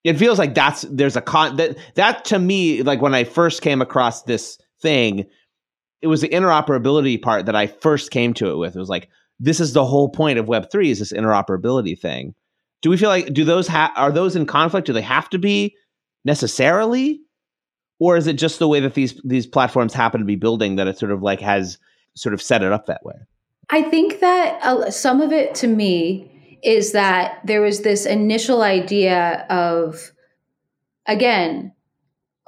it 0.06 0.18
feels 0.18 0.38
like 0.38 0.54
that's 0.54 0.82
there's 0.90 1.16
a 1.16 1.20
con 1.20 1.56
that 1.56 1.76
that 1.94 2.24
to 2.24 2.38
me 2.38 2.82
like 2.82 3.02
when 3.02 3.14
i 3.14 3.24
first 3.24 3.62
came 3.62 3.82
across 3.82 4.22
this 4.22 4.58
thing 4.80 5.26
it 6.02 6.06
was 6.06 6.20
the 6.20 6.28
interoperability 6.28 7.20
part 7.20 7.46
that 7.46 7.56
i 7.56 7.66
first 7.66 8.10
came 8.10 8.34
to 8.34 8.50
it 8.50 8.56
with. 8.56 8.76
It 8.76 8.78
was 8.78 8.88
like 8.88 9.08
this 9.38 9.60
is 9.60 9.72
the 9.72 9.84
whole 9.84 10.08
point 10.08 10.38
of 10.38 10.48
web 10.48 10.70
3 10.70 10.90
is 10.90 10.98
this 10.98 11.12
interoperability 11.12 11.98
thing. 11.98 12.34
Do 12.82 12.90
we 12.90 12.96
feel 12.96 13.08
like 13.08 13.32
do 13.32 13.44
those 13.44 13.66
ha- 13.66 13.92
are 13.96 14.12
those 14.12 14.36
in 14.36 14.46
conflict? 14.46 14.86
Do 14.86 14.92
they 14.92 15.02
have 15.02 15.28
to 15.30 15.38
be 15.38 15.74
necessarily? 16.24 17.20
Or 17.98 18.16
is 18.16 18.26
it 18.26 18.34
just 18.34 18.58
the 18.58 18.68
way 18.68 18.80
that 18.80 18.94
these 18.94 19.20
these 19.24 19.46
platforms 19.46 19.94
happen 19.94 20.20
to 20.20 20.26
be 20.26 20.36
building 20.36 20.76
that 20.76 20.86
it 20.86 20.98
sort 20.98 21.12
of 21.12 21.22
like 21.22 21.40
has 21.40 21.78
sort 22.14 22.34
of 22.34 22.42
set 22.42 22.62
it 22.62 22.72
up 22.72 22.86
that 22.86 23.04
way? 23.04 23.14
I 23.70 23.82
think 23.82 24.20
that 24.20 24.62
uh, 24.62 24.90
some 24.90 25.20
of 25.20 25.32
it 25.32 25.54
to 25.56 25.66
me 25.66 26.30
is 26.66 26.92
that 26.92 27.38
there 27.44 27.62
was 27.62 27.80
this 27.82 28.04
initial 28.04 28.60
idea 28.60 29.46
of, 29.48 30.12
again, 31.06 31.72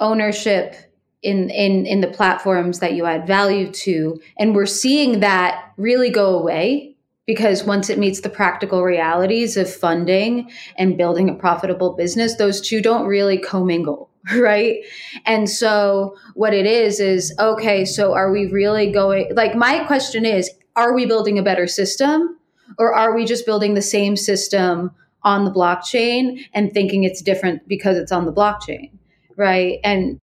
ownership 0.00 0.74
in 1.22 1.50
in 1.50 1.86
in 1.86 2.00
the 2.00 2.08
platforms 2.08 2.80
that 2.80 2.94
you 2.94 3.06
add 3.06 3.26
value 3.26 3.70
to, 3.72 4.20
and 4.38 4.54
we're 4.54 4.66
seeing 4.66 5.20
that 5.20 5.72
really 5.76 6.10
go 6.10 6.38
away 6.38 6.96
because 7.26 7.62
once 7.62 7.90
it 7.90 7.98
meets 7.98 8.20
the 8.20 8.30
practical 8.30 8.82
realities 8.82 9.56
of 9.56 9.72
funding 9.72 10.50
and 10.76 10.96
building 10.96 11.28
a 11.28 11.34
profitable 11.34 11.92
business, 11.92 12.36
those 12.36 12.60
two 12.60 12.80
don't 12.80 13.06
really 13.06 13.38
commingle 13.38 14.10
right? 14.36 14.78
And 15.26 15.48
so 15.48 16.16
what 16.34 16.54
it 16.54 16.66
is 16.66 16.98
is 16.98 17.32
okay, 17.38 17.84
so 17.84 18.14
are 18.14 18.32
we 18.32 18.46
really 18.46 18.90
going 18.90 19.32
like 19.34 19.54
my 19.54 19.84
question 19.84 20.24
is 20.24 20.50
are 20.74 20.92
we 20.92 21.06
building 21.06 21.38
a 21.38 21.42
better 21.42 21.66
system 21.66 22.37
or 22.78 22.94
are 22.94 23.14
we 23.14 23.24
just 23.24 23.46
building 23.46 23.74
the 23.74 23.82
same 23.82 24.16
system 24.16 24.90
on 25.22 25.44
the 25.44 25.50
blockchain 25.50 26.44
and 26.52 26.72
thinking 26.72 27.04
it's 27.04 27.22
different 27.22 27.66
because 27.68 27.96
it's 27.96 28.12
on 28.12 28.26
the 28.26 28.32
blockchain, 28.32 28.90
right? 29.36 29.78
And 29.84 30.20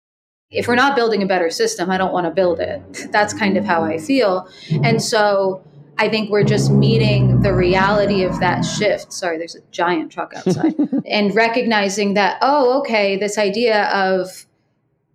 if 0.52 0.68
we're 0.68 0.76
not 0.76 0.96
building 0.96 1.22
a 1.22 1.28
better 1.28 1.50
system, 1.50 1.92
I 1.92 1.98
don't 1.98 2.12
want 2.12 2.26
to 2.26 2.32
build 2.32 2.60
it. 2.60 3.08
That's 3.12 3.34
kind 3.34 3.58
of 3.58 3.66
how 3.66 3.84
I 3.84 3.98
feel. 3.98 4.50
And 4.84 5.02
so 5.02 5.64
I 5.98 6.10
think 6.10 6.32
we're 6.32 6.44
just 6.44 6.72
meeting 6.72 7.42
the 7.42 7.54
reality 7.54 8.24
of 8.24 8.40
that 8.40 8.62
shift. 8.62 9.14
Sorry, 9.14 9.38
there's 9.38 9.56
a 9.56 9.62
giant 9.72 10.12
truck 10.12 10.34
outside. 10.34 10.74
and 11.06 11.36
recognizing 11.36 12.14
that, 12.16 12.38
oh, 12.42 12.80
okay, 12.80 13.18
this 13.18 13.38
idea 13.38 13.90
of 13.90 14.46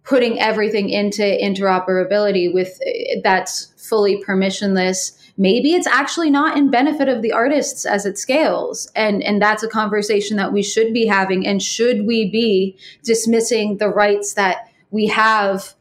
putting 0.05 0.39
everything 0.39 0.91
into 0.91 1.23
interoperability 1.23 2.53
with 2.53 2.79
that's 3.23 3.73
fully 3.79 4.23
permissionless 4.23 5.19
maybe 5.37 5.75
it's 5.75 5.87
actually 5.87 6.31
not 6.31 6.57
in 6.57 6.71
benefit 6.71 7.09
of 7.09 7.23
the 7.23 7.33
artists 7.33 7.85
as 7.85 8.07
it 8.07 8.19
scales. 8.19 8.91
And 8.95 9.23
and 9.23 9.41
that's 9.41 9.63
a 9.63 9.69
conversation 9.69 10.37
that 10.37 10.53
we 10.53 10.63
should 10.63 10.93
be 10.93 11.07
having. 11.07 11.47
And 11.47 11.63
should 11.63 12.07
we 12.07 12.31
be 12.31 12.79
dismissing 13.03 13.79
the 13.79 13.89
rights 13.89 14.35
that 14.35 14.69
we 14.91 15.07
have 15.07 15.75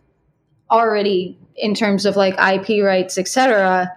already 0.72 1.38
in 1.56 1.76
terms 1.76 2.06
of 2.06 2.16
like 2.16 2.34
IP 2.40 2.84
rights 2.84 3.18
etc 3.20 3.92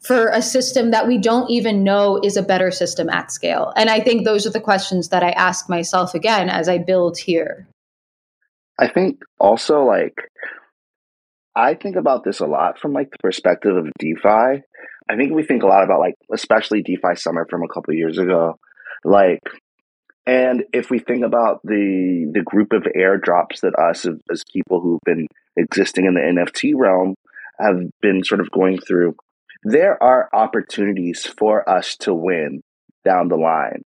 for 0.00 0.28
a 0.28 0.42
system 0.42 0.90
that 0.90 1.08
we 1.08 1.16
don't 1.16 1.50
even 1.50 1.82
know 1.82 2.20
is 2.22 2.36
a 2.36 2.42
better 2.42 2.70
system 2.70 3.08
at 3.08 3.32
scale? 3.32 3.72
And 3.76 3.88
i 3.88 4.00
think 4.00 4.24
those 4.24 4.46
are 4.46 4.50
the 4.50 4.60
questions 4.60 5.08
that 5.08 5.22
i 5.22 5.30
ask 5.30 5.70
myself 5.70 6.14
again 6.14 6.50
as 6.50 6.68
i 6.68 6.76
build 6.76 7.18
here. 7.18 7.66
I 8.78 8.88
think 8.88 9.22
also 9.40 9.84
like 9.84 10.18
I 11.58 11.74
think 11.74 11.96
about 11.96 12.22
this 12.22 12.38
a 12.38 12.46
lot 12.46 12.78
from 12.78 12.92
like 12.92 13.10
the 13.10 13.18
perspective 13.20 13.76
of 13.76 13.90
DeFi. 13.98 14.62
I 15.08 15.16
think 15.16 15.32
we 15.32 15.42
think 15.42 15.62
a 15.62 15.66
lot 15.66 15.84
about 15.84 16.00
like 16.00 16.14
especially 16.32 16.82
DeFi 16.82 17.16
Summer 17.16 17.46
from 17.48 17.62
a 17.62 17.68
couple 17.68 17.94
years 17.94 18.18
ago. 18.18 18.58
Like 19.04 19.42
and 20.26 20.64
if 20.74 20.90
we 20.90 20.98
think 20.98 21.24
about 21.24 21.60
the 21.64 22.30
the 22.32 22.42
group 22.42 22.72
of 22.72 22.82
airdrops 22.82 23.60
that 23.62 23.78
us 23.78 24.06
as 24.30 24.44
people 24.52 24.80
who've 24.80 25.00
been 25.04 25.26
existing 25.56 26.04
in 26.04 26.14
the 26.14 26.20
NFT 26.20 26.74
realm 26.76 27.14
have 27.58 27.90
been 28.02 28.22
sort 28.22 28.40
of 28.40 28.50
going 28.50 28.78
through, 28.78 29.16
there 29.64 30.00
are 30.02 30.28
opportunities 30.34 31.26
for 31.38 31.68
us 31.68 31.96
to 32.00 32.12
win 32.12 32.62
down 33.06 33.28
the 33.28 33.36
line. 33.36 33.82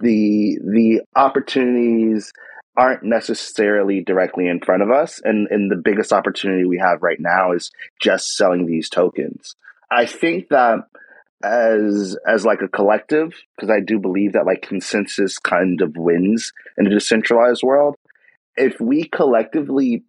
The 0.00 0.58
the 0.62 1.00
opportunities 1.16 2.32
aren't 2.76 3.02
necessarily 3.02 4.02
directly 4.02 4.48
in 4.48 4.60
front 4.60 4.82
of 4.82 4.90
us 4.90 5.22
and 5.24 5.48
and 5.50 5.70
the 5.70 5.80
biggest 5.82 6.12
opportunity 6.12 6.66
we 6.66 6.78
have 6.78 7.02
right 7.02 7.20
now 7.20 7.52
is 7.52 7.70
just 7.98 8.34
selling 8.34 8.66
these 8.66 8.90
tokens 8.90 9.54
i 9.94 10.06
think 10.06 10.48
that 10.48 10.80
as 11.44 12.16
as 12.26 12.44
like 12.44 12.60
a 12.62 12.68
collective 12.68 13.34
because 13.56 13.70
i 13.70 13.80
do 13.80 13.98
believe 13.98 14.32
that 14.32 14.46
like 14.46 14.62
consensus 14.62 15.38
kind 15.38 15.80
of 15.80 15.96
wins 15.96 16.52
in 16.78 16.86
a 16.86 16.90
decentralized 16.90 17.62
world. 17.62 17.96
If 18.56 18.80
we 18.80 19.04
collectively 19.04 20.04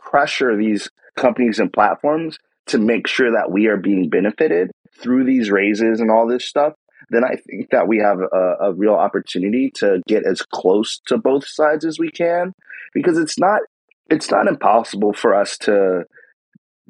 pressure 0.00 0.56
these 0.56 0.88
companies 1.16 1.58
and 1.58 1.72
platforms 1.72 2.38
to 2.66 2.78
make 2.78 3.06
sure 3.08 3.32
that 3.32 3.50
we 3.50 3.66
are 3.66 3.76
being 3.76 4.08
benefited 4.08 4.70
through 5.02 5.24
these 5.24 5.50
raises 5.50 6.00
and 6.00 6.10
all 6.10 6.28
this 6.28 6.44
stuff 6.44 6.74
then 7.10 7.24
I 7.24 7.36
think 7.36 7.70
that 7.70 7.88
we 7.88 7.98
have 7.98 8.20
a, 8.20 8.56
a 8.60 8.72
real 8.72 8.94
opportunity 8.94 9.70
to 9.76 10.00
get 10.06 10.24
as 10.24 10.42
close 10.42 11.00
to 11.06 11.18
both 11.18 11.46
sides 11.46 11.84
as 11.84 11.98
we 11.98 12.10
can, 12.10 12.52
because 12.94 13.18
it's 13.18 13.38
not 13.38 13.62
it's 14.08 14.30
not 14.30 14.48
impossible 14.48 15.12
for 15.12 15.34
us 15.34 15.58
to 15.58 16.04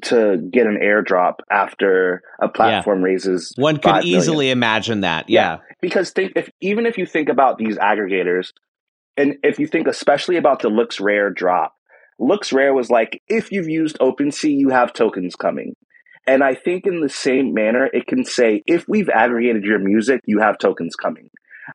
to 0.03 0.37
get 0.37 0.67
an 0.67 0.79
airdrop 0.81 1.35
after 1.49 2.21
a 2.41 2.49
platform 2.49 2.99
yeah. 2.99 3.05
raises. 3.05 3.53
One 3.55 3.77
could 3.77 4.03
easily 4.03 4.45
million. 4.45 4.57
imagine 4.57 5.01
that. 5.01 5.29
Yeah. 5.29 5.41
yeah. 5.41 5.57
Because 5.81 6.11
think 6.11 6.33
if 6.35 6.49
even 6.61 6.85
if 6.85 6.97
you 6.97 7.05
think 7.05 7.29
about 7.29 7.57
these 7.57 7.77
aggregators, 7.77 8.51
and 9.17 9.35
if 9.43 9.59
you 9.59 9.67
think 9.67 9.87
especially 9.87 10.37
about 10.37 10.61
the 10.61 10.69
LooksRare 10.69 11.33
drop, 11.33 11.75
LooksRare 12.19 12.73
was 12.73 12.89
like, 12.89 13.21
if 13.27 13.51
you've 13.51 13.69
used 13.69 13.97
OpenSea, 13.99 14.55
you 14.55 14.69
have 14.69 14.93
tokens 14.93 15.35
coming. 15.35 15.75
And 16.27 16.43
I 16.43 16.53
think 16.53 16.85
in 16.85 17.01
the 17.01 17.09
same 17.09 17.53
manner, 17.53 17.89
it 17.91 18.05
can 18.05 18.23
say, 18.25 18.61
if 18.67 18.87
we've 18.87 19.09
aggregated 19.09 19.63
your 19.63 19.79
music, 19.79 20.21
you 20.25 20.39
have 20.39 20.59
tokens 20.59 20.95
coming. 20.95 21.29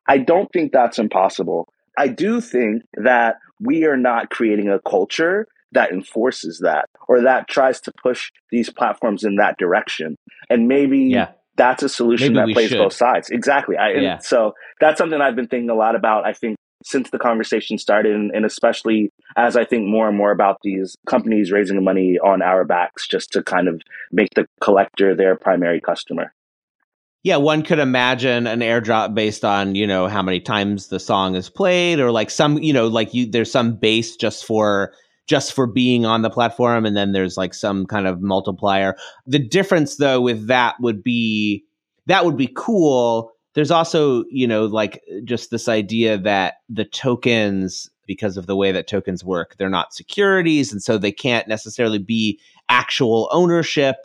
I 0.07 0.19
don't 0.19 0.49
think 0.53 0.71
that's 0.71 0.99
impossible. 0.99 1.67
I 1.97 2.07
do 2.07 2.39
think 2.39 2.83
that 2.93 3.37
we 3.59 3.83
are 3.85 3.97
not 3.97 4.29
creating 4.29 4.69
a 4.69 4.79
culture 4.79 5.47
that 5.71 5.91
enforces 5.91 6.59
that 6.63 6.85
or 7.07 7.21
that 7.21 7.47
tries 7.47 7.81
to 7.81 7.91
push 8.01 8.31
these 8.51 8.69
platforms 8.69 9.23
in 9.23 9.35
that 9.35 9.57
direction. 9.57 10.15
And 10.49 10.67
maybe 10.67 10.99
yeah. 10.99 11.31
that's 11.55 11.83
a 11.83 11.89
solution 11.89 12.33
maybe 12.33 12.51
that 12.51 12.53
plays 12.53 12.69
should. 12.69 12.77
both 12.77 12.93
sides. 12.93 13.29
Exactly. 13.29 13.75
I, 13.77 13.91
yeah. 13.91 14.17
So 14.19 14.53
that's 14.79 14.97
something 14.97 15.19
I've 15.21 15.35
been 15.35 15.47
thinking 15.47 15.69
a 15.69 15.75
lot 15.75 15.95
about. 15.95 16.25
I 16.25 16.33
think 16.33 16.57
since 16.83 17.09
the 17.09 17.19
conversation 17.19 17.77
started, 17.77 18.13
and, 18.15 18.31
and, 18.33 18.45
especially 18.45 19.09
as 19.35 19.57
I 19.57 19.65
think 19.65 19.87
more 19.87 20.07
and 20.07 20.17
more 20.17 20.31
about 20.31 20.57
these 20.63 20.95
companies 21.07 21.51
raising 21.51 21.83
money 21.83 22.19
on 22.23 22.41
our 22.41 22.63
backs 22.63 23.07
just 23.07 23.31
to 23.33 23.43
kind 23.43 23.67
of 23.67 23.81
make 24.11 24.29
the 24.35 24.45
collector 24.61 25.15
their 25.15 25.35
primary 25.35 25.81
customer. 25.81 26.31
Yeah, 27.23 27.37
one 27.37 27.63
could 27.63 27.79
imagine 27.79 28.47
an 28.47 28.59
airdrop 28.59 29.13
based 29.13 29.43
on, 29.43 29.75
you 29.75 29.87
know, 29.87 30.07
how 30.07 30.21
many 30.21 30.39
times 30.39 30.87
the 30.87 30.99
song 30.99 31.35
is 31.35 31.49
played 31.49 31.99
or 31.99 32.11
like 32.11 32.29
some, 32.29 32.59
you 32.59 32.71
know, 32.71 32.87
like 32.87 33.13
you 33.13 33.29
there's 33.29 33.51
some 33.51 33.75
base 33.75 34.15
just 34.15 34.45
for 34.45 34.93
just 35.27 35.53
for 35.53 35.67
being 35.67 36.05
on 36.05 36.21
the 36.21 36.29
platform 36.29 36.85
and 36.85 36.95
then 36.95 37.11
there's 37.11 37.37
like 37.37 37.53
some 37.53 37.85
kind 37.85 38.07
of 38.07 38.21
multiplier. 38.21 38.95
The 39.25 39.39
difference 39.39 39.97
though 39.97 40.21
with 40.21 40.47
that 40.47 40.75
would 40.79 41.03
be 41.03 41.63
that 42.07 42.25
would 42.25 42.37
be 42.37 42.51
cool 42.55 43.33
there's 43.57 43.71
also 43.71 44.23
you 44.29 44.47
know 44.47 44.65
like 44.65 45.03
just 45.23 45.49
this 45.49 45.67
idea 45.67 46.15
that 46.15 46.55
the 46.69 46.85
tokens 46.85 47.89
because 48.05 48.37
of 48.37 48.45
the 48.45 48.55
way 48.55 48.71
that 48.71 48.87
tokens 48.87 49.23
work 49.23 49.55
they're 49.57 49.67
not 49.67 49.93
securities 49.95 50.71
and 50.71 50.83
so 50.83 50.97
they 50.97 51.11
can't 51.11 51.47
necessarily 51.47 51.97
be 51.97 52.39
actual 52.69 53.27
ownership 53.31 53.95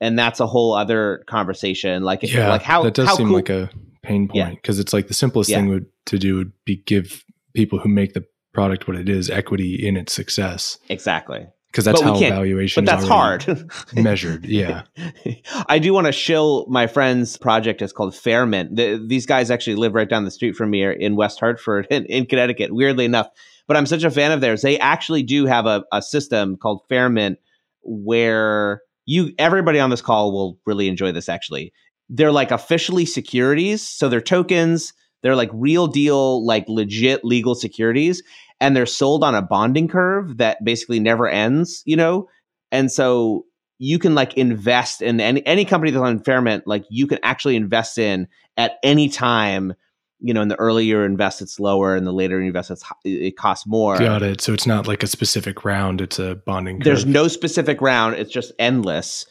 and 0.00 0.18
that's 0.18 0.40
a 0.40 0.46
whole 0.46 0.74
other 0.74 1.24
conversation 1.26 2.02
like 2.02 2.22
yeah 2.22 2.50
like 2.50 2.62
how 2.62 2.82
that 2.82 2.94
does 2.94 3.08
how 3.08 3.16
seem 3.16 3.28
cool- 3.28 3.36
like 3.36 3.48
a 3.48 3.70
pain 4.02 4.28
point 4.28 4.56
because 4.56 4.76
yeah. 4.76 4.82
it's 4.82 4.92
like 4.92 5.08
the 5.08 5.14
simplest 5.14 5.48
yeah. 5.48 5.56
thing 5.56 5.68
would 5.68 5.86
to 6.04 6.18
do 6.18 6.36
would 6.36 6.52
be 6.66 6.76
give 6.76 7.24
people 7.54 7.78
who 7.78 7.88
make 7.88 8.12
the 8.12 8.24
product 8.58 8.88
what 8.88 8.96
it 8.96 9.08
is 9.08 9.30
equity 9.30 9.74
in 9.86 9.96
its 9.96 10.12
success 10.12 10.78
exactly 10.88 11.46
because 11.70 11.84
that's 11.84 12.00
how 12.00 12.18
valuation. 12.18 12.84
But 12.84 12.90
that's 12.90 13.06
hard 13.06 13.70
measured. 13.94 14.46
Yeah, 14.46 14.82
I 15.68 15.78
do 15.78 15.92
want 15.92 16.06
to 16.06 16.12
shill 16.12 16.66
my 16.68 16.86
friend's 16.86 17.36
project. 17.36 17.82
It's 17.82 17.92
called 17.92 18.14
Fairmint. 18.14 18.74
The, 18.74 19.04
these 19.06 19.26
guys 19.26 19.50
actually 19.50 19.76
live 19.76 19.94
right 19.94 20.08
down 20.08 20.24
the 20.24 20.30
street 20.30 20.56
from 20.56 20.70
me 20.70 20.82
in 20.82 21.14
West 21.16 21.38
Hartford 21.40 21.86
in, 21.90 22.04
in, 22.06 22.26
Connecticut. 22.26 22.74
Weirdly 22.74 23.04
enough, 23.04 23.28
but 23.66 23.76
I'm 23.76 23.86
such 23.86 24.02
a 24.02 24.10
fan 24.10 24.32
of 24.32 24.40
theirs. 24.40 24.62
They 24.62 24.78
actually 24.78 25.22
do 25.22 25.46
have 25.46 25.66
a, 25.66 25.84
a 25.92 26.02
system 26.02 26.56
called 26.56 26.82
Fairmint 26.90 27.36
where 27.82 28.82
you 29.04 29.32
everybody 29.38 29.78
on 29.78 29.90
this 29.90 30.02
call 30.02 30.32
will 30.32 30.58
really 30.66 30.88
enjoy 30.88 31.12
this. 31.12 31.28
Actually, 31.28 31.72
they're 32.08 32.32
like 32.32 32.50
officially 32.50 33.04
securities, 33.06 33.86
so 33.86 34.08
they're 34.08 34.20
tokens. 34.20 34.94
They're 35.22 35.36
like 35.36 35.50
real 35.52 35.88
deal, 35.88 36.46
like 36.46 36.64
legit 36.68 37.24
legal 37.24 37.56
securities 37.56 38.22
and 38.60 38.76
they're 38.76 38.86
sold 38.86 39.24
on 39.24 39.34
a 39.34 39.42
bonding 39.42 39.88
curve 39.88 40.38
that 40.38 40.64
basically 40.64 41.00
never 41.00 41.28
ends, 41.28 41.82
you 41.86 41.96
know? 41.96 42.28
And 42.72 42.90
so 42.90 43.46
you 43.78 43.98
can 43.98 44.14
like 44.14 44.36
invest 44.36 45.02
in 45.02 45.20
any 45.20 45.44
any 45.46 45.64
company 45.64 45.92
that's 45.92 46.02
on 46.02 46.20
Fairmint, 46.20 46.62
like 46.66 46.84
you 46.90 47.06
can 47.06 47.18
actually 47.22 47.56
invest 47.56 47.98
in 47.98 48.28
at 48.56 48.72
any 48.82 49.08
time. 49.08 49.74
You 50.20 50.34
know, 50.34 50.42
in 50.42 50.48
the 50.48 50.56
earlier 50.56 50.98
you 50.98 51.04
invest, 51.04 51.40
it's 51.40 51.60
lower, 51.60 51.94
and 51.94 52.04
the 52.04 52.12
later 52.12 52.40
you 52.40 52.48
invest, 52.48 52.72
it's, 52.72 52.82
it 53.04 53.36
costs 53.36 53.68
more. 53.68 53.96
Got 53.96 54.22
it. 54.22 54.40
So 54.40 54.52
it's 54.52 54.66
not 54.66 54.88
like 54.88 55.04
a 55.04 55.06
specific 55.06 55.64
round; 55.64 56.00
it's 56.00 56.18
a 56.18 56.34
bonding. 56.34 56.78
Curve. 56.78 56.84
There's 56.84 57.06
no 57.06 57.28
specific 57.28 57.80
round; 57.80 58.16
it's 58.16 58.32
just 58.32 58.50
endless. 58.58 59.26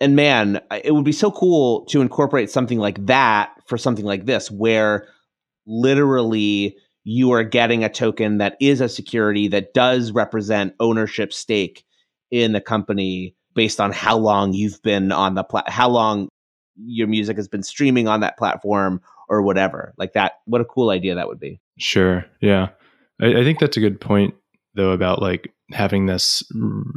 and 0.00 0.16
man, 0.16 0.62
it 0.82 0.94
would 0.94 1.04
be 1.04 1.12
so 1.12 1.30
cool 1.30 1.84
to 1.86 2.00
incorporate 2.00 2.50
something 2.50 2.78
like 2.78 3.04
that 3.04 3.52
for 3.66 3.76
something 3.76 4.06
like 4.06 4.24
this, 4.24 4.50
where 4.50 5.06
literally 5.66 6.74
you 7.04 7.32
are 7.32 7.44
getting 7.44 7.84
a 7.84 7.88
token 7.88 8.38
that 8.38 8.56
is 8.60 8.80
a 8.80 8.88
security 8.88 9.48
that 9.48 9.72
does 9.74 10.12
represent 10.12 10.74
ownership 10.80 11.32
stake 11.32 11.84
in 12.30 12.52
the 12.52 12.60
company 12.60 13.34
based 13.54 13.80
on 13.80 13.92
how 13.92 14.16
long 14.16 14.52
you've 14.52 14.82
been 14.82 15.10
on 15.12 15.34
the 15.34 15.42
plat, 15.42 15.68
how 15.68 15.88
long 15.88 16.28
your 16.76 17.08
music 17.08 17.36
has 17.36 17.48
been 17.48 17.62
streaming 17.62 18.08
on 18.08 18.20
that 18.20 18.38
platform 18.38 19.00
or 19.28 19.42
whatever. 19.42 19.94
Like 19.96 20.12
that, 20.12 20.34
what 20.44 20.60
a 20.60 20.64
cool 20.64 20.90
idea 20.90 21.14
that 21.14 21.28
would 21.28 21.40
be. 21.40 21.60
Sure. 21.78 22.24
Yeah. 22.40 22.68
I, 23.20 23.40
I 23.40 23.44
think 23.44 23.58
that's 23.58 23.76
a 23.76 23.80
good 23.80 24.00
point 24.00 24.34
though 24.74 24.90
about 24.90 25.20
like 25.20 25.52
having 25.72 26.06
this 26.06 26.42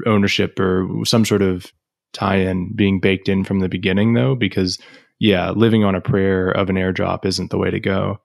ownership 0.05 0.59
or 0.59 0.87
some 1.05 1.25
sort 1.25 1.41
of 1.41 1.71
tie-in 2.13 2.75
being 2.75 2.99
baked 2.99 3.27
in 3.27 3.43
from 3.43 3.59
the 3.59 3.69
beginning 3.69 4.13
though 4.13 4.35
because 4.35 4.77
yeah 5.19 5.49
living 5.49 5.83
on 5.83 5.95
a 5.95 6.01
prayer 6.01 6.49
of 6.49 6.69
an 6.69 6.75
airdrop 6.75 7.25
isn't 7.25 7.49
the 7.49 7.57
way 7.57 7.71
to 7.71 7.79
go 7.79 8.19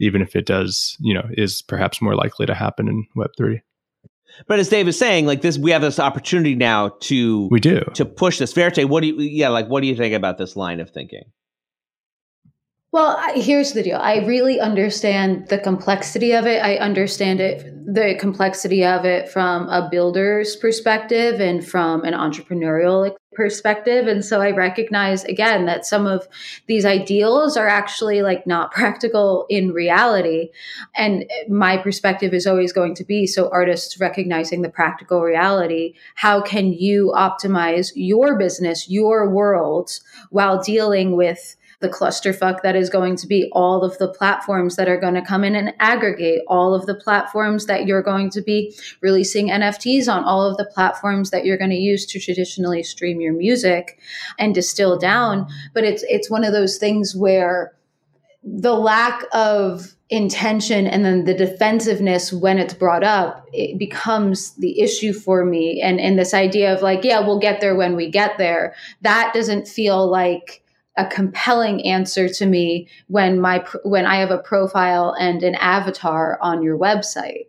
even 0.00 0.22
if 0.22 0.34
it 0.36 0.46
does 0.46 0.96
you 1.00 1.14
know 1.14 1.24
is 1.32 1.62
perhaps 1.62 2.00
more 2.02 2.14
likely 2.14 2.46
to 2.46 2.54
happen 2.54 2.88
in 2.88 3.06
web3 3.16 3.60
but 4.46 4.58
as 4.58 4.68
Dave 4.68 4.88
is 4.88 4.98
saying, 4.98 5.26
like 5.26 5.42
this, 5.42 5.58
we 5.58 5.70
have 5.70 5.82
this 5.82 6.00
opportunity 6.00 6.54
now 6.54 6.88
to 7.02 7.48
we 7.52 7.60
do 7.60 7.84
to 7.94 8.04
push 8.04 8.38
this. 8.38 8.52
Verite, 8.52 8.88
what 8.88 9.02
do 9.02 9.06
you? 9.06 9.20
Yeah, 9.20 9.48
like 9.50 9.68
what 9.68 9.80
do 9.80 9.86
you 9.86 9.94
think 9.94 10.14
about 10.14 10.38
this 10.38 10.56
line 10.56 10.80
of 10.80 10.90
thinking? 10.90 11.22
Well, 12.94 13.20
here's 13.34 13.72
the 13.72 13.82
deal. 13.82 13.98
I 14.00 14.18
really 14.18 14.60
understand 14.60 15.48
the 15.48 15.58
complexity 15.58 16.30
of 16.32 16.46
it. 16.46 16.62
I 16.62 16.76
understand 16.76 17.40
it, 17.40 17.64
the 17.92 18.14
complexity 18.20 18.84
of 18.84 19.04
it 19.04 19.28
from 19.28 19.68
a 19.68 19.88
builder's 19.90 20.54
perspective 20.54 21.40
and 21.40 21.66
from 21.66 22.04
an 22.04 22.14
entrepreneurial 22.14 23.12
perspective. 23.32 24.06
And 24.06 24.24
so 24.24 24.40
I 24.40 24.52
recognize 24.52 25.24
again 25.24 25.66
that 25.66 25.84
some 25.84 26.06
of 26.06 26.28
these 26.68 26.84
ideals 26.84 27.56
are 27.56 27.66
actually 27.66 28.22
like 28.22 28.46
not 28.46 28.70
practical 28.70 29.46
in 29.48 29.72
reality. 29.72 30.50
And 30.94 31.28
my 31.48 31.76
perspective 31.78 32.32
is 32.32 32.46
always 32.46 32.72
going 32.72 32.94
to 32.94 33.04
be 33.04 33.26
so 33.26 33.50
artists 33.50 33.98
recognizing 33.98 34.62
the 34.62 34.68
practical 34.68 35.20
reality. 35.20 35.94
How 36.14 36.40
can 36.40 36.72
you 36.72 37.12
optimize 37.16 37.90
your 37.96 38.38
business, 38.38 38.88
your 38.88 39.28
world 39.28 39.98
while 40.30 40.62
dealing 40.62 41.16
with 41.16 41.56
the 41.84 41.90
clusterfuck 41.90 42.62
that 42.62 42.74
is 42.74 42.88
going 42.88 43.14
to 43.14 43.26
be 43.26 43.48
all 43.52 43.84
of 43.84 43.96
the 43.98 44.08
platforms 44.08 44.76
that 44.76 44.88
are 44.88 44.98
going 44.98 45.14
to 45.14 45.22
come 45.22 45.44
in 45.44 45.54
and 45.54 45.74
aggregate 45.78 46.40
all 46.48 46.74
of 46.74 46.86
the 46.86 46.94
platforms 46.94 47.66
that 47.66 47.86
you're 47.86 48.02
going 48.02 48.30
to 48.30 48.40
be 48.40 48.74
releasing 49.02 49.48
NFTs 49.48 50.12
on, 50.12 50.24
all 50.24 50.50
of 50.50 50.56
the 50.56 50.64
platforms 50.64 51.30
that 51.30 51.44
you're 51.44 51.58
going 51.58 51.70
to 51.70 51.76
use 51.76 52.06
to 52.06 52.18
traditionally 52.18 52.82
stream 52.82 53.20
your 53.20 53.34
music 53.34 54.00
and 54.38 54.54
distill 54.54 54.98
down. 54.98 55.46
But 55.74 55.84
it's 55.84 56.02
it's 56.08 56.30
one 56.30 56.42
of 56.42 56.52
those 56.52 56.78
things 56.78 57.14
where 57.14 57.74
the 58.42 58.74
lack 58.74 59.22
of 59.32 59.94
intention 60.10 60.86
and 60.86 61.04
then 61.04 61.24
the 61.24 61.34
defensiveness 61.34 62.32
when 62.32 62.58
it's 62.58 62.74
brought 62.74 63.02
up 63.02 63.46
it 63.52 63.78
becomes 63.78 64.54
the 64.56 64.80
issue 64.80 65.14
for 65.14 65.46
me 65.46 65.80
and 65.80 65.98
and 65.98 66.18
this 66.18 66.34
idea 66.34 66.72
of 66.74 66.82
like 66.82 67.02
yeah 67.04 67.20
we'll 67.20 67.38
get 67.38 67.62
there 67.62 67.74
when 67.74 67.96
we 67.96 68.10
get 68.10 68.36
there 68.36 68.74
that 69.00 69.32
doesn't 69.32 69.66
feel 69.66 70.06
like 70.06 70.62
a 70.96 71.06
compelling 71.06 71.84
answer 71.84 72.28
to 72.28 72.46
me 72.46 72.88
when 73.08 73.40
my 73.40 73.64
when 73.82 74.06
I 74.06 74.16
have 74.16 74.30
a 74.30 74.38
profile 74.38 75.14
and 75.18 75.42
an 75.42 75.56
avatar 75.56 76.38
on 76.40 76.62
your 76.62 76.78
website 76.78 77.46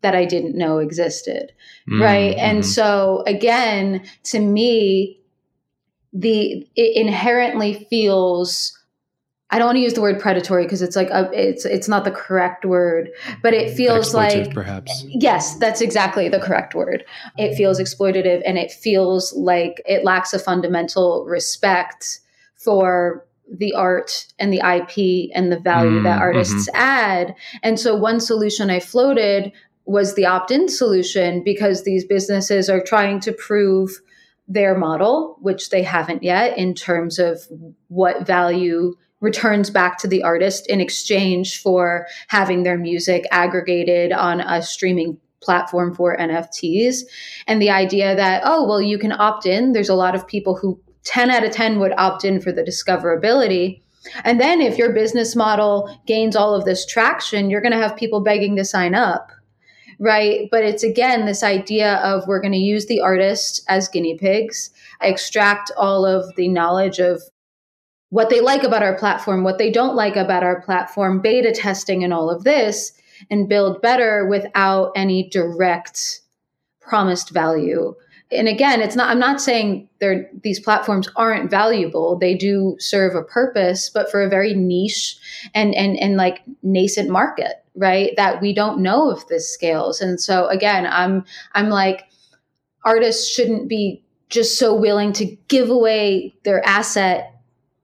that 0.00 0.14
I 0.14 0.24
didn't 0.24 0.56
know 0.56 0.78
existed. 0.78 1.52
Mm-hmm. 1.90 2.02
Right? 2.02 2.36
And 2.36 2.60
mm-hmm. 2.60 2.70
so 2.70 3.24
again, 3.26 4.06
to 4.24 4.38
me 4.38 5.20
the 6.12 6.66
it 6.76 6.96
inherently 6.96 7.86
feels 7.90 8.74
I 9.50 9.58
don't 9.58 9.68
want 9.68 9.76
to 9.76 9.82
use 9.82 9.94
the 9.94 10.02
word 10.02 10.20
predatory 10.20 10.64
because 10.64 10.82
it's 10.82 10.94
like 10.94 11.08
a, 11.08 11.30
it's 11.32 11.64
it's 11.64 11.88
not 11.88 12.04
the 12.04 12.10
correct 12.10 12.66
word, 12.66 13.10
but 13.42 13.54
it 13.54 13.74
feels 13.74 14.14
like 14.14 14.52
perhaps. 14.52 15.04
Yes, 15.08 15.56
that's 15.56 15.80
exactly 15.80 16.28
the 16.28 16.38
correct 16.38 16.74
word. 16.74 17.04
It 17.38 17.56
feels 17.56 17.80
exploitative 17.80 18.42
and 18.44 18.58
it 18.58 18.70
feels 18.70 19.32
like 19.32 19.80
it 19.86 20.04
lacks 20.04 20.34
a 20.34 20.38
fundamental 20.38 21.24
respect 21.24 22.20
for 22.58 23.26
the 23.50 23.72
art 23.72 24.26
and 24.38 24.52
the 24.52 24.58
IP 24.58 25.30
and 25.34 25.50
the 25.50 25.58
value 25.58 26.00
mm, 26.00 26.04
that 26.04 26.20
artists 26.20 26.68
mm-hmm. 26.68 26.76
add. 26.76 27.34
And 27.62 27.80
so 27.80 27.96
one 27.96 28.20
solution 28.20 28.68
I 28.68 28.80
floated 28.80 29.52
was 29.86 30.14
the 30.14 30.26
opt-in 30.26 30.68
solution 30.68 31.42
because 31.42 31.84
these 31.84 32.04
businesses 32.04 32.68
are 32.68 32.82
trying 32.82 33.20
to 33.20 33.32
prove 33.32 33.90
their 34.46 34.76
model, 34.76 35.38
which 35.40 35.70
they 35.70 35.82
haven't 35.82 36.22
yet 36.22 36.58
in 36.58 36.74
terms 36.74 37.18
of 37.18 37.40
what 37.88 38.26
value 38.26 38.94
returns 39.20 39.70
back 39.70 39.98
to 39.98 40.08
the 40.08 40.22
artist 40.22 40.66
in 40.68 40.80
exchange 40.80 41.60
for 41.60 42.06
having 42.28 42.62
their 42.62 42.78
music 42.78 43.24
aggregated 43.30 44.12
on 44.12 44.40
a 44.40 44.62
streaming 44.62 45.18
platform 45.40 45.94
for 45.94 46.16
NFTs. 46.16 47.02
And 47.46 47.60
the 47.60 47.70
idea 47.70 48.14
that, 48.14 48.42
oh, 48.44 48.66
well, 48.66 48.80
you 48.80 48.98
can 48.98 49.12
opt 49.12 49.46
in. 49.46 49.72
There's 49.72 49.88
a 49.88 49.94
lot 49.94 50.14
of 50.14 50.26
people 50.26 50.56
who 50.56 50.80
10 51.08 51.30
out 51.30 51.44
of 51.44 51.52
10 51.52 51.80
would 51.80 51.94
opt 51.96 52.24
in 52.24 52.40
for 52.40 52.52
the 52.52 52.62
discoverability. 52.62 53.80
And 54.24 54.38
then 54.40 54.60
if 54.60 54.76
your 54.76 54.92
business 54.92 55.34
model 55.34 55.98
gains 56.06 56.36
all 56.36 56.54
of 56.54 56.64
this 56.64 56.84
traction, 56.86 57.50
you're 57.50 57.62
going 57.62 57.72
to 57.72 57.78
have 57.78 57.96
people 57.96 58.20
begging 58.20 58.56
to 58.56 58.64
sign 58.64 58.94
up. 58.94 59.32
Right. 59.98 60.48
But 60.50 60.64
it's 60.64 60.84
again 60.84 61.24
this 61.24 61.42
idea 61.42 61.96
of 61.96 62.28
we're 62.28 62.40
going 62.40 62.52
to 62.52 62.58
use 62.58 62.86
the 62.86 63.00
artist 63.00 63.64
as 63.68 63.88
guinea 63.88 64.16
pigs, 64.16 64.70
extract 65.02 65.72
all 65.76 66.06
of 66.06 66.36
the 66.36 66.46
knowledge 66.46 67.00
of 67.00 67.20
what 68.10 68.30
they 68.30 68.40
like 68.40 68.62
about 68.62 68.82
our 68.82 68.96
platform, 68.96 69.42
what 69.42 69.58
they 69.58 69.70
don't 69.70 69.96
like 69.96 70.14
about 70.14 70.44
our 70.44 70.60
platform, 70.62 71.20
beta 71.20 71.52
testing, 71.52 72.04
and 72.04 72.14
all 72.14 72.30
of 72.30 72.44
this, 72.44 72.92
and 73.30 73.48
build 73.48 73.82
better 73.82 74.26
without 74.26 74.92
any 74.94 75.28
direct 75.30 76.20
promised 76.80 77.30
value 77.30 77.94
and 78.30 78.48
again 78.48 78.80
it's 78.80 78.96
not 78.96 79.10
i'm 79.10 79.18
not 79.18 79.40
saying 79.40 79.88
these 80.42 80.60
platforms 80.60 81.08
aren't 81.16 81.50
valuable. 81.50 82.16
They 82.16 82.34
do 82.34 82.76
serve 82.78 83.14
a 83.14 83.22
purpose 83.22 83.90
but 83.90 84.10
for 84.10 84.22
a 84.22 84.28
very 84.28 84.54
niche 84.54 85.18
and 85.54 85.74
and 85.74 85.96
and 85.98 86.16
like 86.16 86.42
nascent 86.62 87.10
market 87.10 87.64
right 87.74 88.12
that 88.16 88.40
we 88.40 88.52
don't 88.52 88.80
know 88.80 89.10
if 89.10 89.26
this 89.28 89.52
scales. 89.52 90.00
And 90.00 90.20
so 90.20 90.46
again 90.48 90.86
i'm 90.86 91.24
i'm 91.54 91.68
like 91.68 92.04
artists 92.84 93.28
shouldn't 93.28 93.68
be 93.68 94.02
just 94.28 94.58
so 94.58 94.74
willing 94.74 95.12
to 95.14 95.24
give 95.48 95.70
away 95.70 96.34
their 96.44 96.64
asset 96.66 97.34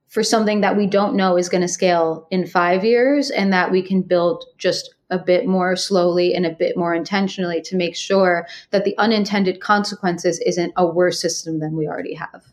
for 0.08 0.22
something 0.22 0.60
that 0.60 0.76
we 0.76 0.86
don't 0.86 1.16
know 1.16 1.36
is 1.36 1.48
going 1.48 1.62
to 1.62 1.68
scale 1.68 2.28
in 2.30 2.46
5 2.46 2.84
years 2.84 3.30
and 3.30 3.52
that 3.52 3.72
we 3.72 3.82
can 3.82 4.02
build 4.02 4.44
just 4.58 4.94
a 5.14 5.18
bit 5.18 5.46
more 5.46 5.76
slowly 5.76 6.34
and 6.34 6.44
a 6.44 6.50
bit 6.50 6.76
more 6.76 6.92
intentionally 6.92 7.62
to 7.62 7.76
make 7.76 7.94
sure 7.94 8.46
that 8.70 8.84
the 8.84 8.98
unintended 8.98 9.60
consequences 9.60 10.40
isn't 10.44 10.72
a 10.76 10.84
worse 10.84 11.20
system 11.20 11.60
than 11.60 11.76
we 11.76 11.86
already 11.86 12.14
have. 12.14 12.44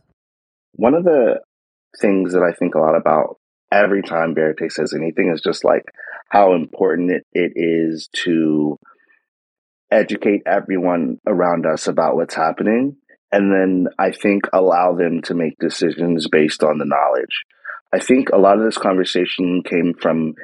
One 0.74 0.94
of 0.94 1.04
the 1.04 1.42
things 2.00 2.34
that 2.34 2.44
I 2.44 2.54
think 2.54 2.76
a 2.76 2.80
lot 2.80 2.96
about 2.96 3.38
every 3.72 4.04
time 4.04 4.36
Verite 4.36 4.72
says 4.72 4.94
anything 4.94 5.32
is 5.34 5.42
just 5.42 5.66
like 5.66 5.86
how 6.30 6.54
important 6.54 7.12
it, 7.12 7.26
it 7.34 7.54
is 7.56 8.10
to 8.24 8.78
educate 9.90 10.44
everyone 10.46 11.18
around 11.26 11.66
us 11.66 11.88
about 11.88 12.16
what's 12.16 12.36
happening. 12.36 12.96
And 13.32 13.52
then 13.52 13.88
I 13.98 14.12
think 14.12 14.44
allow 14.54 14.94
them 14.94 15.22
to 15.24 15.34
make 15.34 15.58
decisions 15.60 16.28
based 16.30 16.64
on 16.64 16.78
the 16.78 16.86
knowledge. 16.86 17.44
I 17.94 18.00
think 18.00 18.30
a 18.30 18.38
lot 18.38 18.58
of 18.58 18.64
this 18.64 18.78
conversation 18.78 19.64
came 19.64 19.94
from 20.00 20.36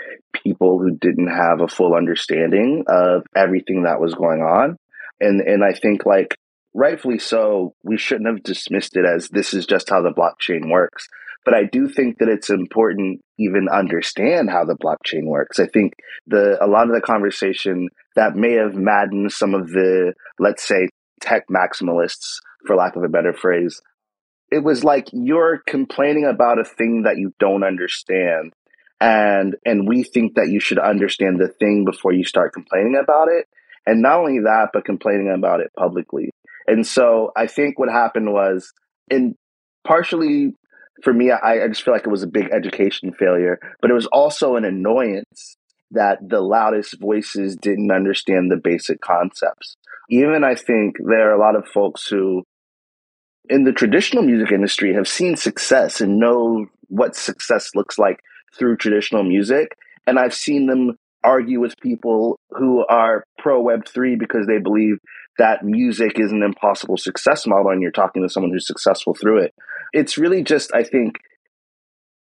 people 0.43 0.79
who 0.79 0.97
didn't 0.97 1.29
have 1.29 1.61
a 1.61 1.67
full 1.67 1.95
understanding 1.95 2.83
of 2.87 3.23
everything 3.35 3.83
that 3.83 4.01
was 4.01 4.13
going 4.13 4.41
on. 4.41 4.77
And 5.19 5.41
and 5.41 5.63
I 5.63 5.73
think 5.73 6.05
like 6.05 6.35
rightfully 6.73 7.19
so, 7.19 7.73
we 7.83 7.97
shouldn't 7.97 8.27
have 8.27 8.43
dismissed 8.43 8.97
it 8.97 9.05
as 9.05 9.29
this 9.29 9.53
is 9.53 9.65
just 9.65 9.89
how 9.89 10.01
the 10.01 10.11
blockchain 10.11 10.69
works. 10.69 11.07
But 11.45 11.53
I 11.53 11.63
do 11.63 11.87
think 11.87 12.17
that 12.17 12.27
it's 12.27 12.49
important 12.49 13.21
even 13.39 13.67
understand 13.71 14.49
how 14.49 14.65
the 14.65 14.75
blockchain 14.75 15.25
works. 15.25 15.59
I 15.59 15.67
think 15.67 15.93
the 16.27 16.63
a 16.63 16.67
lot 16.67 16.89
of 16.89 16.93
the 16.93 17.01
conversation 17.01 17.87
that 18.15 18.35
may 18.35 18.53
have 18.53 18.75
maddened 18.75 19.31
some 19.31 19.53
of 19.53 19.69
the 19.69 20.13
let's 20.39 20.67
say 20.67 20.89
tech 21.21 21.43
maximalists 21.49 22.39
for 22.65 22.75
lack 22.75 22.97
of 22.97 23.03
a 23.03 23.09
better 23.09 23.33
phrase 23.33 23.81
it 24.51 24.63
was 24.63 24.83
like 24.83 25.09
you're 25.11 25.61
complaining 25.67 26.25
about 26.25 26.59
a 26.59 26.63
thing 26.63 27.03
that 27.03 27.17
you 27.17 27.33
don't 27.39 27.63
understand 27.63 28.53
and 28.99 29.55
and 29.65 29.87
we 29.87 30.03
think 30.03 30.35
that 30.35 30.49
you 30.49 30.59
should 30.59 30.79
understand 30.79 31.39
the 31.39 31.47
thing 31.47 31.85
before 31.85 32.13
you 32.13 32.23
start 32.23 32.53
complaining 32.53 32.99
about 33.01 33.27
it. 33.27 33.47
And 33.85 34.01
not 34.01 34.19
only 34.19 34.39
that 34.39 34.69
but 34.73 34.85
complaining 34.85 35.31
about 35.33 35.59
it 35.59 35.71
publicly. 35.77 36.31
And 36.67 36.85
so 36.85 37.31
i 37.35 37.47
think 37.47 37.77
what 37.77 37.89
happened 37.89 38.31
was 38.31 38.73
in 39.09 39.35
partially 39.85 40.53
for 41.03 41.13
me 41.13 41.31
I, 41.31 41.63
I 41.63 41.67
just 41.67 41.83
feel 41.83 41.93
like 41.93 42.05
it 42.05 42.11
was 42.11 42.23
a 42.23 42.27
big 42.27 42.49
education 42.51 43.13
failure 43.13 43.59
but 43.81 43.91
it 43.91 43.93
was 43.93 44.07
also 44.07 44.55
an 44.55 44.65
annoyance 44.65 45.55
that 45.91 46.17
the 46.21 46.41
loudest 46.41 46.99
voices 46.99 47.55
didn't 47.55 47.91
understand 47.91 48.51
the 48.51 48.59
basic 48.61 48.99
concepts. 48.99 49.77
Even 50.09 50.43
i 50.43 50.55
think 50.55 50.95
there 50.99 51.29
are 51.29 51.35
a 51.35 51.39
lot 51.39 51.55
of 51.55 51.67
folks 51.67 52.07
who 52.07 52.43
in 53.49 53.63
the 53.63 53.71
traditional 53.71 54.23
music 54.23 54.51
industry 54.51 54.93
have 54.93 55.07
seen 55.07 55.35
success 55.35 56.01
and 56.01 56.19
know 56.19 56.67
what 56.89 57.15
success 57.15 57.71
looks 57.75 57.97
like 57.97 58.19
through 58.57 58.77
traditional 58.77 59.23
music. 59.23 59.77
And 60.05 60.17
I've 60.17 60.33
seen 60.33 60.67
them 60.67 60.97
argue 61.23 61.59
with 61.59 61.79
people 61.81 62.39
who 62.51 62.85
are 62.87 63.23
pro 63.37 63.63
Web3 63.63 64.17
because 64.17 64.47
they 64.47 64.59
believe 64.59 64.97
that 65.37 65.63
music 65.63 66.19
is 66.19 66.31
an 66.31 66.43
impossible 66.43 66.97
success 66.97 67.45
model 67.45 67.71
and 67.71 67.81
you're 67.81 67.91
talking 67.91 68.23
to 68.23 68.29
someone 68.29 68.51
who's 68.51 68.67
successful 68.67 69.13
through 69.13 69.43
it. 69.43 69.53
It's 69.93 70.17
really 70.17 70.43
just, 70.43 70.73
I 70.73 70.83
think, 70.83 71.19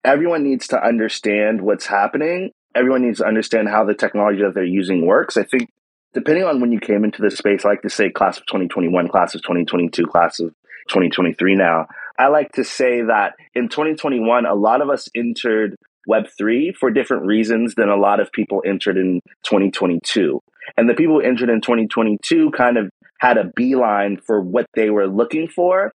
everyone 0.05 0.43
needs 0.43 0.69
to 0.69 0.83
understand 0.83 1.61
what's 1.61 1.87
happening. 1.87 2.51
Everyone 2.75 3.03
needs 3.03 3.19
to 3.19 3.27
understand 3.27 3.69
how 3.69 3.85
the 3.85 3.95
technology 3.95 4.43
that 4.43 4.55
they're 4.55 4.65
using 4.65 5.07
works. 5.07 5.37
I 5.37 5.45
think 5.45 5.71
depending 6.15 6.45
on 6.45 6.61
when 6.61 6.73
you 6.73 6.81
came 6.81 7.05
into 7.05 7.23
this 7.23 7.37
space, 7.37 7.65
I 7.65 7.71
like 7.71 7.83
to 7.83 7.91
say 7.91 8.11
class 8.11 8.39
of 8.39 8.47
2021, 8.47 9.09
class 9.09 9.35
of 9.35 9.43
2022, 9.43 10.07
class 10.07 10.41
of 10.41 10.55
2023 10.89 11.55
now. 11.55 11.87
I 12.19 12.29
like 12.29 12.53
to 12.53 12.65
say 12.65 13.03
that 13.03 13.35
in 13.55 13.69
2021, 13.69 14.47
a 14.47 14.55
lot 14.55 14.83
of 14.83 14.91
us 14.91 15.09
entered 15.15 15.77
Web3 16.09 16.75
for 16.75 16.91
different 16.91 17.27
reasons 17.27 17.75
than 17.75 17.89
a 17.89 17.97
lot 17.97 18.21
of 18.21 18.33
people 18.33 18.63
entered 18.67 18.97
in 18.97 19.21
2022. 19.45 20.41
And 20.77 20.89
the 20.89 20.95
people 20.95 21.21
who 21.21 21.27
entered 21.27 21.51
in 21.51 21.61
2022 21.61 22.51
kind 22.51 22.77
of 22.77 22.91
had 23.21 23.37
a 23.37 23.51
beeline 23.55 24.19
for 24.27 24.41
what 24.41 24.67
they 24.75 24.91
were 24.91 25.07
looking 25.07 25.49
for. 25.49 25.93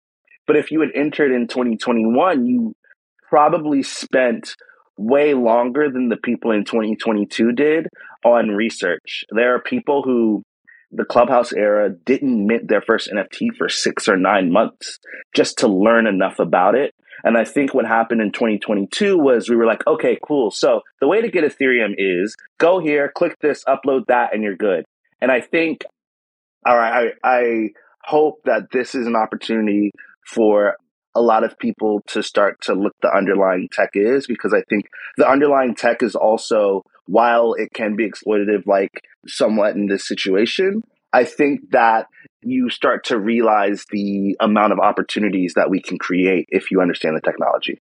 But 0.48 0.58
if 0.58 0.72
you 0.72 0.82
had 0.82 0.89
entered 0.96 1.32
in 1.32 1.48
2021, 1.48 2.46
you 2.46 2.74
probably 3.30 3.84
spent 3.84 4.56
way 4.98 5.34
longer 5.34 5.89
than 5.89 6.10
the 6.10 6.18
people 6.18 6.52
in 6.52 6.66
2022 6.66 7.54
did 7.54 7.88
on 8.24 8.50
research. 8.50 9.24
There 9.32 9.56
are 9.56 9.62
people 9.62 10.04
who 10.04 10.44
the 10.92 11.06
Clubhouse 11.06 11.54
era 11.54 11.89
didn't 11.89 12.46
mint 12.46 12.68
their 12.68 12.82
first 12.82 13.10
NFT 13.12 13.56
for 13.58 13.70
six 13.70 14.08
or 14.08 14.18
nine 14.18 14.52
months 14.52 15.00
just 15.34 15.60
to 15.60 15.68
learn 15.68 16.08
enough 16.08 16.39
about 16.39 16.76
it. 16.76 16.94
And 17.24 17.38
I 17.38 17.44
think 17.44 17.74
what 17.74 17.86
happened 17.86 18.22
in 18.22 18.32
2022 18.32 19.18
was 19.18 19.50
we 19.50 19.56
were 19.56 19.66
like, 19.66 19.86
okay, 19.86 20.18
cool. 20.26 20.52
So 20.52 20.82
the 21.00 21.08
way 21.08 21.22
to 21.22 21.30
get 21.30 21.44
Ethereum 21.44 21.94
is 21.98 22.36
go 22.58 22.80
here, 22.80 23.12
click 23.16 23.38
this, 23.42 23.64
upload 23.66 24.08
that, 24.08 24.34
and 24.34 24.44
you're 24.44 24.56
good. 24.56 24.86
And 25.22 25.32
I 25.32 25.42
think, 25.42 25.84
all 26.66 26.76
right, 26.78 27.14
I, 27.24 27.30
I 27.30 27.70
hope 28.04 28.42
that 28.46 28.72
this 28.72 28.96
is 28.96 29.06
an 29.06 29.16
opportunity 29.16 29.92
for 30.26 30.78
a 31.16 31.22
lot 31.22 31.44
of 31.44 31.60
people 31.60 32.02
to 32.08 32.24
start 32.24 32.62
to 32.62 32.74
look 32.74 32.94
the 33.02 33.14
underlying 33.16 33.68
tech 33.72 33.89
is 33.94 34.28
because 34.28 34.54
I 34.54 34.62
think 34.70 34.86
the 35.18 35.30
underlying 35.30 35.76
tech 35.76 36.02
is 36.02 36.16
also 36.16 36.84
while 37.12 37.53
it 37.55 37.74
can 37.74 37.97
be 37.97 38.09
exploitative 38.09 38.66
like 38.66 39.03
somewhat 39.28 39.76
in 39.76 39.88
this 39.88 40.07
situation, 40.07 40.82
I 41.12 41.26
think 41.26 41.72
that 41.72 42.07
you 42.41 42.70
start 42.70 43.03
to 43.05 43.20
realize 43.20 43.86
the 43.91 44.38
amount 44.39 44.72
of 44.72 44.80
opportunities 44.80 45.55
that 45.55 45.70
we 45.70 45.82
can 45.82 45.97
create 45.97 46.45
if 46.49 46.72
you 46.72 46.80
understand 46.80 47.18
the 47.18 47.22
technology. 47.22 47.82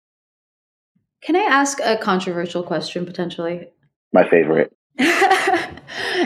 Can 1.21 1.35
I 1.35 1.43
ask 1.43 1.79
a 1.83 1.97
controversial 1.97 2.63
question 2.63 3.05
potentially? 3.05 3.67
My 4.11 4.27
favorite. 4.27 4.75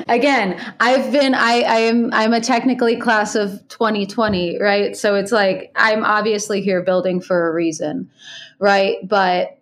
Again, 0.07 0.75
I've 0.79 1.11
been 1.11 1.35
I, 1.35 1.61
I 1.61 1.77
am 1.79 2.13
I'm 2.13 2.33
a 2.33 2.39
technically 2.39 2.95
class 2.95 3.35
of 3.35 3.67
2020, 3.67 4.57
right? 4.61 4.95
So 4.95 5.15
it's 5.15 5.33
like 5.33 5.71
I'm 5.75 6.05
obviously 6.05 6.61
here 6.61 6.81
building 6.81 7.19
for 7.19 7.49
a 7.49 7.53
reason, 7.53 8.09
right? 8.57 8.97
But 9.03 9.59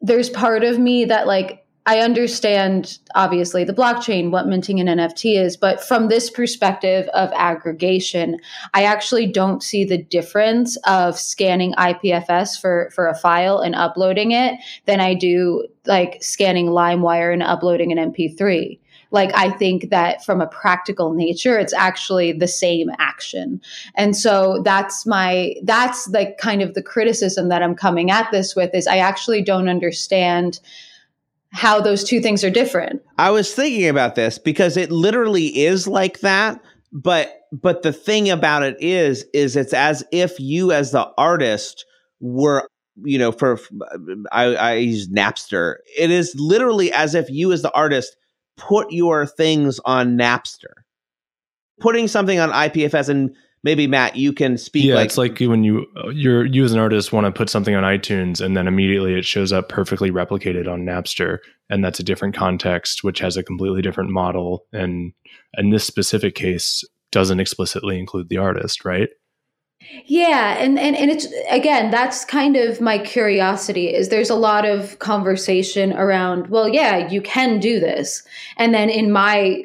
there's 0.00 0.28
part 0.28 0.64
of 0.64 0.78
me 0.78 1.04
that 1.06 1.28
like 1.28 1.63
I 1.86 1.98
understand 1.98 2.98
obviously 3.14 3.62
the 3.62 3.74
blockchain, 3.74 4.30
what 4.30 4.46
minting 4.46 4.80
an 4.80 4.86
NFT 4.86 5.38
is, 5.38 5.56
but 5.56 5.84
from 5.84 6.08
this 6.08 6.30
perspective 6.30 7.08
of 7.08 7.30
aggregation, 7.34 8.38
I 8.72 8.84
actually 8.84 9.26
don't 9.26 9.62
see 9.62 9.84
the 9.84 9.98
difference 9.98 10.76
of 10.86 11.18
scanning 11.18 11.74
IPFS 11.74 12.58
for, 12.58 12.90
for 12.94 13.06
a 13.06 13.14
file 13.14 13.58
and 13.58 13.74
uploading 13.74 14.32
it 14.32 14.58
than 14.86 15.00
I 15.00 15.12
do 15.12 15.66
like 15.84 16.22
scanning 16.22 16.68
LimeWire 16.68 17.34
and 17.34 17.42
uploading 17.42 17.92
an 17.92 18.12
MP3. 18.12 18.78
Like, 19.10 19.30
I 19.34 19.50
think 19.50 19.90
that 19.90 20.24
from 20.24 20.40
a 20.40 20.46
practical 20.46 21.12
nature, 21.12 21.58
it's 21.58 21.74
actually 21.74 22.32
the 22.32 22.48
same 22.48 22.90
action. 22.98 23.60
And 23.94 24.16
so 24.16 24.62
that's 24.64 25.04
my, 25.06 25.54
that's 25.62 26.08
like 26.08 26.38
kind 26.38 26.62
of 26.62 26.74
the 26.74 26.82
criticism 26.82 27.48
that 27.50 27.62
I'm 27.62 27.76
coming 27.76 28.10
at 28.10 28.30
this 28.32 28.56
with 28.56 28.74
is 28.74 28.86
I 28.86 28.96
actually 28.96 29.42
don't 29.42 29.68
understand 29.68 30.58
how 31.54 31.80
those 31.80 32.02
two 32.02 32.20
things 32.20 32.42
are 32.42 32.50
different. 32.50 33.00
I 33.16 33.30
was 33.30 33.54
thinking 33.54 33.88
about 33.88 34.16
this 34.16 34.38
because 34.38 34.76
it 34.76 34.90
literally 34.90 35.46
is 35.64 35.86
like 35.86 36.20
that, 36.20 36.60
but 36.92 37.32
but 37.52 37.82
the 37.82 37.92
thing 37.92 38.28
about 38.28 38.64
it 38.64 38.76
is 38.80 39.24
is 39.32 39.54
it's 39.54 39.72
as 39.72 40.04
if 40.10 40.38
you 40.40 40.72
as 40.72 40.90
the 40.90 41.08
artist 41.16 41.86
were 42.20 42.68
you 43.04 43.18
know 43.18 43.30
for 43.30 43.60
I, 44.32 44.56
I 44.56 44.74
use 44.74 45.08
Napster. 45.08 45.76
It 45.96 46.10
is 46.10 46.34
literally 46.36 46.92
as 46.92 47.14
if 47.14 47.30
you 47.30 47.52
as 47.52 47.62
the 47.62 47.72
artist 47.72 48.16
put 48.56 48.90
your 48.90 49.24
things 49.24 49.78
on 49.84 50.18
Napster. 50.18 50.82
Putting 51.80 52.08
something 52.08 52.38
on 52.38 52.50
IPFS 52.50 53.08
and 53.08 53.34
maybe 53.64 53.88
Matt, 53.88 54.14
you 54.14 54.32
can 54.32 54.56
speak. 54.56 54.84
Yeah, 54.84 54.94
like, 54.94 55.06
it's 55.06 55.18
like 55.18 55.40
when 55.40 55.64
you 55.64 55.86
uh, 55.96 56.10
you're 56.10 56.44
you 56.44 56.62
as 56.62 56.72
an 56.72 56.78
artist 56.78 57.12
want 57.12 57.26
to 57.26 57.32
put 57.32 57.50
something 57.50 57.74
on 57.74 57.82
iTunes 57.82 58.40
and 58.40 58.56
then 58.56 58.68
immediately 58.68 59.14
it 59.18 59.24
shows 59.24 59.52
up 59.52 59.68
perfectly 59.68 60.12
replicated 60.12 60.70
on 60.70 60.82
Napster, 60.82 61.38
and 61.68 61.84
that's 61.84 61.98
a 61.98 62.04
different 62.04 62.36
context, 62.36 63.02
which 63.02 63.18
has 63.18 63.36
a 63.36 63.42
completely 63.42 63.82
different 63.82 64.10
model, 64.10 64.66
and 64.72 65.12
in 65.58 65.70
this 65.70 65.84
specific 65.84 66.36
case 66.36 66.84
doesn't 67.10 67.40
explicitly 67.40 67.98
include 67.98 68.28
the 68.28 68.38
artist, 68.38 68.84
right? 68.84 69.08
Yeah, 70.06 70.56
and, 70.58 70.78
and 70.78 70.96
and 70.96 71.10
it's 71.10 71.26
again, 71.50 71.90
that's 71.90 72.24
kind 72.24 72.56
of 72.56 72.80
my 72.80 72.98
curiosity 72.98 73.94
is 73.94 74.08
there's 74.08 74.30
a 74.30 74.34
lot 74.34 74.64
of 74.64 74.98
conversation 74.98 75.92
around, 75.92 76.48
well, 76.48 76.68
yeah, 76.68 77.10
you 77.10 77.20
can 77.20 77.60
do 77.60 77.80
this. 77.80 78.22
And 78.56 78.72
then 78.72 78.88
in 78.88 79.12
my 79.12 79.64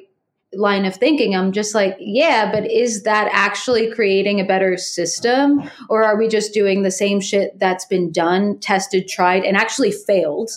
line 0.54 0.86
of 0.86 0.96
thinking, 0.96 1.36
I'm 1.36 1.52
just 1.52 1.76
like, 1.76 1.96
yeah, 2.00 2.52
but 2.52 2.70
is 2.70 3.04
that 3.04 3.30
actually 3.32 3.92
creating 3.92 4.40
a 4.40 4.46
better 4.46 4.78
system? 4.78 5.70
Or 5.90 6.04
are 6.04 6.18
we 6.18 6.28
just 6.28 6.54
doing 6.54 6.82
the 6.82 6.92
same 6.92 7.22
shit 7.22 7.58
that's 7.60 7.86
been 7.86 8.12
done, 8.12 8.60
tested, 8.60 9.08
tried, 9.08 9.44
and 9.44 9.56
actually 9.56 9.92
failed? 9.92 10.50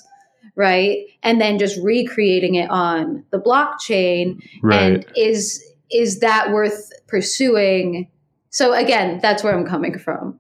Right. 0.55 1.07
And 1.23 1.41
then 1.41 1.59
just 1.59 1.79
recreating 1.83 2.57
it 2.57 2.71
on 2.71 3.25
the 3.31 3.39
blockchain. 3.39 4.43
Right. 4.63 4.81
And 4.81 5.07
is 5.17 5.65
is 5.91 6.21
that 6.21 6.53
worth 6.53 6.91
pursuing? 7.07 8.11
So 8.51 8.73
again, 8.73 9.21
that's 9.23 9.43
where 9.43 9.57
I'm 9.57 9.67
coming 9.67 9.99
from. 9.99 10.39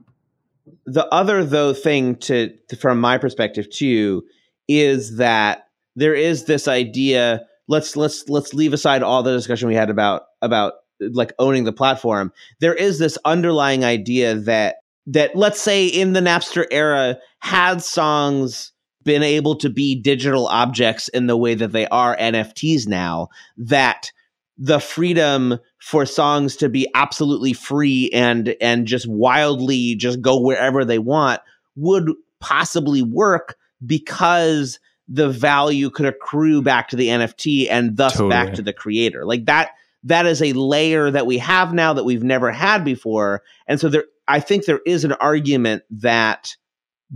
The 0.86 1.06
other 1.08 1.44
though 1.44 1.72
thing 1.72 2.16
to, 2.16 2.54
to 2.68 2.76
from 2.76 3.00
my 3.00 3.18
perspective 3.18 3.70
too 3.70 4.24
is 4.68 5.16
that 5.18 5.68
there 5.94 6.14
is 6.14 6.44
this 6.44 6.68
idea 6.68 7.46
let's 7.68 7.96
let's 7.96 8.28
let's 8.28 8.54
leave 8.54 8.72
aside 8.72 9.02
all 9.02 9.22
the 9.22 9.32
discussion 9.32 9.68
we 9.68 9.74
had 9.74 9.90
about 9.90 10.22
about 10.40 10.74
like 11.00 11.32
owning 11.38 11.64
the 11.64 11.72
platform. 11.72 12.32
There 12.60 12.74
is 12.74 12.98
this 12.98 13.18
underlying 13.24 13.84
idea 13.84 14.34
that 14.34 14.76
that 15.06 15.34
let's 15.34 15.60
say 15.60 15.86
in 15.86 16.12
the 16.12 16.20
napster 16.20 16.66
era 16.70 17.18
had 17.40 17.82
songs 17.82 18.72
been 19.04 19.22
able 19.22 19.56
to 19.56 19.68
be 19.68 20.00
digital 20.00 20.46
objects 20.46 21.08
in 21.08 21.26
the 21.26 21.36
way 21.36 21.54
that 21.56 21.72
they 21.72 21.88
are 21.88 22.16
nfts 22.16 22.86
now 22.86 23.26
that 23.56 24.12
the 24.58 24.78
freedom 24.78 25.58
for 25.80 26.06
songs 26.06 26.54
to 26.54 26.68
be 26.68 26.86
absolutely 26.94 27.52
free 27.52 28.08
and 28.12 28.54
and 28.60 28.86
just 28.86 29.08
wildly 29.08 29.96
just 29.96 30.20
go 30.20 30.40
wherever 30.40 30.84
they 30.84 31.00
want 31.00 31.40
would 31.74 32.12
possibly 32.38 33.02
work 33.02 33.56
because 33.84 34.78
the 35.14 35.28
value 35.28 35.90
could 35.90 36.06
accrue 36.06 36.60
mm. 36.62 36.64
back 36.64 36.88
to 36.88 36.96
the 36.96 37.08
NFT 37.08 37.66
and 37.70 37.96
thus 37.96 38.14
Totally. 38.14 38.30
back 38.30 38.54
to 38.54 38.62
the 38.62 38.72
creator. 38.72 39.24
Like 39.26 39.44
that 39.44 39.72
that 40.04 40.26
is 40.26 40.42
a 40.42 40.52
layer 40.54 41.10
that 41.10 41.26
we 41.26 41.38
have 41.38 41.72
now 41.74 41.92
that 41.92 42.04
we've 42.04 42.24
never 42.24 42.50
had 42.50 42.84
before. 42.84 43.42
And 43.68 43.78
so 43.78 43.88
there 43.88 44.04
I 44.26 44.40
think 44.40 44.64
there 44.64 44.80
is 44.86 45.04
an 45.04 45.12
argument 45.12 45.82
that 45.90 46.56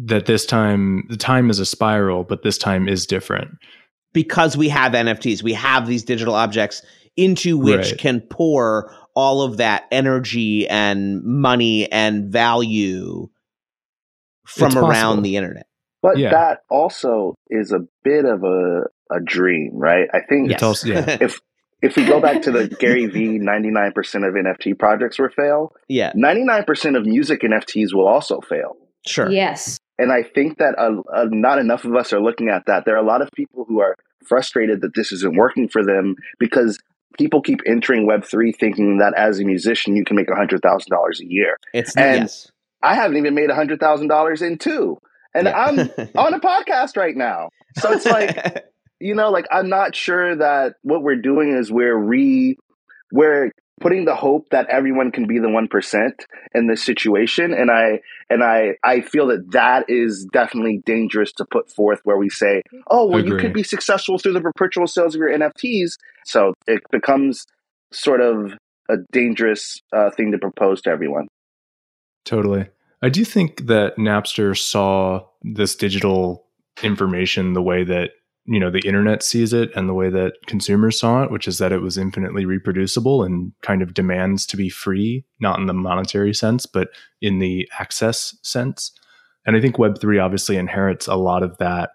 That 0.05 0.27
this 0.27 0.45
time 0.45 1.05
the 1.09 1.17
time 1.17 1.49
is 1.51 1.59
a 1.59 1.65
spiral, 1.67 2.23
but 2.25 2.43
this 2.43 2.59
time 2.59 2.87
is 2.89 3.07
different. 3.07 3.53
because 4.13 4.57
we 4.57 4.69
have 4.69 4.93
NFTs, 4.93 5.43
we 5.43 5.53
have 5.55 5.87
these 5.87 6.03
digital 6.05 6.35
objects 6.35 6.83
into 7.17 7.57
which 7.59 7.93
Right. 7.93 7.99
can 7.99 8.21
pour 8.21 8.95
all 9.15 9.41
of 9.43 9.57
that 9.57 9.85
energy 9.91 10.69
and 10.69 11.23
money 11.23 11.91
and 11.91 12.31
value 12.31 13.29
from 14.47 14.67
It's 14.69 14.77
around 14.77 14.91
possible. 14.93 15.23
the 15.23 15.37
internet. 15.37 15.67
But 16.07 16.19
Yeah. 16.19 16.31
that 16.31 16.61
also 16.71 17.35
is 17.51 17.73
a 17.73 17.81
bit 18.05 18.25
of 18.25 18.45
a, 18.45 18.83
a 19.11 19.21
dream, 19.25 19.73
right? 19.75 20.09
I 20.15 20.21
think 20.29 20.53
It's 20.53 20.63
also 20.63 20.89
yeah. 20.89 21.19
if 21.27 21.41
if 21.83 21.97
we 21.97 22.05
go 22.07 22.21
back 22.21 22.43
to 22.43 22.51
the 22.51 22.69
Gary 22.69 23.07
V 23.07 23.39
99% 23.39 23.95
of 24.27 24.35
NFT 24.35 24.79
projects 24.79 25.19
will 25.19 25.29
fail, 25.29 25.73
yeah, 25.89 26.13
99% 26.13 26.97
of 26.97 27.05
music 27.05 27.43
NFTs 27.43 27.93
will 27.93 28.07
also 28.09 28.41
fail. 28.41 28.77
sure. 29.07 29.31
Yes. 29.31 29.79
And 29.99 30.13
I 30.13 30.23
think 30.23 30.59
that 30.59 30.75
uh, 30.79 31.01
uh, 31.13 31.27
not 31.31 31.59
enough 31.59 31.85
of 31.85 31.95
us 31.97 32.13
are 32.13 32.21
looking 32.21 32.49
at 32.51 32.63
that. 32.67 32.85
There 32.85 32.95
are 32.95 33.03
a 33.03 33.07
lot 33.07 33.21
of 33.23 33.31
people 33.33 33.65
who 33.69 33.81
are 33.81 33.97
frustrated 34.27 34.81
that 34.83 34.95
this 34.95 35.11
isn't 35.13 35.37
working 35.37 35.69
for 35.69 35.83
them 35.85 36.15
because 36.39 36.79
people 37.19 37.41
keep 37.41 37.61
entering 37.67 38.07
Web3 38.07 38.55
thinking 38.59 38.99
that 38.99 39.15
as 39.17 39.39
a 39.41 39.45
musician, 39.45 39.97
you 39.97 40.05
can 40.05 40.17
make 40.17 40.29
$100,000 40.29 40.61
a 41.21 41.27
year. 41.27 41.57
It's 41.75 41.97
And- 41.97 42.23
yes. 42.23 42.51
I 42.83 42.95
haven't 42.95 43.17
even 43.17 43.35
made 43.35 43.49
a 43.51 43.55
hundred 43.55 43.81
thousand 43.81 44.09
dollars 44.09 44.43
in 44.43 44.59
two, 44.59 44.99
and 45.37 45.47
Yeah. 45.47 45.57
I'm 45.57 45.79
on 46.17 46.35
a 46.35 46.41
podcast 46.41 46.97
right 46.97 47.17
now. 47.17 47.51
So 47.79 47.93
it's 47.93 48.07
like 48.07 48.65
you 49.01 49.15
know, 49.15 49.31
like 49.31 49.47
I'm 49.51 49.69
not 49.69 49.95
sure 49.95 50.37
that 50.37 50.75
what 50.83 51.03
we're 51.03 51.21
doing 51.21 51.57
is 51.57 51.71
we're 51.71 51.97
re 51.97 52.57
we're 53.13 53.51
putting 53.81 54.07
the 54.07 54.15
hope 54.15 54.49
that 54.51 54.69
everyone 54.71 55.13
can 55.13 55.27
be 55.27 55.39
the 55.39 55.51
one 55.51 55.69
percent 55.69 56.25
in 56.55 56.67
this 56.67 56.83
situation, 56.85 57.53
and 57.53 57.71
I 57.71 58.01
and 58.31 58.43
I 58.43 58.77
I 58.83 59.03
feel 59.03 59.27
that 59.29 59.53
that 59.53 59.87
is 59.89 60.27
definitely 60.33 60.83
dangerous 60.87 61.33
to 61.35 61.45
put 61.51 61.71
forth 61.71 62.01
where 62.05 62.17
we 62.17 62.31
say, 62.31 62.63
oh 62.91 63.07
well, 63.07 63.25
you 63.25 63.37
could 63.37 63.53
be 63.53 63.63
successful 63.63 64.19
through 64.19 64.33
the 64.33 64.41
perpetual 64.41 64.87
sales 64.87 65.15
of 65.15 65.21
your 65.21 65.31
NFTs. 65.31 65.93
So 66.25 66.55
it 66.67 66.81
becomes 66.91 67.45
sort 67.93 68.21
of 68.21 68.55
a 68.89 68.97
dangerous 69.13 69.81
uh, 69.93 70.11
thing 70.11 70.33
to 70.33 70.39
propose 70.39 70.81
to 70.83 70.91
everyone. 70.91 71.29
Totally. 72.25 72.69
I 73.07 73.09
do 73.09 73.25
think 73.25 73.69
that 73.69 73.97
Napster 73.99 74.59
saw 74.59 75.25
this 75.43 75.77
digital 75.77 76.45
information 76.83 77.53
the 77.53 77.63
way 77.63 77.85
that, 77.85 78.11
you 78.47 78.59
know, 78.59 78.69
the 78.69 78.81
internet 78.81 79.23
sees 79.23 79.53
it 79.53 79.71
and 79.77 79.89
the 79.89 79.95
way 79.95 80.11
that 80.11 80.33
consumers 80.49 80.99
saw 80.99 81.23
it, 81.23 81.31
which 81.31 81.47
is 81.47 81.59
that 81.59 81.71
it 81.71 81.83
was 81.83 81.97
infinitely 81.97 82.47
reproducible 82.47 83.23
and 83.23 83.53
kind 83.63 83.81
of 83.81 83.95
demands 83.95 84.45
to 84.47 84.57
be 84.57 84.69
free, 84.69 85.25
not 85.39 85.61
in 85.61 85.67
the 85.67 85.73
monetary 85.73 86.35
sense, 86.35 86.67
but 86.67 86.89
in 87.23 87.39
the 87.39 87.71
access 87.79 88.37
sense. 88.43 88.91
And 89.47 89.55
I 89.55 89.61
think 89.61 89.77
Web3 89.77 90.21
obviously 90.21 90.57
inherits 90.57 91.07
a 91.07 91.15
lot 91.15 91.45
of 91.45 91.57
that 91.59 91.91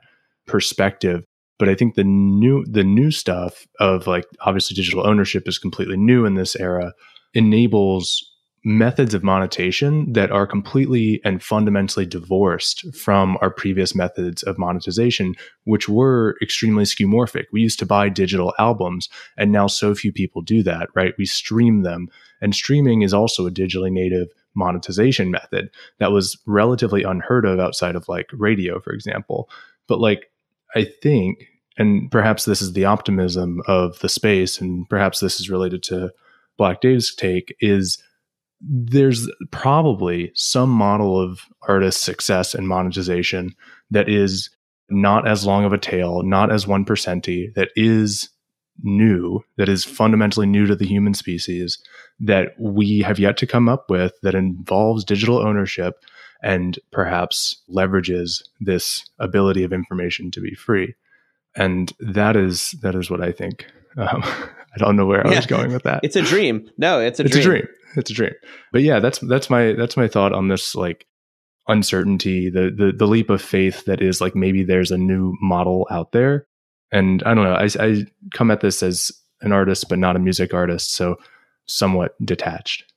perspective. 0.47 1.25
But 1.59 1.67
I 1.67 1.75
think 1.75 1.95
the 1.95 2.05
new 2.05 2.63
the 2.65 2.85
new 2.85 3.11
stuff 3.11 3.67
of 3.81 4.07
like 4.07 4.27
obviously 4.39 4.75
digital 4.75 5.05
ownership 5.05 5.45
is 5.45 5.59
completely 5.59 5.97
new 5.97 6.25
in 6.25 6.35
this 6.35 6.55
era, 6.55 6.93
enables 7.33 8.30
methods 8.63 9.15
of 9.15 9.23
monetization 9.23 10.13
that 10.13 10.31
are 10.31 10.45
completely 10.45 11.19
and 11.25 11.41
fundamentally 11.41 12.05
divorced 12.05 12.85
from 12.95 13.37
our 13.41 13.49
previous 13.49 13.95
methods 13.95 14.43
of 14.43 14.59
monetization, 14.59 15.33
which 15.63 15.89
were 15.89 16.35
extremely 16.41 16.83
skeuomorphic. 16.83 17.45
We 17.51 17.61
used 17.61 17.79
to 17.79 17.87
buy 17.87 18.09
digital 18.09 18.53
albums, 18.59 19.09
and 19.35 19.51
now 19.51 19.65
so 19.65 19.95
few 19.95 20.13
people 20.13 20.43
do 20.43 20.61
that, 20.63 20.89
right? 20.93 21.15
We 21.17 21.25
stream 21.25 21.81
them, 21.81 22.09
and 22.39 22.53
streaming 22.53 23.01
is 23.01 23.13
also 23.13 23.47
a 23.47 23.51
digitally 23.51 23.91
native 23.91 24.27
monetization 24.53 25.31
method 25.31 25.71
that 25.97 26.11
was 26.11 26.37
relatively 26.45 27.03
unheard 27.03 27.45
of 27.45 27.59
outside 27.59 27.95
of 27.95 28.07
like 28.07 28.29
radio, 28.31 28.79
for 28.79 28.93
example. 28.93 29.49
But 29.87 29.99
like, 29.99 30.29
I 30.75 30.85
think, 31.01 31.47
and 31.77 32.11
perhaps 32.11 32.45
this 32.45 32.61
is 32.61 32.73
the 32.73 32.85
optimism 32.85 33.61
of 33.65 33.97
the 33.99 34.09
space, 34.09 34.61
and 34.61 34.87
perhaps 34.87 35.19
this 35.19 35.39
is 35.39 35.49
related 35.49 35.81
to 35.83 36.11
Black 36.57 36.79
Dave's 36.81 37.15
take, 37.15 37.55
is 37.59 37.97
there's 38.61 39.29
probably 39.51 40.31
some 40.35 40.69
model 40.69 41.19
of 41.19 41.41
artist 41.67 42.03
success 42.03 42.53
and 42.53 42.67
monetization 42.67 43.55
that 43.89 44.07
is 44.07 44.49
not 44.89 45.27
as 45.27 45.45
long 45.45 45.65
of 45.65 45.73
a 45.73 45.77
tail, 45.77 46.21
not 46.23 46.51
as 46.51 46.67
one 46.67 46.85
percenty, 46.85 47.53
that 47.55 47.69
is 47.75 48.29
new, 48.83 49.43
that 49.57 49.69
is 49.69 49.83
fundamentally 49.83 50.45
new 50.45 50.65
to 50.65 50.75
the 50.75 50.85
human 50.85 51.13
species, 51.13 51.81
that 52.19 52.53
we 52.59 53.01
have 53.01 53.19
yet 53.19 53.37
to 53.37 53.47
come 53.47 53.67
up 53.67 53.89
with 53.89 54.13
that 54.21 54.35
involves 54.35 55.03
digital 55.03 55.39
ownership 55.39 56.03
and 56.43 56.79
perhaps 56.91 57.61
leverages 57.69 58.43
this 58.59 59.05
ability 59.19 59.63
of 59.63 59.73
information 59.73 60.31
to 60.31 60.41
be 60.41 60.53
free. 60.53 60.93
And 61.55 61.91
that 61.99 62.35
is 62.35 62.71
that 62.81 62.95
is 62.95 63.09
what 63.09 63.21
I 63.21 63.31
think. 63.31 63.65
Um, 63.97 64.23
I 64.73 64.77
don't 64.77 64.95
know 64.95 65.05
where 65.05 65.25
I 65.27 65.35
was 65.35 65.45
going 65.45 65.73
with 65.73 65.83
that 65.83 65.99
it's 66.01 66.15
a 66.15 66.21
dream. 66.21 66.69
No, 66.77 67.01
it's 67.01 67.19
a 67.19 67.23
it's 67.23 67.33
dream. 67.33 67.41
a 67.41 67.49
dream 67.49 67.67
it's 67.95 68.11
a 68.11 68.13
dream. 68.13 68.33
But 68.71 68.81
yeah 68.81 68.99
that's 68.99 69.19
that's 69.19 69.49
my 69.49 69.73
that's 69.73 69.97
my 69.97 70.07
thought 70.07 70.33
on 70.33 70.47
this 70.47 70.75
like 70.75 71.05
uncertainty 71.67 72.49
the 72.49 72.71
the 72.75 72.91
the 72.91 73.05
leap 73.05 73.29
of 73.29 73.41
faith 73.41 73.85
that 73.85 74.01
is 74.01 74.19
like 74.19 74.35
maybe 74.35 74.63
there's 74.63 74.91
a 74.91 74.97
new 74.97 75.35
model 75.41 75.87
out 75.91 76.11
there. 76.11 76.47
And 76.91 77.23
i 77.23 77.33
don't 77.33 77.45
know 77.45 77.53
i 77.53 77.69
i 77.79 78.05
come 78.33 78.51
at 78.51 78.61
this 78.61 78.83
as 78.83 79.11
an 79.41 79.51
artist 79.51 79.87
but 79.89 79.99
not 79.99 80.15
a 80.15 80.19
music 80.19 80.53
artist 80.53 80.93
so 80.93 81.15
somewhat 81.67 82.15
detached 82.25 82.90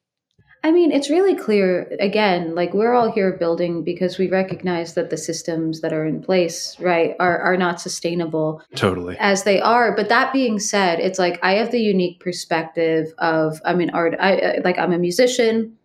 I 0.64 0.70
mean, 0.72 0.92
it's 0.92 1.10
really 1.10 1.36
clear 1.36 1.94
again, 2.00 2.54
like 2.54 2.72
we're 2.72 2.94
all 2.94 3.12
here 3.12 3.36
building 3.36 3.84
because 3.84 4.16
we 4.16 4.30
recognize 4.30 4.94
that 4.94 5.10
the 5.10 5.18
systems 5.18 5.82
that 5.82 5.92
are 5.92 6.06
in 6.06 6.22
place, 6.22 6.74
right, 6.80 7.14
are, 7.20 7.38
are 7.38 7.58
not 7.58 7.82
sustainable 7.82 8.62
totally 8.74 9.14
as 9.18 9.44
they 9.44 9.60
are. 9.60 9.94
But 9.94 10.08
that 10.08 10.32
being 10.32 10.58
said, 10.58 11.00
it's 11.00 11.18
like 11.18 11.38
I 11.42 11.52
have 11.56 11.70
the 11.70 11.82
unique 11.82 12.18
perspective 12.18 13.12
of 13.18 13.60
I'm 13.66 13.80
an 13.80 13.90
art, 13.90 14.14
I 14.18 14.36
I- 14.38 14.60
like 14.64 14.78
I'm 14.78 14.92
a 14.92 14.98
musician 14.98 15.76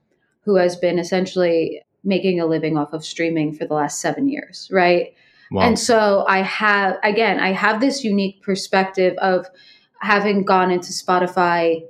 who 0.46 0.56
has 0.56 0.78
been 0.78 0.98
essentially 0.98 1.82
making 2.06 2.40
a 2.40 2.46
living 2.46 2.78
off 2.78 2.94
of 2.94 3.04
streaming 3.04 3.52
for 3.54 3.66
the 3.66 3.74
last 3.74 4.00
seven 4.00 4.30
years, 4.30 4.70
right? 4.72 5.14
wow 5.52 5.64
And 5.68 5.78
so 5.78 6.24
I 6.26 6.42
have, 6.42 6.96
again, 7.04 7.38
I 7.42 7.52
have 7.52 7.82
this 7.82 8.06
unique 8.06 8.42
perspective 8.42 9.18
of 9.18 9.46
having 10.00 10.46
gone 10.46 10.72
into 10.72 10.94
Spotify, 10.94 11.84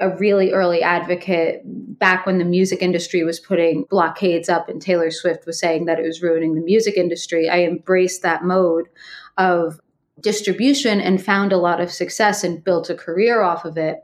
a 0.00 0.16
really 0.16 0.52
early 0.52 0.82
advocate 0.82 1.60
back 1.64 2.24
when 2.24 2.38
the 2.38 2.44
music 2.44 2.80
industry 2.80 3.22
was 3.22 3.38
putting 3.38 3.84
blockades 3.90 4.48
up 4.48 4.68
and 4.68 4.80
Taylor 4.80 5.10
Swift 5.10 5.46
was 5.46 5.58
saying 5.58 5.84
that 5.84 5.98
it 5.98 6.06
was 6.06 6.22
ruining 6.22 6.54
the 6.54 6.62
music 6.62 6.96
industry. 6.96 7.48
I 7.48 7.64
embraced 7.64 8.22
that 8.22 8.42
mode 8.42 8.88
of 9.36 9.78
distribution 10.20 11.00
and 11.00 11.22
found 11.22 11.52
a 11.52 11.58
lot 11.58 11.80
of 11.80 11.90
success 11.90 12.42
and 12.44 12.64
built 12.64 12.90
a 12.90 12.94
career 12.94 13.42
off 13.42 13.64
of 13.64 13.76
it. 13.76 13.98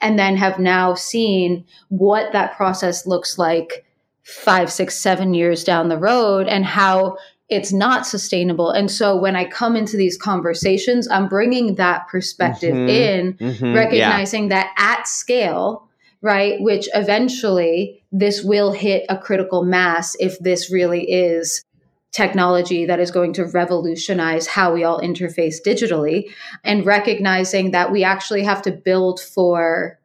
And 0.00 0.18
then 0.18 0.36
have 0.36 0.58
now 0.58 0.94
seen 0.94 1.64
what 1.88 2.32
that 2.32 2.56
process 2.56 3.06
looks 3.06 3.38
like 3.38 3.84
five, 4.22 4.70
six, 4.70 4.94
seven 4.94 5.32
years 5.34 5.64
down 5.64 5.88
the 5.88 5.98
road 5.98 6.46
and 6.46 6.64
how 6.64 7.16
it's 7.48 7.72
not 7.72 8.06
sustainable. 8.06 8.70
And 8.70 8.90
so 8.90 9.16
when 9.16 9.34
I 9.34 9.44
come 9.46 9.74
into 9.74 9.96
these 9.96 10.18
conversations, 10.18 11.08
I'm 11.08 11.28
bringing 11.28 11.76
that 11.76 12.08
perspective 12.08 12.74
Mhm. 12.74 12.88
in, 12.88 13.32
Mhm, 13.34 13.60
yeah. 13.60 13.74
recognizing 13.78 14.48
that 14.48 14.70
at 14.76 15.08
scale, 15.08 15.88
right, 16.20 16.60
which 16.60 16.88
eventually 16.94 18.02
this 18.12 18.42
will 18.42 18.72
hit 18.72 19.06
a 19.08 19.16
critical 19.16 19.64
mass 19.64 20.14
if 20.20 20.38
this 20.40 20.70
really 20.70 21.10
is 21.10 21.64
technology 22.12 22.86
that 22.86 23.00
is 23.00 23.10
going 23.10 23.32
to 23.34 23.44
revolutionize 23.44 24.46
how 24.46 24.72
we 24.72 24.82
all 24.82 25.00
interface 25.00 25.56
digitally 25.64 26.24
and 26.64 26.86
recognizing 26.86 27.70
that 27.70 27.92
we 27.92 28.02
actually 28.02 28.42
have 28.42 28.62
to 28.62 28.72
build 28.72 29.20
for 29.20 29.97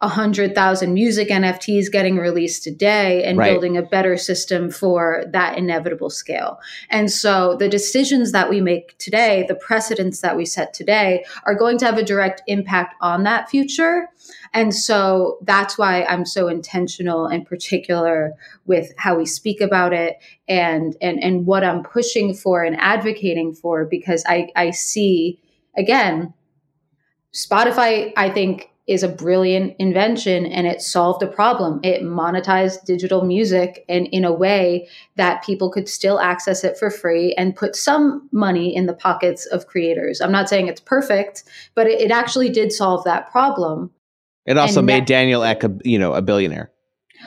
hundred 0.00 0.54
thousand 0.54 0.94
music 0.94 1.28
NFTs 1.28 1.90
getting 1.90 2.18
released 2.18 2.62
today 2.62 3.24
and 3.24 3.36
Right. 3.36 3.50
building 3.50 3.76
a 3.76 3.82
better 3.82 4.16
system 4.16 4.70
for 4.70 5.24
that 5.32 5.58
inevitable 5.58 6.08
scale. 6.10 6.60
And 6.88 7.10
so 7.10 7.56
the 7.56 7.68
decisions 7.68 8.30
that 8.30 8.48
we 8.48 8.60
make 8.60 8.96
today, 8.98 9.44
the 9.48 9.56
precedents 9.56 10.20
that 10.20 10.36
we 10.36 10.44
set 10.44 10.72
today 10.72 11.24
are 11.44 11.54
going 11.56 11.78
to 11.78 11.86
have 11.86 11.98
a 11.98 12.04
direct 12.04 12.42
impact 12.46 12.94
on 13.00 13.24
that 13.24 13.50
future. 13.50 14.08
And 14.54 14.72
so 14.72 15.38
that's 15.42 15.76
why 15.76 16.04
I'm 16.04 16.24
so 16.24 16.46
intentional 16.46 17.26
and 17.26 17.44
particular 17.44 18.34
with 18.66 18.92
how 18.98 19.16
we 19.16 19.26
speak 19.26 19.60
about 19.60 19.92
it 19.92 20.18
and 20.48 20.96
and 21.00 21.22
and 21.22 21.44
what 21.44 21.64
I'm 21.64 21.82
pushing 21.82 22.34
for 22.34 22.62
and 22.62 22.76
advocating 22.78 23.52
for 23.52 23.84
because 23.84 24.24
I 24.28 24.48
I 24.54 24.70
see 24.70 25.40
again 25.76 26.34
Spotify 27.32 28.12
I 28.16 28.30
think 28.30 28.70
is 28.88 29.02
a 29.02 29.08
brilliant 29.08 29.76
invention 29.78 30.46
and 30.46 30.66
it 30.66 30.80
solved 30.80 31.22
a 31.22 31.26
problem. 31.26 31.78
It 31.84 32.02
monetized 32.02 32.84
digital 32.86 33.22
music 33.22 33.84
and 33.88 34.06
in 34.08 34.24
a 34.24 34.32
way 34.32 34.88
that 35.16 35.44
people 35.44 35.70
could 35.70 35.88
still 35.88 36.18
access 36.18 36.64
it 36.64 36.78
for 36.78 36.90
free 36.90 37.34
and 37.34 37.54
put 37.54 37.76
some 37.76 38.28
money 38.32 38.74
in 38.74 38.86
the 38.86 38.94
pockets 38.94 39.44
of 39.46 39.66
creators. 39.66 40.22
I'm 40.22 40.32
not 40.32 40.48
saying 40.48 40.68
it's 40.68 40.80
perfect, 40.80 41.44
but 41.74 41.86
it, 41.86 42.00
it 42.00 42.10
actually 42.10 42.48
did 42.48 42.72
solve 42.72 43.04
that 43.04 43.30
problem. 43.30 43.90
It 44.46 44.56
also 44.56 44.80
And 44.80 44.86
made 44.86 45.02
that- 45.02 45.08
Daniel 45.08 45.44
Ek, 45.44 45.62
a, 45.64 45.76
you 45.84 45.98
know, 45.98 46.14
a 46.14 46.22
billionaire. 46.22 46.70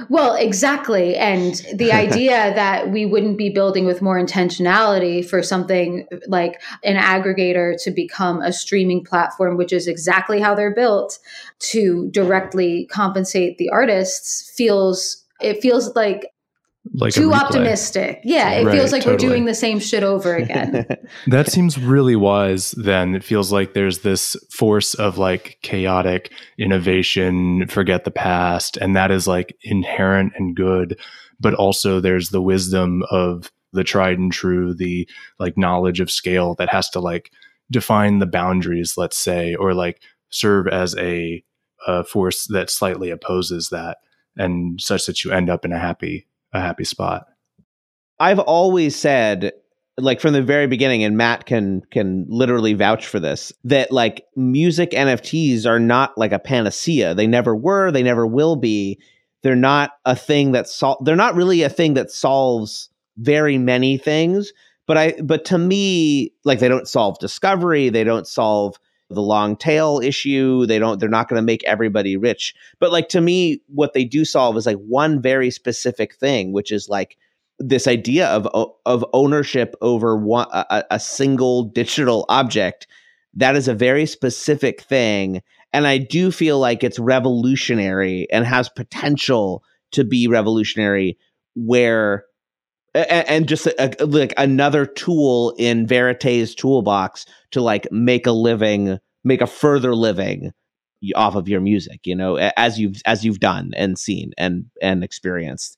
Well, 0.10 0.36
exactly. 0.36 1.16
And 1.16 1.56
the 1.74 1.92
idea 1.94 2.54
that 2.56 2.92
we 2.92 3.06
wouldn't 3.06 3.38
be 3.38 3.50
building 3.50 3.86
with 3.86 4.02
more 4.02 4.20
intentionality 4.24 5.28
for 5.28 5.44
something 5.44 6.08
like 6.28 6.62
an 6.84 6.96
aggregator 6.96 7.82
to 7.84 7.92
become 7.92 8.42
a 8.42 8.54
streaming 8.54 9.04
platform, 9.04 9.58
which 9.58 9.74
is 9.74 9.88
exactly 9.88 10.40
how 10.40 10.56
they're 10.56 10.74
built 10.74 11.20
to 11.60 12.10
directly 12.12 12.88
compensate 12.92 13.58
the 13.58 13.70
artists, 13.70 14.52
feels 14.56 15.26
it 15.40 15.62
feels 15.62 15.96
like 15.96 16.32
like 16.94 17.14
too 17.14 17.34
optimistic. 17.34 18.22
Yeah, 18.24 18.52
it 18.52 18.66
Right, 18.66 18.76
feels 18.76 18.92
like 18.92 19.06
we're 19.06 19.18
doing 19.18 19.46
the 19.46 19.54
same 19.54 19.80
shit 19.80 20.04
over 20.04 20.36
again. 20.36 20.86
That 21.28 21.48
seems 21.48 21.78
really 21.78 22.16
wise 22.16 22.72
then. 22.72 23.16
It 23.16 23.24
feels 23.24 23.52
like 23.52 23.74
there's 23.74 24.00
this 24.00 24.36
force 24.50 24.94
of 24.96 25.18
like 25.18 25.60
chaotic 25.62 26.32
innovation, 26.58 27.68
forget 27.68 28.04
the 28.04 28.12
past, 28.12 28.78
and 28.78 28.96
that 28.96 29.12
is 29.12 29.28
like 29.28 29.56
inherent 29.62 30.34
and 30.36 30.56
good. 30.56 31.00
But 31.40 31.54
also 31.54 32.00
there's 32.00 32.30
the 32.30 32.42
wisdom 32.42 33.04
of 33.12 33.52
the 33.74 33.84
tried 33.84 34.18
and 34.20 34.32
true, 34.32 34.74
the 34.74 35.08
like 35.40 35.58
knowledge 35.58 36.00
of 36.00 36.12
scale 36.12 36.56
that 36.56 36.70
has 36.70 36.90
to 36.92 37.00
like 37.00 37.32
define 37.70 38.20
the 38.20 38.26
boundaries, 38.26 38.96
let's 38.98 39.18
say, 39.18 39.56
or 39.56 39.74
like 39.74 40.02
serve 40.30 40.68
as 40.68 40.96
a, 40.98 41.44
a 41.88 42.04
force 42.04 42.48
that 42.48 42.70
slightly 42.70 43.10
opposes 43.10 43.70
that 43.70 43.98
and 44.38 44.80
such 44.82 45.06
that 45.06 45.24
you 45.24 45.32
end 45.32 45.50
up 45.50 45.66
in 45.66 45.72
a 45.72 45.80
happy 45.80 46.28
a 46.54 46.60
happy 46.60 46.84
spot. 46.84 47.26
I've 48.20 48.40
always 48.40 48.96
said 48.96 49.54
like 49.98 50.20
from 50.20 50.34
the 50.34 50.42
very 50.42 50.68
beginning 50.68 51.04
and 51.04 51.18
Matt 51.18 51.46
can 51.46 51.82
can 51.92 52.26
literally 52.30 52.74
vouch 52.74 53.08
for 53.08 53.20
this 53.20 53.52
that 53.64 53.92
like 53.92 54.26
music 54.36 54.92
NFTs 54.92 55.66
are 55.66 55.80
not 55.80 56.18
like 56.18 56.32
a 56.32 56.40
panacea. 56.40 57.14
They 57.14 57.28
never 57.28 57.56
were, 57.56 57.92
they 57.92 58.04
never 58.04 58.26
will 58.26 58.56
be. 58.56 59.00
They're 59.44 59.56
not 59.56 59.92
a 60.06 60.16
thing 60.16 60.52
that 60.52 60.68
sol- 60.68 61.02
they're 61.04 61.16
not 61.16 61.36
really 61.36 61.64
a 61.64 61.70
thing 61.70 61.96
that 61.96 62.12
solves 62.12 62.90
very 63.18 63.58
many 63.58 63.98
things, 63.98 64.54
but 64.88 64.98
I 64.98 65.14
but 65.24 65.46
to 65.46 65.58
me 65.58 66.34
like 66.44 66.60
they 66.60 66.70
don't 66.70 66.88
solve 66.88 67.20
discovery, 67.20 67.90
they 67.90 68.04
don't 68.04 68.28
solve 68.28 68.78
the 69.14 69.22
long 69.22 69.56
tail 69.56 70.00
issue, 70.04 70.66
they 70.66 70.80
don't 70.80 71.00
they're 71.00 71.10
not 71.10 71.28
going 71.28 71.42
to 71.42 71.46
make 71.46 71.64
everybody 71.64 72.18
rich. 72.18 72.56
But 72.80 72.92
like 72.92 73.10
to 73.10 73.22
me 73.22 73.62
what 73.68 73.94
they 73.94 74.04
do 74.04 74.26
solve 74.26 74.58
is 74.58 74.66
like 74.66 74.78
one 74.78 75.22
very 75.22 75.52
specific 75.52 76.16
thing, 76.16 76.52
which 76.54 76.72
is 76.72 76.90
like 76.90 77.18
this 77.62 77.88
idea 77.88 78.28
of 78.28 78.48
of 78.86 79.06
ownership 79.14 79.76
over 79.82 80.18
one 80.18 80.48
a, 80.52 80.84
a, 80.92 81.00
single 81.00 81.64
digital 81.64 82.26
object 82.28 82.88
that 83.34 83.56
is 83.56 83.68
a 83.68 83.74
very 83.74 84.06
specific 84.06 84.82
thing 84.82 85.42
and 85.72 85.86
i 85.86 85.98
do 85.98 86.32
feel 86.32 86.60
like 86.60 86.84
it's 86.84 86.98
revolutionary 86.98 88.28
and 88.32 88.46
has 88.46 88.68
potential 88.68 89.64
to 89.92 90.04
be 90.04 90.28
revolutionary 90.28 91.18
where 91.56 92.26
and, 92.94 93.48
just 93.48 93.68
a, 93.68 94.04
a, 94.04 94.06
like 94.06 94.34
another 94.38 94.86
tool 94.86 95.56
in 95.58 95.88
Verite's 95.88 96.54
toolbox 96.54 97.26
to 97.52 97.62
like 97.62 97.88
make 97.92 98.28
a 98.28 98.32
living 98.32 99.00
make 99.24 99.42
a 99.42 99.48
further 99.48 99.96
living 99.96 100.52
off 101.16 101.36
of 101.36 101.48
your 101.48 101.62
music 101.62 102.02
you 102.06 102.16
know 102.16 102.36
as 102.58 102.80
you've 102.80 103.02
as 103.06 103.26
you've 103.26 103.40
done 103.40 103.72
and 103.76 103.98
seen 103.98 104.32
and 104.38 104.66
and 104.82 105.04
experienced 105.04 105.78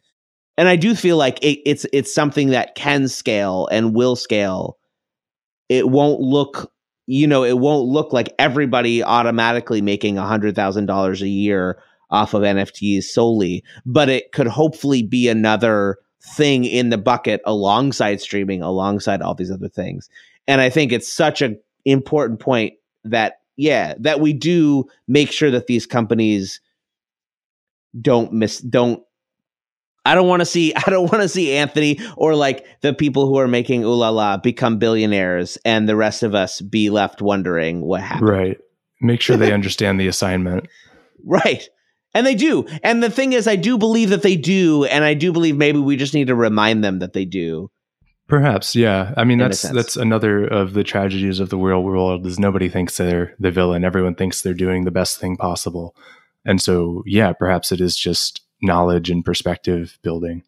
and 0.57 0.68
I 0.68 0.76
do 0.76 0.95
feel 0.95 1.18
like 1.18 1.43
it, 1.43 1.59
it's 1.66 1.86
it's 1.91 2.14
something 2.14 2.49
that 2.49 2.76
can 2.76 3.07
scale 3.07 3.68
and 3.72 3.95
will 3.95 4.16
scale. 4.16 4.78
It 5.70 5.89
won't 5.89 6.20
look, 6.20 6.72
you 7.07 7.26
know, 7.28 7.43
it 7.43 7.57
won't 7.57 7.88
look 7.88 8.14
like 8.14 8.34
everybody 8.38 9.03
automatically 9.03 9.82
making 9.82 10.18
a 10.18 10.28
hundred 10.28 10.55
thousand 10.55 10.86
dollars 10.86 11.22
a 11.22 11.28
year 11.28 11.82
off 12.11 12.36
of 12.36 12.43
NFTs 12.43 13.05
solely, 13.05 13.64
but 13.86 14.09
it 14.09 14.32
could 14.32 14.47
hopefully 14.47 15.01
be 15.01 15.28
another 15.28 15.97
thing 16.24 16.65
in 16.65 16.89
the 16.89 16.97
bucket 16.97 17.41
alongside 17.45 18.21
streaming, 18.21 18.61
alongside 18.61 19.21
all 19.21 19.36
these 19.36 19.51
other 19.51 19.67
things. 19.67 20.09
And 20.47 20.61
I 20.61 20.69
think 20.69 20.91
it's 20.91 21.11
such 21.11 21.41
an 21.41 21.59
important 21.86 22.39
point 22.39 22.74
that 23.03 23.39
yeah, 23.55 23.93
that 23.99 24.19
we 24.19 24.34
do 24.34 24.86
make 25.07 25.32
sure 25.32 25.51
that 25.51 25.67
these 25.67 25.86
companies 25.86 26.59
don't 27.99 28.34
miss 28.34 28.59
don't 28.59 29.03
I 30.05 30.15
don't 30.15 30.28
want 30.28 30.41
to 30.41 30.45
see 30.45 30.74
I 30.88 30.89
don't 30.89 31.11
want 31.11 31.21
to 31.21 31.30
see 31.30 31.53
Anthony 31.53 31.99
or 32.17 32.36
like 32.36 32.65
the 32.82 32.93
people 32.93 33.28
who 33.28 33.38
are 33.38 33.47
making 33.47 33.84
Ooh 33.84 33.93
La 33.93 34.09
La 34.09 34.38
become 34.38 34.80
billionaires 34.80 35.57
and 35.65 35.88
the 35.88 35.95
rest 35.95 36.24
of 36.24 36.34
us 36.34 36.61
be 36.61 36.89
left 36.89 37.21
wondering 37.21 37.82
what 37.82 38.01
happened. 38.01 38.30
Right. 38.30 38.57
Make 39.01 39.21
sure 39.21 39.38
they 39.38 39.53
understand 39.53 39.99
the 39.99 40.07
assignment. 40.07 40.67
Right. 41.24 41.67
And 42.14 42.26
they 42.26 42.36
do. 42.36 42.66
And 42.84 43.01
the 43.01 43.09
thing 43.09 43.34
is 43.34 43.47
I 43.47 43.55
do 43.55 43.78
believe 43.78 44.09
that 44.09 44.22
they 44.22 44.36
do 44.36 44.86
and 44.86 45.03
I 45.03 45.14
do 45.14 45.32
believe 45.32 45.57
maybe 45.57 45.80
we 45.80 45.95
just 45.95 46.14
need 46.14 46.28
to 46.28 46.36
remind 46.36 46.84
them 46.84 46.99
that 46.99 47.14
they 47.14 47.26
do. 47.26 47.72
Perhaps, 48.28 48.76
yeah. 48.76 49.14
I 49.18 49.26
mean, 49.26 49.38
that's 49.38 49.64
that's 49.64 49.97
another 49.97 50.45
of 50.45 50.74
the 50.74 50.84
tragedies 50.84 51.39
of 51.39 51.49
the 51.49 51.57
real 51.57 51.84
world 51.84 52.26
is 52.26 52.39
nobody 52.39 52.70
thinks 52.70 52.97
they're 52.97 53.36
the 53.38 53.51
villain. 53.51 53.84
Everyone 53.84 54.16
thinks 54.16 54.41
they're 54.41 54.53
doing 54.53 54.86
the 54.86 54.91
best 54.91 55.20
thing 55.20 55.36
possible. 55.36 55.95
And 56.45 56.61
so, 56.61 57.03
yeah, 57.05 57.34
perhaps 57.34 57.72
it 57.72 57.82
is 57.82 57.97
just 57.97 58.41
knowledge 58.61 59.09
and 59.09 59.24
perspective 59.24 59.99
building. 60.01 60.43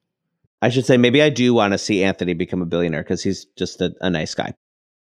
I 0.61 0.70
should 0.70 0.86
say 0.86 0.97
maybe 0.97 1.22
I 1.22 1.30
do 1.30 1.53
want 1.53 1.74
to 1.74 1.78
see 1.78 2.03
Anthony 2.03 2.34
become 2.34 2.61
a 2.61 2.66
billionaire 2.66 3.03
because 3.03 3.22
he's 3.22 3.45
just 3.57 3.82
a, 3.82 3.93
a, 4.01 4.09
nice 4.09 4.34
guy. 4.34 4.53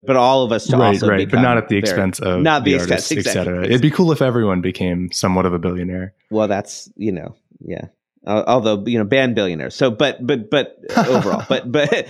But 0.06 0.16
all 0.16 0.44
of 0.44 0.52
us 0.52 0.66
to 0.66 0.76
right, 0.76 0.88
also 0.88 1.08
right, 1.08 1.30
but 1.30 1.40
not 1.40 1.56
at 1.56 1.68
the 1.68 1.76
expense 1.76 2.20
of 2.20 2.42
not 2.42 2.64
the, 2.64 2.72
the 2.72 2.76
expense, 2.76 2.90
artists, 2.92 3.10
exactly. 3.12 3.40
etc. 3.40 3.64
It'd 3.64 3.82
be 3.82 3.90
cool 3.90 4.12
if 4.12 4.20
everyone 4.20 4.60
became 4.60 5.10
somewhat 5.12 5.46
of 5.46 5.54
a 5.54 5.58
billionaire. 5.58 6.14
Well, 6.30 6.48
that's 6.48 6.90
you 6.96 7.12
know, 7.12 7.34
yeah. 7.60 7.86
Uh, 8.26 8.42
although 8.46 8.84
you 8.86 8.98
know, 8.98 9.04
band 9.04 9.34
billionaires. 9.34 9.74
So, 9.74 9.90
but 9.90 10.26
but 10.26 10.50
but 10.50 10.76
overall, 10.96 11.44
but 11.48 11.70
but 11.70 12.08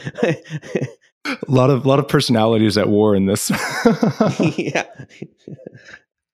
a 1.25 1.39
lot 1.49 1.71
of 1.71 1.87
lot 1.87 1.99
of 1.99 2.09
personalities 2.09 2.77
at 2.79 2.89
war 2.89 3.15
in 3.15 3.27
this. 3.27 3.51
yeah, 4.57 4.87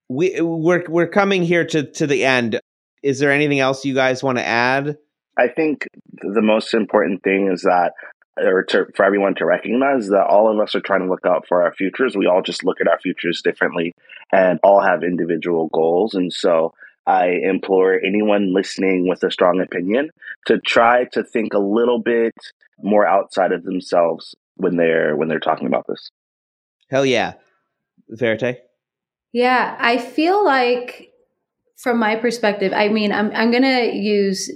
we 0.09 0.41
we're 0.41 0.85
we're 0.89 1.09
coming 1.09 1.43
here 1.43 1.65
to 1.67 1.85
to 1.93 2.07
the 2.07 2.25
end 2.25 2.61
is 3.03 3.19
there 3.19 3.33
anything 3.33 3.61
else 3.61 3.85
you 3.85 3.95
guys 3.95 4.23
want 4.23 4.39
to 4.39 4.45
add? 4.45 4.97
I 5.39 5.49
think 5.49 5.87
the 6.21 6.43
most 6.43 6.75
important 6.75 7.23
thing 7.23 7.51
is 7.53 7.63
that, 7.63 7.93
or 8.41 8.63
to, 8.65 8.87
for 8.95 9.05
everyone 9.05 9.35
to 9.37 9.47
recognize 9.47 10.09
that 10.09 10.27
all 10.27 10.51
of 10.51 10.59
us 10.59 10.75
are 10.75 10.81
trying 10.81 11.01
to 11.01 11.09
look 11.09 11.25
out 11.27 11.47
for 11.47 11.63
our 11.63 11.73
futures. 11.73 12.17
We 12.17 12.27
all 12.27 12.43
just 12.43 12.65
look 12.65 12.81
at 12.81 12.89
our 12.89 12.99
futures 12.99 13.43
differently 13.43 13.95
and 14.33 14.59
all 14.63 14.81
have 14.81 15.03
individual 15.03 15.69
goals. 15.73 16.15
And 16.15 16.33
so 16.33 16.75
I 17.07 17.39
implore 17.43 18.01
anyone 18.01 18.55
listening 18.55 19.09
with 19.09 19.23
a 19.23 19.31
strong 19.31 19.61
opinion 19.61 20.11
to 20.47 20.59
try 20.59 21.05
to 21.13 21.25
think 21.25 21.55
a 21.55 21.59
little 21.59 22.01
bit 22.01 22.35
more 22.83 23.07
outside 23.07 23.53
of 23.53 23.65
themselves 23.65 24.35
when 24.57 24.77
they're 24.77 25.17
when 25.17 25.29
they're 25.29 25.41
talking 25.41 25.67
about 25.67 25.87
this. 25.87 26.11
Hell 26.91 27.07
yeah. 27.07 27.35
Verite? 28.09 28.59
Yeah, 29.33 29.77
I 29.79 29.99
feel 29.99 30.45
like 30.45 31.13
from 31.77 31.99
my 31.99 32.17
perspective, 32.17 32.73
I 32.75 32.89
mean, 32.89 33.13
I'm 33.13 33.31
I'm 33.35 33.51
gonna 33.51 33.93
use 33.93 34.51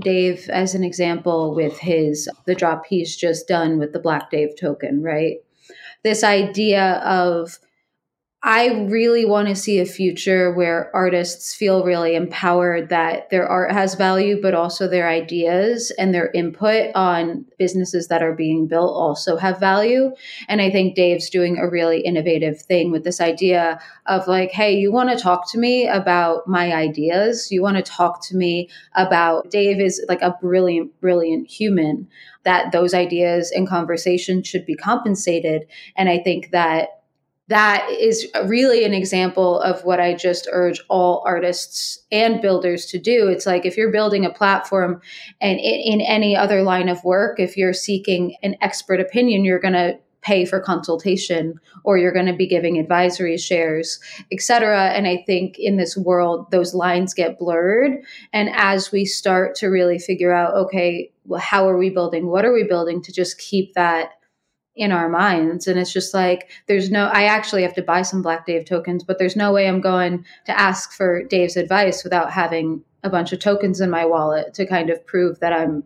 Dave 0.00 0.48
as 0.50 0.74
an 0.74 0.84
example 0.84 1.54
with 1.54 1.78
his 1.78 2.28
the 2.46 2.54
drop 2.54 2.84
he's 2.86 3.16
just 3.16 3.48
done 3.48 3.78
with 3.78 3.92
the 3.92 4.00
Black 4.00 4.30
Dave 4.30 4.56
token, 4.58 5.02
right? 5.02 5.38
This 6.04 6.22
idea 6.22 7.02
of 7.04 7.58
I 8.40 8.84
really 8.88 9.24
want 9.24 9.48
to 9.48 9.56
see 9.56 9.80
a 9.80 9.84
future 9.84 10.54
where 10.54 10.94
artists 10.94 11.56
feel 11.56 11.84
really 11.84 12.14
empowered 12.14 12.88
that 12.90 13.30
their 13.30 13.48
art 13.48 13.72
has 13.72 13.96
value, 13.96 14.40
but 14.40 14.54
also 14.54 14.86
their 14.86 15.08
ideas 15.08 15.90
and 15.98 16.14
their 16.14 16.30
input 16.30 16.92
on 16.94 17.46
businesses 17.58 18.06
that 18.08 18.22
are 18.22 18.36
being 18.36 18.68
built 18.68 18.94
also 18.94 19.36
have 19.36 19.58
value. 19.58 20.12
And 20.46 20.60
I 20.60 20.70
think 20.70 20.94
Dave's 20.94 21.30
doing 21.30 21.58
a 21.58 21.68
really 21.68 22.00
innovative 22.02 22.62
thing 22.62 22.92
with 22.92 23.02
this 23.02 23.20
idea 23.20 23.80
of 24.06 24.28
like, 24.28 24.52
hey, 24.52 24.72
you 24.72 24.92
want 24.92 25.10
to 25.10 25.16
talk 25.16 25.50
to 25.50 25.58
me 25.58 25.88
about 25.88 26.46
my 26.46 26.72
ideas? 26.72 27.50
You 27.50 27.60
want 27.60 27.76
to 27.76 27.82
talk 27.82 28.24
to 28.28 28.36
me 28.36 28.70
about 28.94 29.50
Dave 29.50 29.80
is 29.80 30.00
like 30.08 30.22
a 30.22 30.38
brilliant, 30.40 31.00
brilliant 31.00 31.50
human, 31.50 32.06
that 32.44 32.70
those 32.70 32.94
ideas 32.94 33.50
and 33.50 33.68
conversation 33.68 34.44
should 34.44 34.64
be 34.64 34.76
compensated. 34.76 35.66
And 35.96 36.08
I 36.08 36.18
think 36.18 36.52
that 36.52 36.97
that 37.48 37.88
is 37.90 38.26
really 38.44 38.84
an 38.84 38.92
example 38.92 39.58
of 39.60 39.82
what 39.84 40.00
I 40.00 40.14
just 40.14 40.46
urge 40.52 40.80
all 40.88 41.22
artists 41.26 41.98
and 42.12 42.42
builders 42.42 42.86
to 42.86 42.98
do. 42.98 43.28
It's 43.28 43.46
like 43.46 43.64
if 43.64 43.76
you're 43.76 43.90
building 43.90 44.24
a 44.24 44.32
platform 44.32 45.00
and 45.40 45.58
in, 45.58 46.00
any 46.02 46.36
other 46.36 46.62
line 46.62 46.88
of 46.88 47.02
work, 47.04 47.40
if 47.40 47.56
you're 47.56 47.72
seeking 47.72 48.36
an 48.42 48.56
expert 48.60 49.00
opinion, 49.00 49.44
you're 49.44 49.58
going 49.58 49.74
to 49.74 49.98
pay 50.20 50.44
for 50.44 50.60
consultation 50.60 51.58
or 51.84 51.96
you're 51.96 52.12
going 52.12 52.26
to 52.26 52.32
be 52.32 52.46
giving 52.46 52.76
advisory 52.76 53.38
shares 53.38 54.00
etc 54.32 54.88
and 54.88 55.06
i 55.06 55.22
think 55.26 55.56
in 55.60 55.76
this 55.76 55.96
world 55.96 56.50
those 56.50 56.74
lines 56.74 57.14
get 57.14 57.38
blurred. 57.38 57.92
And 58.32 58.50
as 58.52 58.90
we 58.90 59.04
start 59.04 59.54
to 59.56 59.68
really 59.68 59.98
figure 59.98 60.32
out 60.32 60.54
okay 60.54 61.12
well, 61.28 61.40
how 61.40 61.68
are 61.68 61.76
we 61.76 61.90
building? 61.90 62.26
What 62.26 62.44
are 62.46 62.52
we 62.52 62.64
building 62.64 63.02
to 63.02 63.12
just 63.12 63.38
keep 63.38 63.74
that 63.74 64.12
in 64.78 64.92
our 64.92 65.08
minds. 65.08 65.66
And 65.66 65.78
it's 65.78 65.92
just 65.92 66.14
like, 66.14 66.50
there's 66.66 66.90
no, 66.90 67.06
I 67.06 67.24
actually 67.24 67.62
have 67.62 67.74
to 67.74 67.82
buy 67.82 68.02
some 68.02 68.22
Black 68.22 68.46
Dave 68.46 68.64
tokens, 68.64 69.02
but 69.02 69.18
there's 69.18 69.36
no 69.36 69.52
way 69.52 69.68
I'm 69.68 69.80
going 69.80 70.24
to 70.46 70.58
ask 70.58 70.92
for 70.92 71.24
Dave's 71.24 71.56
advice 71.56 72.04
without 72.04 72.30
having 72.30 72.82
a 73.02 73.10
bunch 73.10 73.32
of 73.32 73.40
tokens 73.40 73.80
in 73.80 73.90
my 73.90 74.04
wallet 74.04 74.54
to 74.54 74.66
kind 74.66 74.88
of 74.88 75.04
prove 75.04 75.40
that 75.40 75.52
I'm 75.52 75.82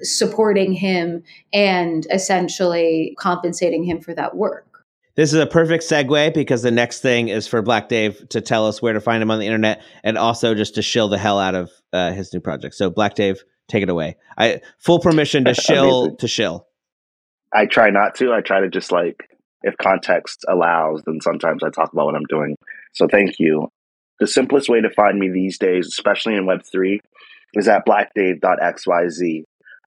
supporting 0.00 0.72
him 0.72 1.22
and 1.52 2.06
essentially 2.10 3.14
compensating 3.18 3.84
him 3.84 4.00
for 4.00 4.12
that 4.14 4.36
work. 4.36 4.84
This 5.14 5.32
is 5.32 5.38
a 5.38 5.46
perfect 5.46 5.84
segue 5.84 6.34
because 6.34 6.62
the 6.62 6.72
next 6.72 7.00
thing 7.00 7.28
is 7.28 7.46
for 7.46 7.62
Black 7.62 7.88
Dave 7.88 8.28
to 8.30 8.40
tell 8.40 8.66
us 8.66 8.82
where 8.82 8.92
to 8.92 9.00
find 9.00 9.22
him 9.22 9.30
on 9.30 9.38
the 9.38 9.46
internet 9.46 9.80
and 10.02 10.18
also 10.18 10.56
just 10.56 10.74
to 10.74 10.82
shill 10.82 11.08
the 11.08 11.18
hell 11.18 11.38
out 11.38 11.54
of 11.54 11.70
uh, 11.92 12.10
his 12.10 12.34
new 12.34 12.40
project. 12.40 12.74
So, 12.74 12.90
Black 12.90 13.14
Dave, 13.14 13.44
take 13.68 13.84
it 13.84 13.88
away. 13.88 14.16
I 14.36 14.60
full 14.78 14.98
permission 14.98 15.44
to 15.44 15.54
shill 15.54 16.16
to 16.16 16.26
shill. 16.26 16.66
I 17.54 17.66
try 17.66 17.90
not 17.90 18.16
to. 18.16 18.32
I 18.32 18.40
try 18.40 18.60
to 18.60 18.68
just 18.68 18.90
like, 18.90 19.28
if 19.62 19.76
context 19.78 20.44
allows, 20.48 21.02
then 21.06 21.20
sometimes 21.20 21.62
I 21.62 21.70
talk 21.70 21.92
about 21.92 22.06
what 22.06 22.16
I'm 22.16 22.26
doing. 22.28 22.56
So 22.92 23.06
thank 23.08 23.38
you. 23.38 23.68
The 24.20 24.26
simplest 24.26 24.68
way 24.68 24.80
to 24.80 24.90
find 24.90 25.18
me 25.18 25.30
these 25.30 25.58
days, 25.58 25.86
especially 25.86 26.34
in 26.34 26.46
Web3, 26.46 26.98
is 27.54 27.68
at 27.68 27.86
blackdave.xyz. 27.86 29.44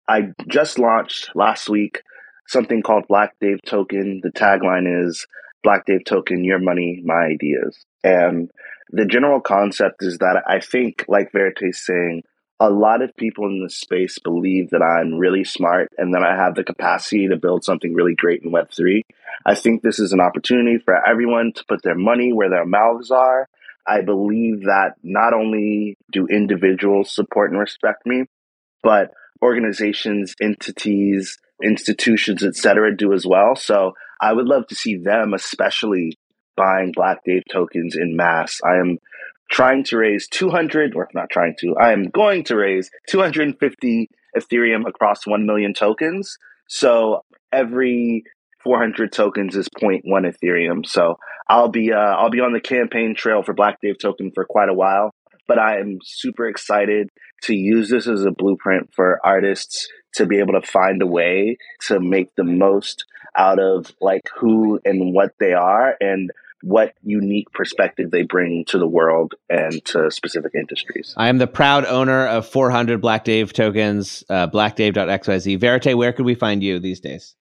I 0.10 0.22
just 0.48 0.80
launched 0.80 1.32
last 1.36 1.70
week 1.70 2.02
something 2.48 2.82
called 2.82 3.08
Black 3.08 3.34
Dave 3.42 3.60
Token. 3.66 4.22
The 4.24 4.32
tagline 4.32 5.06
is 5.06 5.26
Black 5.64 5.86
Dave 5.86 6.06
Token, 6.06 6.44
your 6.44 6.60
money, 6.60 7.02
my 7.04 7.26
ideas. 7.26 7.78
And 8.04 8.50
the 8.90 9.06
general 9.06 9.42
concept 9.42 10.02
is 10.02 10.18
that 10.20 10.44
I 10.48 10.62
think, 10.62 11.04
like 11.08 11.32
Verite 11.34 11.58
is 11.62 11.86
saying, 11.86 12.24
a 12.60 12.70
lot 12.70 13.02
of 13.02 13.16
people 13.16 13.46
in 13.46 13.64
this 13.64 13.78
space 13.78 14.18
believe 14.20 14.72
that 14.72 14.82
I'm 14.82 15.20
really 15.20 15.44
smart 15.44 15.92
and 15.98 16.14
that 16.14 16.24
I 16.24 16.36
have 16.36 16.56
the 16.56 16.64
capacity 16.64 17.28
to 17.28 17.38
build 17.38 17.64
something 17.64 17.94
really 17.94 18.16
great 18.16 18.42
in 18.44 18.52
Web3. 18.52 19.02
I 19.46 19.56
think 19.56 19.82
this 19.82 20.00
is 20.00 20.12
an 20.12 20.22
opportunity 20.22 20.80
for 20.84 21.08
everyone 21.08 21.54
to 21.56 21.66
put 21.68 21.84
their 21.84 21.96
money 21.96 22.34
where 22.34 22.50
their 22.50 22.66
mouths 22.66 23.12
are. 23.12 23.48
I 23.86 24.02
believe 24.02 24.62
that 24.64 24.96
not 25.04 25.34
only 25.34 25.98
do 26.12 26.28
individuals 26.28 27.14
support 27.14 27.52
and 27.52 27.60
respect 27.60 28.06
me, 28.06 28.26
but 28.82 29.12
organizations, 29.42 30.34
entities, 30.42 31.38
institutions, 31.64 32.44
etc., 32.44 32.96
do 32.96 33.14
as 33.14 33.26
well. 33.26 33.56
So 33.56 33.94
I 34.20 34.34
would 34.34 34.46
love 34.46 34.68
to 34.68 34.76
see 34.76 34.98
them, 34.98 35.34
especially 35.34 36.18
buying 36.56 36.92
Black 36.94 37.20
Dave 37.24 37.44
tokens 37.52 37.96
in 37.96 38.16
mass. 38.16 38.60
I 38.66 38.78
am 38.78 38.98
trying 39.50 39.84
to 39.86 39.98
raise 39.98 40.28
200, 40.28 40.96
or 40.96 41.08
not 41.14 41.30
trying 41.30 41.56
to, 41.60 41.76
I 41.78 41.94
am 41.94 42.10
going 42.10 42.44
to 42.46 42.56
raise 42.56 42.90
250 43.10 44.10
Ethereum 44.36 44.88
across 44.88 45.26
1 45.26 45.46
million 45.46 45.74
tokens. 45.74 46.38
So 46.68 47.24
every 47.52 48.24
400 48.64 49.12
tokens 49.12 49.56
is 49.56 49.70
0.1 49.70 50.04
Ethereum. 50.06 50.86
So 50.86 51.18
I'll 51.48 51.70
be 51.70 51.94
uh, 51.94 51.98
I'll 51.98 52.30
be 52.30 52.42
on 52.42 52.54
the 52.54 52.60
campaign 52.60 53.16
trail 53.16 53.42
for 53.42 53.54
Black 53.54 53.80
Dave 53.82 53.98
token 54.00 54.32
for 54.34 54.46
quite 54.46 54.70
a 54.70 54.74
while. 54.74 55.12
But 55.48 55.60
I 55.60 55.80
am 55.80 56.00
super 56.04 56.48
excited 56.48 57.10
to 57.44 57.56
use 57.56 57.90
this 57.90 58.08
as 58.08 58.26
a 58.26 58.32
blueprint 58.32 58.90
for 58.94 59.22
artists 59.24 59.88
to 60.16 60.26
be 60.26 60.40
able 60.40 60.60
to 60.60 60.68
find 60.68 61.02
a 61.02 61.08
way 61.08 61.58
to 61.88 62.00
make 62.00 62.36
the 62.36 62.44
most 62.44 63.06
out 63.38 63.60
of 63.60 63.92
like 64.02 64.24
who 64.36 64.80
and 64.84 65.14
what 65.14 65.32
they 65.40 65.54
are 65.54 65.96
and 66.02 66.32
what 66.62 66.94
unique 67.04 67.52
perspective 67.52 68.12
they 68.12 68.24
bring 68.24 68.66
to 68.66 68.78
the 68.78 68.88
world 68.88 69.36
and 69.50 69.84
to 69.86 70.10
specific 70.10 70.54
industries. 70.56 71.14
I 71.18 71.30
am 71.30 71.38
the 71.38 71.48
proud 71.48 71.86
owner 71.86 72.26
of 72.26 72.48
400 72.48 73.00
Black 73.00 73.24
Dave 73.24 73.54
tokens, 73.54 74.24
uh, 74.30 74.48
blackdave.xyz. 74.48 75.60
Verite, 75.60 75.98
where 75.98 76.14
could 76.14 76.26
we 76.26 76.36
find 76.36 76.64
you 76.64 76.80
these 76.80 77.00
days? 77.00 77.36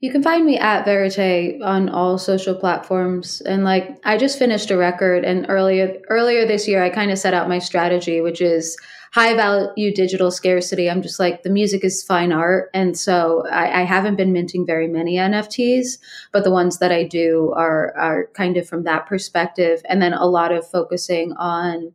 You 0.00 0.10
can 0.10 0.22
find 0.22 0.46
me 0.46 0.56
at 0.56 0.86
Verite 0.86 1.60
on 1.62 1.90
all 1.90 2.16
social 2.16 2.54
platforms. 2.54 3.42
And 3.42 3.64
like 3.64 3.98
I 4.02 4.16
just 4.16 4.38
finished 4.38 4.70
a 4.70 4.76
record 4.76 5.24
and 5.24 5.44
earlier 5.50 5.98
earlier 6.08 6.46
this 6.46 6.66
year 6.66 6.82
I 6.82 6.88
kind 6.88 7.10
of 7.10 7.18
set 7.18 7.34
out 7.34 7.50
my 7.50 7.58
strategy, 7.58 8.22
which 8.22 8.40
is 8.40 8.78
high 9.12 9.34
value 9.34 9.92
digital 9.92 10.30
scarcity. 10.30 10.88
I'm 10.88 11.02
just 11.02 11.18
like 11.18 11.42
the 11.42 11.50
music 11.50 11.84
is 11.84 12.02
fine 12.02 12.32
art. 12.32 12.70
And 12.72 12.96
so 12.96 13.44
I, 13.50 13.80
I 13.80 13.84
haven't 13.84 14.16
been 14.16 14.32
minting 14.32 14.64
very 14.64 14.86
many 14.86 15.16
NFTs, 15.16 15.98
but 16.32 16.44
the 16.44 16.50
ones 16.50 16.78
that 16.78 16.92
I 16.92 17.04
do 17.04 17.52
are 17.56 17.96
are 17.96 18.28
kind 18.34 18.56
of 18.56 18.68
from 18.68 18.84
that 18.84 19.06
perspective. 19.06 19.82
And 19.88 20.00
then 20.00 20.12
a 20.12 20.26
lot 20.26 20.52
of 20.52 20.68
focusing 20.68 21.32
on 21.32 21.92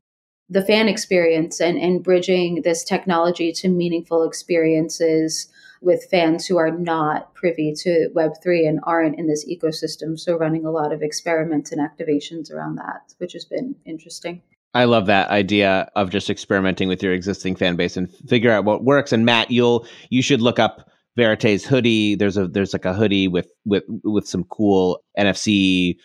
the 0.49 0.63
fan 0.63 0.87
experience 0.87 1.59
and, 1.59 1.77
and 1.77 2.03
bridging 2.03 2.61
this 2.61 2.83
technology 2.83 3.51
to 3.51 3.69
meaningful 3.69 4.23
experiences 4.23 5.47
with 5.81 6.07
fans 6.09 6.45
who 6.45 6.57
are 6.57 6.71
not 6.71 7.33
privy 7.33 7.73
to 7.73 8.09
Web3 8.15 8.67
and 8.67 8.79
aren't 8.83 9.17
in 9.17 9.27
this 9.27 9.45
ecosystem. 9.47 10.19
So, 10.19 10.37
running 10.37 10.65
a 10.65 10.71
lot 10.71 10.91
of 10.91 11.01
experiments 11.01 11.71
and 11.71 11.81
activations 11.81 12.51
around 12.51 12.75
that, 12.75 13.13
which 13.19 13.33
has 13.33 13.45
been 13.45 13.75
interesting. 13.85 14.41
I 14.75 14.83
love 14.83 15.05
that 15.05 15.29
idea 15.29 15.89
of 15.95 16.09
just 16.09 16.29
experimenting 16.29 16.89
with 16.89 17.01
your 17.01 17.13
existing 17.13 17.55
fan 17.55 17.77
base 17.77 17.95
and 17.95 18.13
figure 18.27 18.51
out 18.51 18.65
what 18.65 18.83
works. 18.83 19.13
And 19.13 19.25
Matt, 19.25 19.49
you'll 19.49 19.87
you 20.09 20.21
should 20.21 20.41
look 20.41 20.59
up 20.59 20.89
Verite's 21.17 21.63
hoodie. 21.63 22.15
There's 22.15 22.35
a 22.35 22.45
there's 22.47 22.73
like 22.73 22.83
a 22.83 22.93
hoodie 22.93 23.29
with 23.29 23.47
with 23.63 23.85
with 24.03 24.27
some 24.27 24.43
cool 24.43 25.01
NFC 25.17 25.95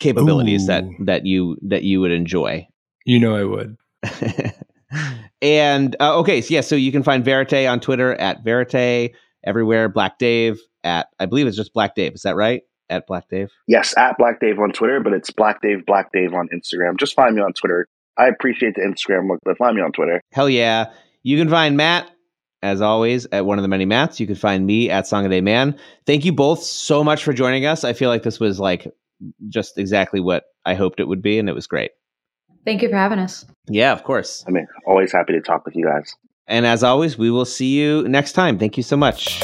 capabilities 0.00 0.64
Ooh. 0.64 0.66
that 0.66 0.84
that 0.98 1.26
you 1.26 1.56
that 1.62 1.84
you 1.84 2.00
would 2.00 2.10
enjoy. 2.10 2.66
You 3.06 3.20
know 3.20 3.36
I 3.36 3.44
would. 3.44 3.76
and 5.40 5.94
uh, 6.00 6.18
okay, 6.18 6.40
so 6.40 6.54
yeah, 6.54 6.60
so 6.60 6.74
you 6.74 6.90
can 6.90 7.04
find 7.04 7.24
Verite 7.24 7.70
on 7.70 7.78
Twitter 7.78 8.14
at 8.14 8.42
Verite 8.42 9.14
everywhere. 9.44 9.88
Black 9.88 10.18
Dave 10.18 10.60
at 10.82 11.06
I 11.20 11.26
believe 11.26 11.46
it's 11.46 11.56
just 11.56 11.72
Black 11.72 11.94
Dave. 11.94 12.14
Is 12.14 12.22
that 12.22 12.34
right? 12.34 12.62
At 12.92 13.06
Black 13.06 13.28
Dave. 13.28 13.50
Yes, 13.66 13.96
at 13.96 14.18
Black 14.18 14.38
Dave 14.38 14.58
on 14.58 14.72
Twitter, 14.72 15.00
but 15.00 15.12
it's 15.12 15.30
Black 15.30 15.62
Dave 15.62 15.86
Black 15.86 16.12
Dave 16.12 16.34
on 16.34 16.48
Instagram. 16.54 16.98
Just 16.98 17.14
find 17.14 17.34
me 17.34 17.42
on 17.42 17.52
Twitter. 17.54 17.86
I 18.18 18.28
appreciate 18.28 18.74
the 18.74 18.82
Instagram 18.82 19.28
look, 19.28 19.40
but 19.44 19.56
find 19.56 19.74
me 19.74 19.82
on 19.82 19.92
Twitter. 19.92 20.20
Hell 20.32 20.50
yeah! 20.50 20.92
You 21.22 21.38
can 21.38 21.48
find 21.48 21.76
Matt 21.76 22.10
as 22.62 22.80
always, 22.80 23.26
at 23.32 23.44
one 23.44 23.58
of 23.58 23.62
the 23.62 23.68
many 23.68 23.84
mats. 23.84 24.20
You 24.20 24.26
can 24.26 24.36
find 24.36 24.64
me 24.64 24.88
at 24.88 25.06
Song 25.06 25.26
a 25.26 25.28
Day 25.28 25.40
Man. 25.40 25.78
Thank 26.06 26.24
you 26.24 26.32
both 26.32 26.62
so 26.62 27.02
much 27.02 27.24
for 27.24 27.32
joining 27.32 27.66
us. 27.66 27.84
I 27.84 27.92
feel 27.92 28.08
like 28.08 28.22
this 28.22 28.38
was 28.38 28.60
like 28.60 28.86
just 29.48 29.78
exactly 29.78 30.20
what 30.20 30.44
I 30.64 30.74
hoped 30.74 31.00
it 31.00 31.08
would 31.08 31.22
be, 31.22 31.38
and 31.38 31.48
it 31.48 31.54
was 31.54 31.66
great. 31.66 31.90
Thank 32.64 32.82
you 32.82 32.88
for 32.88 32.96
having 32.96 33.18
us. 33.18 33.44
Yeah, 33.66 33.92
of 33.92 34.04
course. 34.04 34.44
I 34.46 34.52
mean, 34.52 34.66
always 34.86 35.12
happy 35.12 35.32
to 35.32 35.40
talk 35.40 35.64
with 35.64 35.74
you 35.74 35.84
guys. 35.84 36.14
And 36.46 36.64
as 36.66 36.84
always, 36.84 37.18
we 37.18 37.30
will 37.30 37.44
see 37.44 37.78
you 37.78 38.06
next 38.08 38.32
time. 38.32 38.58
Thank 38.58 38.76
you 38.76 38.82
so 38.82 38.96
much. 38.96 39.42